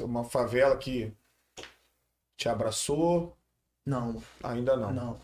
[0.00, 1.12] uma favela que
[2.36, 3.36] te abraçou?
[3.84, 4.22] Não.
[4.42, 4.92] Ainda não.
[4.92, 5.20] Não.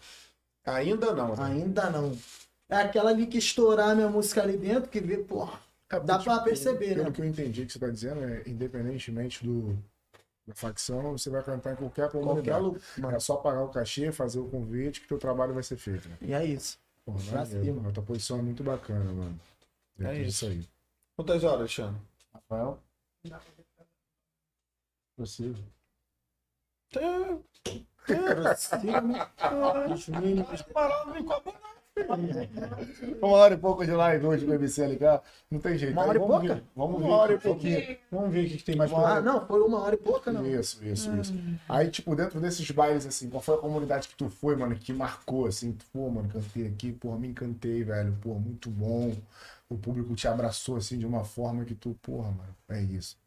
[0.65, 1.37] Ainda não.
[1.37, 1.45] né?
[1.45, 2.17] Ainda não.
[2.69, 5.27] É aquela ali que estourar minha música ali dentro, que vê.
[5.91, 7.11] É, Dá pra perceber, Pelo né?
[7.11, 9.77] que eu entendi que você tá dizendo, é independentemente do,
[10.47, 12.63] da facção, você vai cantar em qualquer Qualquer comunidade.
[12.97, 13.15] lugar.
[13.15, 16.17] É só pagar o cachê, fazer o convite que teu trabalho vai ser feito, né?
[16.21, 16.79] E é isso.
[17.05, 17.89] Pra maneiro.
[17.89, 19.41] A tua posição é muito bacana, mano.
[20.01, 20.47] É isso.
[20.47, 20.69] aí.
[21.17, 22.01] Quantas horas, Alexandre?
[22.33, 22.83] Rafael?
[25.17, 25.65] Possível.
[29.95, 30.65] Os mínimos.
[33.23, 35.23] Uma hora e pouco de live hoje pro MC ligar.
[35.51, 35.93] Não tem jeito.
[35.93, 36.55] Uma Aí hora e vamos pouca?
[36.55, 36.65] ver.
[36.75, 37.13] Vamos Uma ver.
[37.13, 37.99] hora e pouquinho.
[38.11, 40.47] Vamos ver o que, tem mais Ah, pra não, foi uma hora e pouca, não.
[40.47, 41.35] Isso, isso, isso.
[41.69, 44.93] Aí, tipo, dentro desses bailes, assim, qual foi a comunidade que tu foi, mano, que
[44.93, 45.73] marcou, assim?
[45.73, 48.17] Tu, Pô, mano, cantei aqui, porra, me encantei, velho.
[48.23, 49.15] Pô, muito bom.
[49.69, 53.19] O público te abraçou, assim, de uma forma que tu, porra, mano, é isso.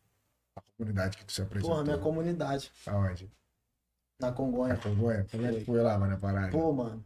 [0.55, 1.71] A comunidade que tu se apresentou.
[1.75, 2.71] Porra, minha comunidade.
[2.87, 3.29] Aonde?
[4.19, 4.77] Na Congonha.
[4.77, 5.25] Congonha?
[5.29, 6.49] Como é que foi lá, mano, a parada?
[6.49, 7.03] Pô, mano.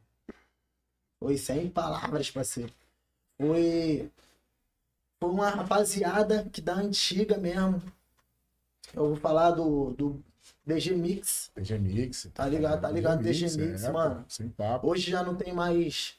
[1.20, 2.72] Foi sem palavras, parceiro.
[3.38, 4.10] Foi.
[5.20, 7.82] Foi uma rapaziada que da antiga mesmo.
[8.94, 10.24] Eu vou falar do, do
[10.66, 11.52] DG Mix.
[11.56, 12.28] DG Mix.
[12.34, 14.26] Tá ligado, tá ligado, DG Mix, é, mano.
[14.28, 14.88] sem papo.
[14.90, 16.16] Hoje já não tem mais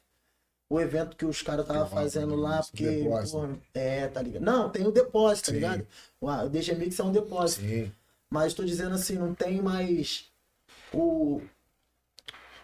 [0.69, 3.05] o evento que os caras estavam Que fazendo roda, lá, porque.
[3.31, 4.43] porra, é, tá ligado?
[4.43, 5.59] Não, tem o depósito, tá Sim.
[5.59, 5.87] ligado?
[6.21, 7.63] O DG Mix é um depósito.
[7.63, 7.93] Sim.
[8.29, 10.31] Mas tô dizendo assim, não tem mais
[10.93, 11.41] o,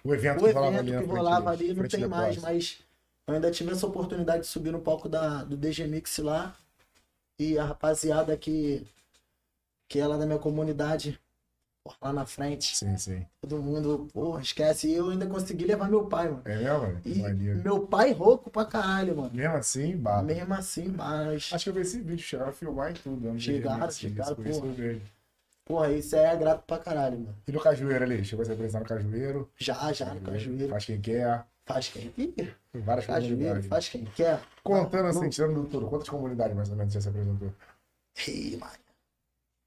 [0.07, 2.79] O evento o que rolava evento que rolava ali, não tem mais, mas
[3.27, 6.55] eu ainda tive essa oportunidade de subir no palco da, do DG Mix lá.
[7.39, 8.87] E a rapaziada que,
[9.89, 11.21] que é lá da minha comunidade,
[12.01, 13.27] lá na frente, Sim, sim.
[13.43, 14.89] todo mundo, porra, esquece.
[14.89, 16.43] E eu ainda consegui levar meu pai, mano.
[16.47, 17.01] É mesmo, mano?
[17.03, 17.59] Que E maneiro.
[17.63, 19.31] meu pai rouco pra caralho, mano.
[19.35, 20.23] Mesmo assim, bala.
[20.23, 21.51] Mesmo assim, mas.
[21.53, 23.33] Acho que eu vi esse vídeo, chegaram a filmar e tudo.
[23.33, 23.39] né?
[23.39, 25.01] Chegaram, chegaram, porra.
[25.67, 27.37] Porra, isso é grato pra caralho, mano.
[27.47, 28.25] E no Cajueiro ali?
[28.25, 29.51] Chegou a se apresentar no Cajueiro?
[29.59, 30.69] Já, já, no cajueiro.
[30.69, 31.45] Faz quem quer.
[31.65, 32.57] Faz quem quer.
[32.73, 33.67] Várias Cajueiro, comunidades.
[33.69, 34.41] faz quem quer.
[34.63, 37.53] Contando assim, tirando do tudo, quantas comunidades mais ou menos você se apresentou?
[38.29, 38.73] Ih, mano.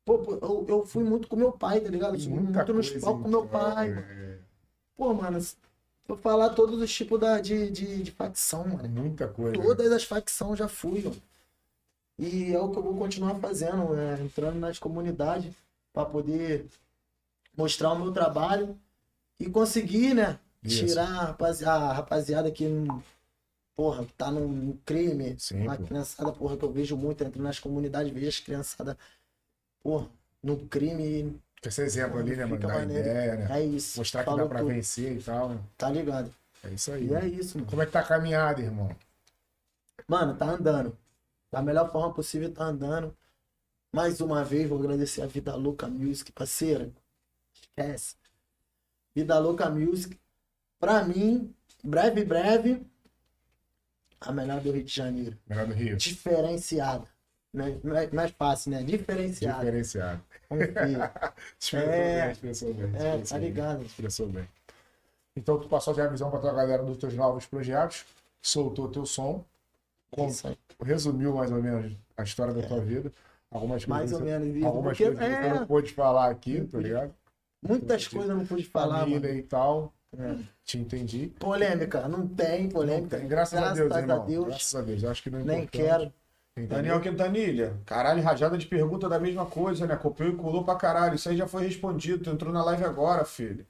[0.06, 2.18] Pô, eu, eu fui muito com meu pai, tá ligado?
[2.18, 3.90] Muita muito nos coisa, palcos com meu pai.
[3.90, 4.40] é, mano.
[4.96, 5.38] Pô, mano,
[6.08, 8.88] eu falar todos os tipos da, de, de, de facção, é mano.
[8.90, 9.62] muita coisa.
[9.62, 11.22] Todas as facções já fui, mano.
[12.18, 15.54] E é o que eu vou continuar fazendo, é, entrando nas comunidades
[16.00, 16.66] para poder
[17.58, 18.80] mostrar o meu trabalho
[19.40, 20.40] e conseguir, né?
[20.64, 20.86] Isso.
[20.88, 22.66] Tirar a rapazi- a rapaziada que,
[23.76, 25.36] porra, tá num, crime.
[25.40, 25.84] Sim, uma pô.
[25.84, 28.96] criançada, porra, que eu vejo muito, entro nas comunidades, vejo as criançadas,
[29.84, 30.10] porra,
[30.44, 31.40] no crime.
[31.64, 32.64] Esse exemplo ali, né, mano?
[32.92, 33.60] Ideia, né?
[33.60, 34.00] É isso.
[34.00, 35.50] Mostrar que dá pra tudo, vencer e tal.
[35.50, 35.60] né?
[35.78, 36.34] Tá ligado?
[36.64, 37.08] É isso aí.
[37.08, 37.70] E é isso, mano.
[37.70, 38.90] Como é que tá a caminhada, irmão?
[40.08, 40.98] Mano, tá andando.
[41.52, 43.16] Da melhor forma possível, tá andando.
[43.92, 46.92] Mais uma vez, vou agradecer a Vida Louca Music, parceira.
[47.54, 48.16] Esquece.
[49.16, 50.20] Vida Louca Music.
[50.80, 51.54] Pra mim,
[51.84, 52.86] breve, breve,
[54.22, 55.38] a melhor do Rio de Janeiro.
[55.48, 55.98] Melhor do Rio.
[55.98, 57.06] Diferenciada.
[57.52, 58.84] Não é, não é- não é fácil, né?
[58.84, 59.60] Diferenciada.
[59.66, 60.24] Diferenciado.
[60.48, 61.12] Confia.
[61.60, 62.22] Expressou É.
[62.22, 62.84] bem, expressou bem.
[62.86, 63.84] É, expressou tá bem, ligado.
[63.86, 64.48] Expressou bem.
[65.36, 68.06] Então tu passou já a visão pra tua galera dos teus novos projetos,
[68.42, 69.44] soltou teu som,
[70.84, 73.12] resumiu mais ou menos a história da tua vida.
[73.52, 73.88] Algumas É.
[73.88, 74.66] Mais coisas, ou menos isso.
[74.66, 77.14] algumas Porque, coisas que você é, não pôde falar aqui, tá ligado?
[77.62, 79.34] muitas coisas eu não pude falar, Família mano.
[79.40, 79.94] e tal.
[80.64, 81.28] Te entendi.
[81.40, 83.16] Polêmica, não tem polêmica.
[83.18, 84.26] Não tem, Graças, a Deus, Graças a irmão.
[84.26, 84.46] Deus.
[84.48, 85.04] Graças a Deus.
[85.04, 86.12] Eu acho que não é Nem quero.
[86.58, 86.78] Entendeu?
[86.78, 89.96] Daniel Quintanilha, caralho, rajada de pergunta da mesma coisa, né?
[89.96, 91.16] Copiou e colou pra caralho.
[91.16, 92.24] Isso aí já foi respondido.
[92.24, 93.66] Tu entrou na live agora, filho.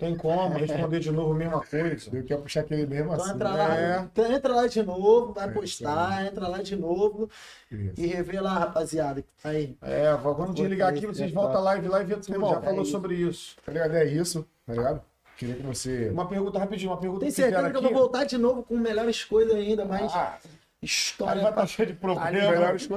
[0.00, 2.10] Tem como responder de novo a mesma coisa.
[2.16, 3.34] Eu quero puxar aquele mesmo Então assim.
[3.34, 3.98] entra lá, é.
[4.10, 7.28] então entra lá de novo, vai É, postar, entra lá de novo
[7.70, 7.94] Isso.
[8.00, 9.22] e revê lá, rapaziada.
[9.44, 9.76] Aí.
[9.82, 12.32] É, quando desligar aqui, vocês voltam a live lá e vê tudo.
[12.32, 12.90] Irmão, Já falou é isso.
[12.90, 13.56] sobre isso.
[13.64, 13.94] Tá ligado?
[13.94, 15.02] É isso, tá ligado?
[15.36, 16.08] Queria que você.
[16.10, 17.88] Uma pergunta rapidinho, uma pergunta Tem que certeza que eu aqui.
[17.92, 20.38] vou voltar de novo com melhores coisas ainda, mais Ah,
[20.82, 21.50] aí história.
[21.50, 22.30] vai cheio de problema.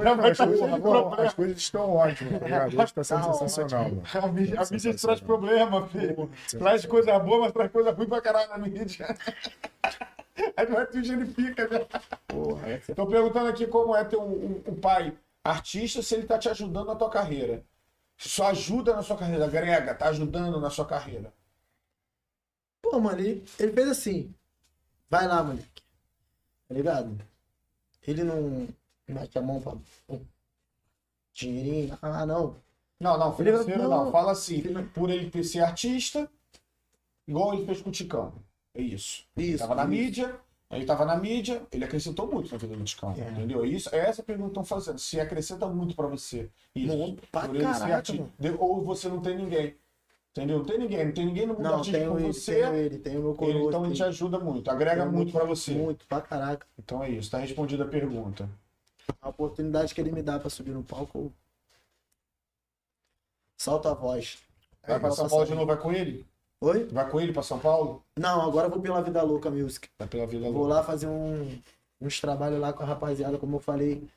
[0.02, 1.22] não, vai as, estar coisas, cheio de bom, problema.
[1.28, 2.80] as coisas estão ótimas, tá ligado?
[2.80, 4.02] Hoje tá sendo Tá sensacional, mano.
[4.14, 6.30] A mídia, a mídia traz problema, filho.
[6.58, 9.06] Traz coisa boa, mas traz coisa ruim pra caralho na mídia.
[10.56, 11.86] Aí vai tu genifica, né?
[12.26, 16.26] Porra, é Tô perguntando aqui como é ter um, um- um pai artista, se ele
[16.26, 17.62] tá te ajudando na tua carreira.
[18.16, 21.32] Se só ajuda na sua carreira, agrega, tá ajudando na sua carreira.
[22.82, 24.34] Pô, mano, ele, ele fez assim.
[25.10, 25.82] Vai lá, moleque.
[26.68, 27.18] Tá ligado?
[28.06, 28.68] Ele não
[29.08, 29.72] mete a mão pra.
[30.06, 30.20] pum,
[31.32, 31.98] Dinheirinho.
[32.00, 32.56] Ah, não.
[33.00, 34.04] Não, não, financeiro Ele- não.
[34.04, 34.12] não.
[34.12, 36.30] Fala assim, Finan- por ele ter ser artista,
[37.26, 38.32] igual ele fez com o Ticão.
[38.74, 39.24] É isso.
[39.36, 39.58] Ele Isso.
[39.58, 39.90] tava na isso.
[39.90, 40.40] mídia,
[40.70, 43.30] ele tava na mídia, ele acrescentou muito na vida do Ticão, É.
[43.30, 43.64] entendeu?
[43.64, 44.98] Isso, é essa pergunta que estão fazendo.
[44.98, 46.48] Se acrescenta muito pra você.
[46.74, 47.16] Isso.
[47.30, 48.26] Pra ele caraca, artista.
[48.58, 49.76] Ou você não tem ninguém.
[50.36, 50.58] Entendeu?
[50.58, 52.54] Não tem ninguém, não tem ninguém no mundo Não, artístico tenho com ele, você.
[52.54, 53.68] tenho ele, tenho meu ele- coroa.
[53.68, 55.70] então ele te ajuda muito, agrega muito pra você.
[55.72, 56.66] Muito, pra caraca.
[56.76, 58.48] Então é isso, tá respondida a pergunta.
[59.22, 61.32] A oportunidade que ele me dá pra subir no palco, eu...
[63.56, 64.38] solta a voz.
[64.86, 65.60] Vai pra eu São Paulo de ali.
[65.60, 66.26] novo, vai com ele?
[66.60, 66.84] Oi?
[66.86, 68.02] Vai com ele pra São Paulo?
[68.16, 69.88] Não, agora eu vou pela Vida Louca Music.
[69.98, 70.74] Vai pela Vou Louca.
[70.74, 71.58] lá fazer um,
[72.00, 74.08] uns trabalhos lá com a rapaziada, como eu falei,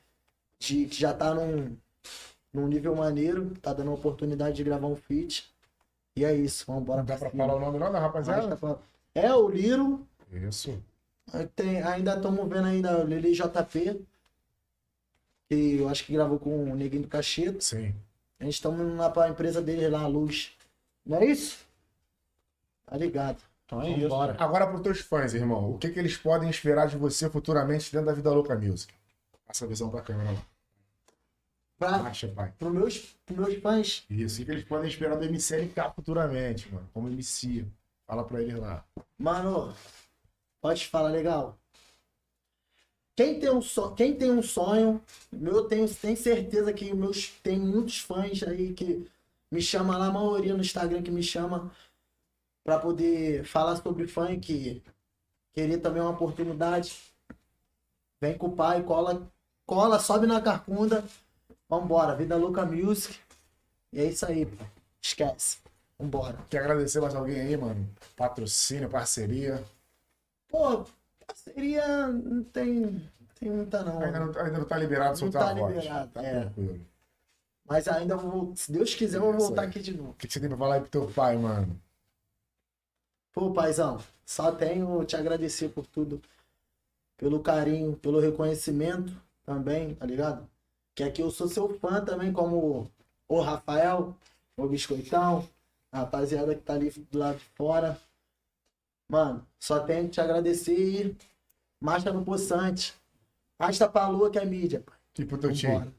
[0.59, 1.75] de, que já tá num,
[2.53, 5.53] num nível maneiro, tá dando a oportunidade de gravar um feat.
[6.17, 7.03] E é isso, vamos embora.
[7.03, 8.57] Dá pra falar o nome não da rapaziada?
[9.13, 10.81] É o Liro, Isso.
[11.55, 14.03] tem, ainda estamos vendo ainda o Lili JP,
[15.47, 17.63] que eu acho que gravou com o Neguinho do Cacheto.
[17.63, 17.93] Sim.
[18.39, 20.57] A gente estamos indo pra empresa deles lá, a Luz.
[21.05, 21.63] Não é isso?
[22.87, 23.37] Tá ligado.
[23.67, 24.09] Então é isso.
[24.09, 24.35] Vambora.
[24.39, 25.69] Agora pros teus fãs, irmão.
[25.69, 28.91] O que, que eles podem esperar de você futuramente dentro da Vida Louca Music?
[29.45, 30.41] Passa a visão pra câmera lá.
[31.77, 32.53] Pra, pai.
[32.57, 34.43] pros meus, pros meus fãs, Isso.
[34.43, 36.89] Que, eles podem esperar do MCLK futuramente, mano?
[36.91, 37.67] Como MC.
[38.07, 38.83] Fala pra eles lá.
[39.17, 39.75] Mano,
[40.59, 41.57] pode falar legal.
[43.15, 43.93] Quem tem um, so...
[43.93, 45.01] Quem tem um sonho,
[45.31, 49.07] eu tenho, tenho certeza que meus tem muitos fãs aí que
[49.51, 51.71] me chamam lá, a maioria no Instagram que me chama
[52.63, 54.83] pra poder falar sobre funk,
[55.53, 56.97] querer também uma oportunidade.
[58.21, 59.31] Vem com o pai, cola,
[59.65, 61.03] cola, sobe na carcunda.
[61.69, 63.19] Vambora, Vida Louca Music.
[63.91, 64.63] E é isso aí, pô.
[65.01, 65.57] Esquece.
[65.99, 66.37] Vambora.
[66.49, 67.87] Quer agradecer mais alguém aí, mano?
[68.15, 69.63] Patrocínio, parceria.
[70.47, 70.85] Pô,
[71.25, 74.01] parceria não tem, tem muita não.
[74.01, 75.75] Ainda não, ainda não tá liberado Não soltar tá a voz.
[75.75, 76.39] liberado, Tá é.
[76.41, 76.85] tranquilo.
[77.65, 80.11] Mas ainda vou, se Deus quiser, eu vou Isso voltar aqui de novo.
[80.11, 81.79] O que, que você tem pra falar aí pro teu pai, mano?
[83.33, 86.21] Pô, paizão, só tenho te agradecer por tudo.
[87.17, 89.13] Pelo carinho, pelo reconhecimento
[89.45, 90.47] também, tá ligado?
[90.97, 92.91] Que aqui eu sou seu fã também, como
[93.27, 94.15] o Rafael,
[94.57, 95.47] o Biscoitão,
[95.91, 98.01] a rapaziada que tá ali do lado de fora.
[99.07, 101.17] Mano, só tenho que te agradecer e
[101.79, 102.95] marcha no poçante.
[103.59, 105.53] Arrasta pra lua que é mídia, pro teu?
[105.53, 105.93] Vambora.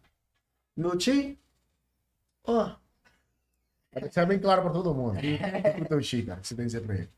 [0.76, 1.38] Meu tio?
[2.42, 2.74] Ó,
[3.92, 5.20] Pra deixar bem claro pra todo mundo.
[5.24, 5.38] E
[5.78, 7.08] pro teu tio, cara, o que você tem a dizer pra ele?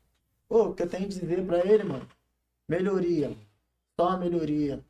[0.47, 2.07] Pô, o que eu tenho a dizer pra ele, mano?
[2.69, 3.35] Melhoria.
[3.99, 4.85] Só melhoria.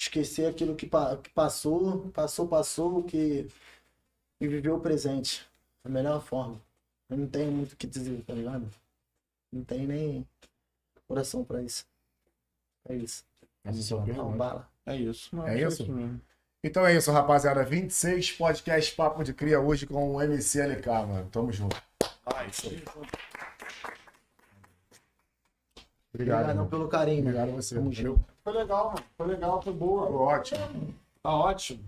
[0.00, 3.46] Esquecer aquilo que, pa- que passou, passou, passou, que.
[4.40, 5.46] E viver o presente.
[5.84, 6.58] Da melhor forma.
[7.10, 8.66] Eu não tenho muito o que dizer, tá ligado?
[9.52, 10.26] Não tenho nem
[11.06, 11.84] coração pra isso.
[12.88, 13.24] É isso.
[13.64, 14.66] Essa é a Não, bala.
[14.86, 15.36] É isso.
[15.36, 15.90] Não, É isso?
[15.92, 16.20] mesmo.
[16.64, 17.62] Então é isso, rapaziada.
[17.64, 21.28] 26 podcast Papo de Cria hoje com o MCLK, mano.
[21.30, 21.76] Tamo junto.
[22.24, 22.82] Ah, isso aí.
[26.12, 26.40] Obrigado.
[26.40, 27.20] Obrigadão pelo carinho.
[27.20, 27.74] Obrigado a você.
[28.44, 29.04] Foi legal, mano.
[29.16, 30.10] Foi legal, foi boa.
[30.10, 30.94] Ótimo.
[31.22, 31.84] Tá ótimo.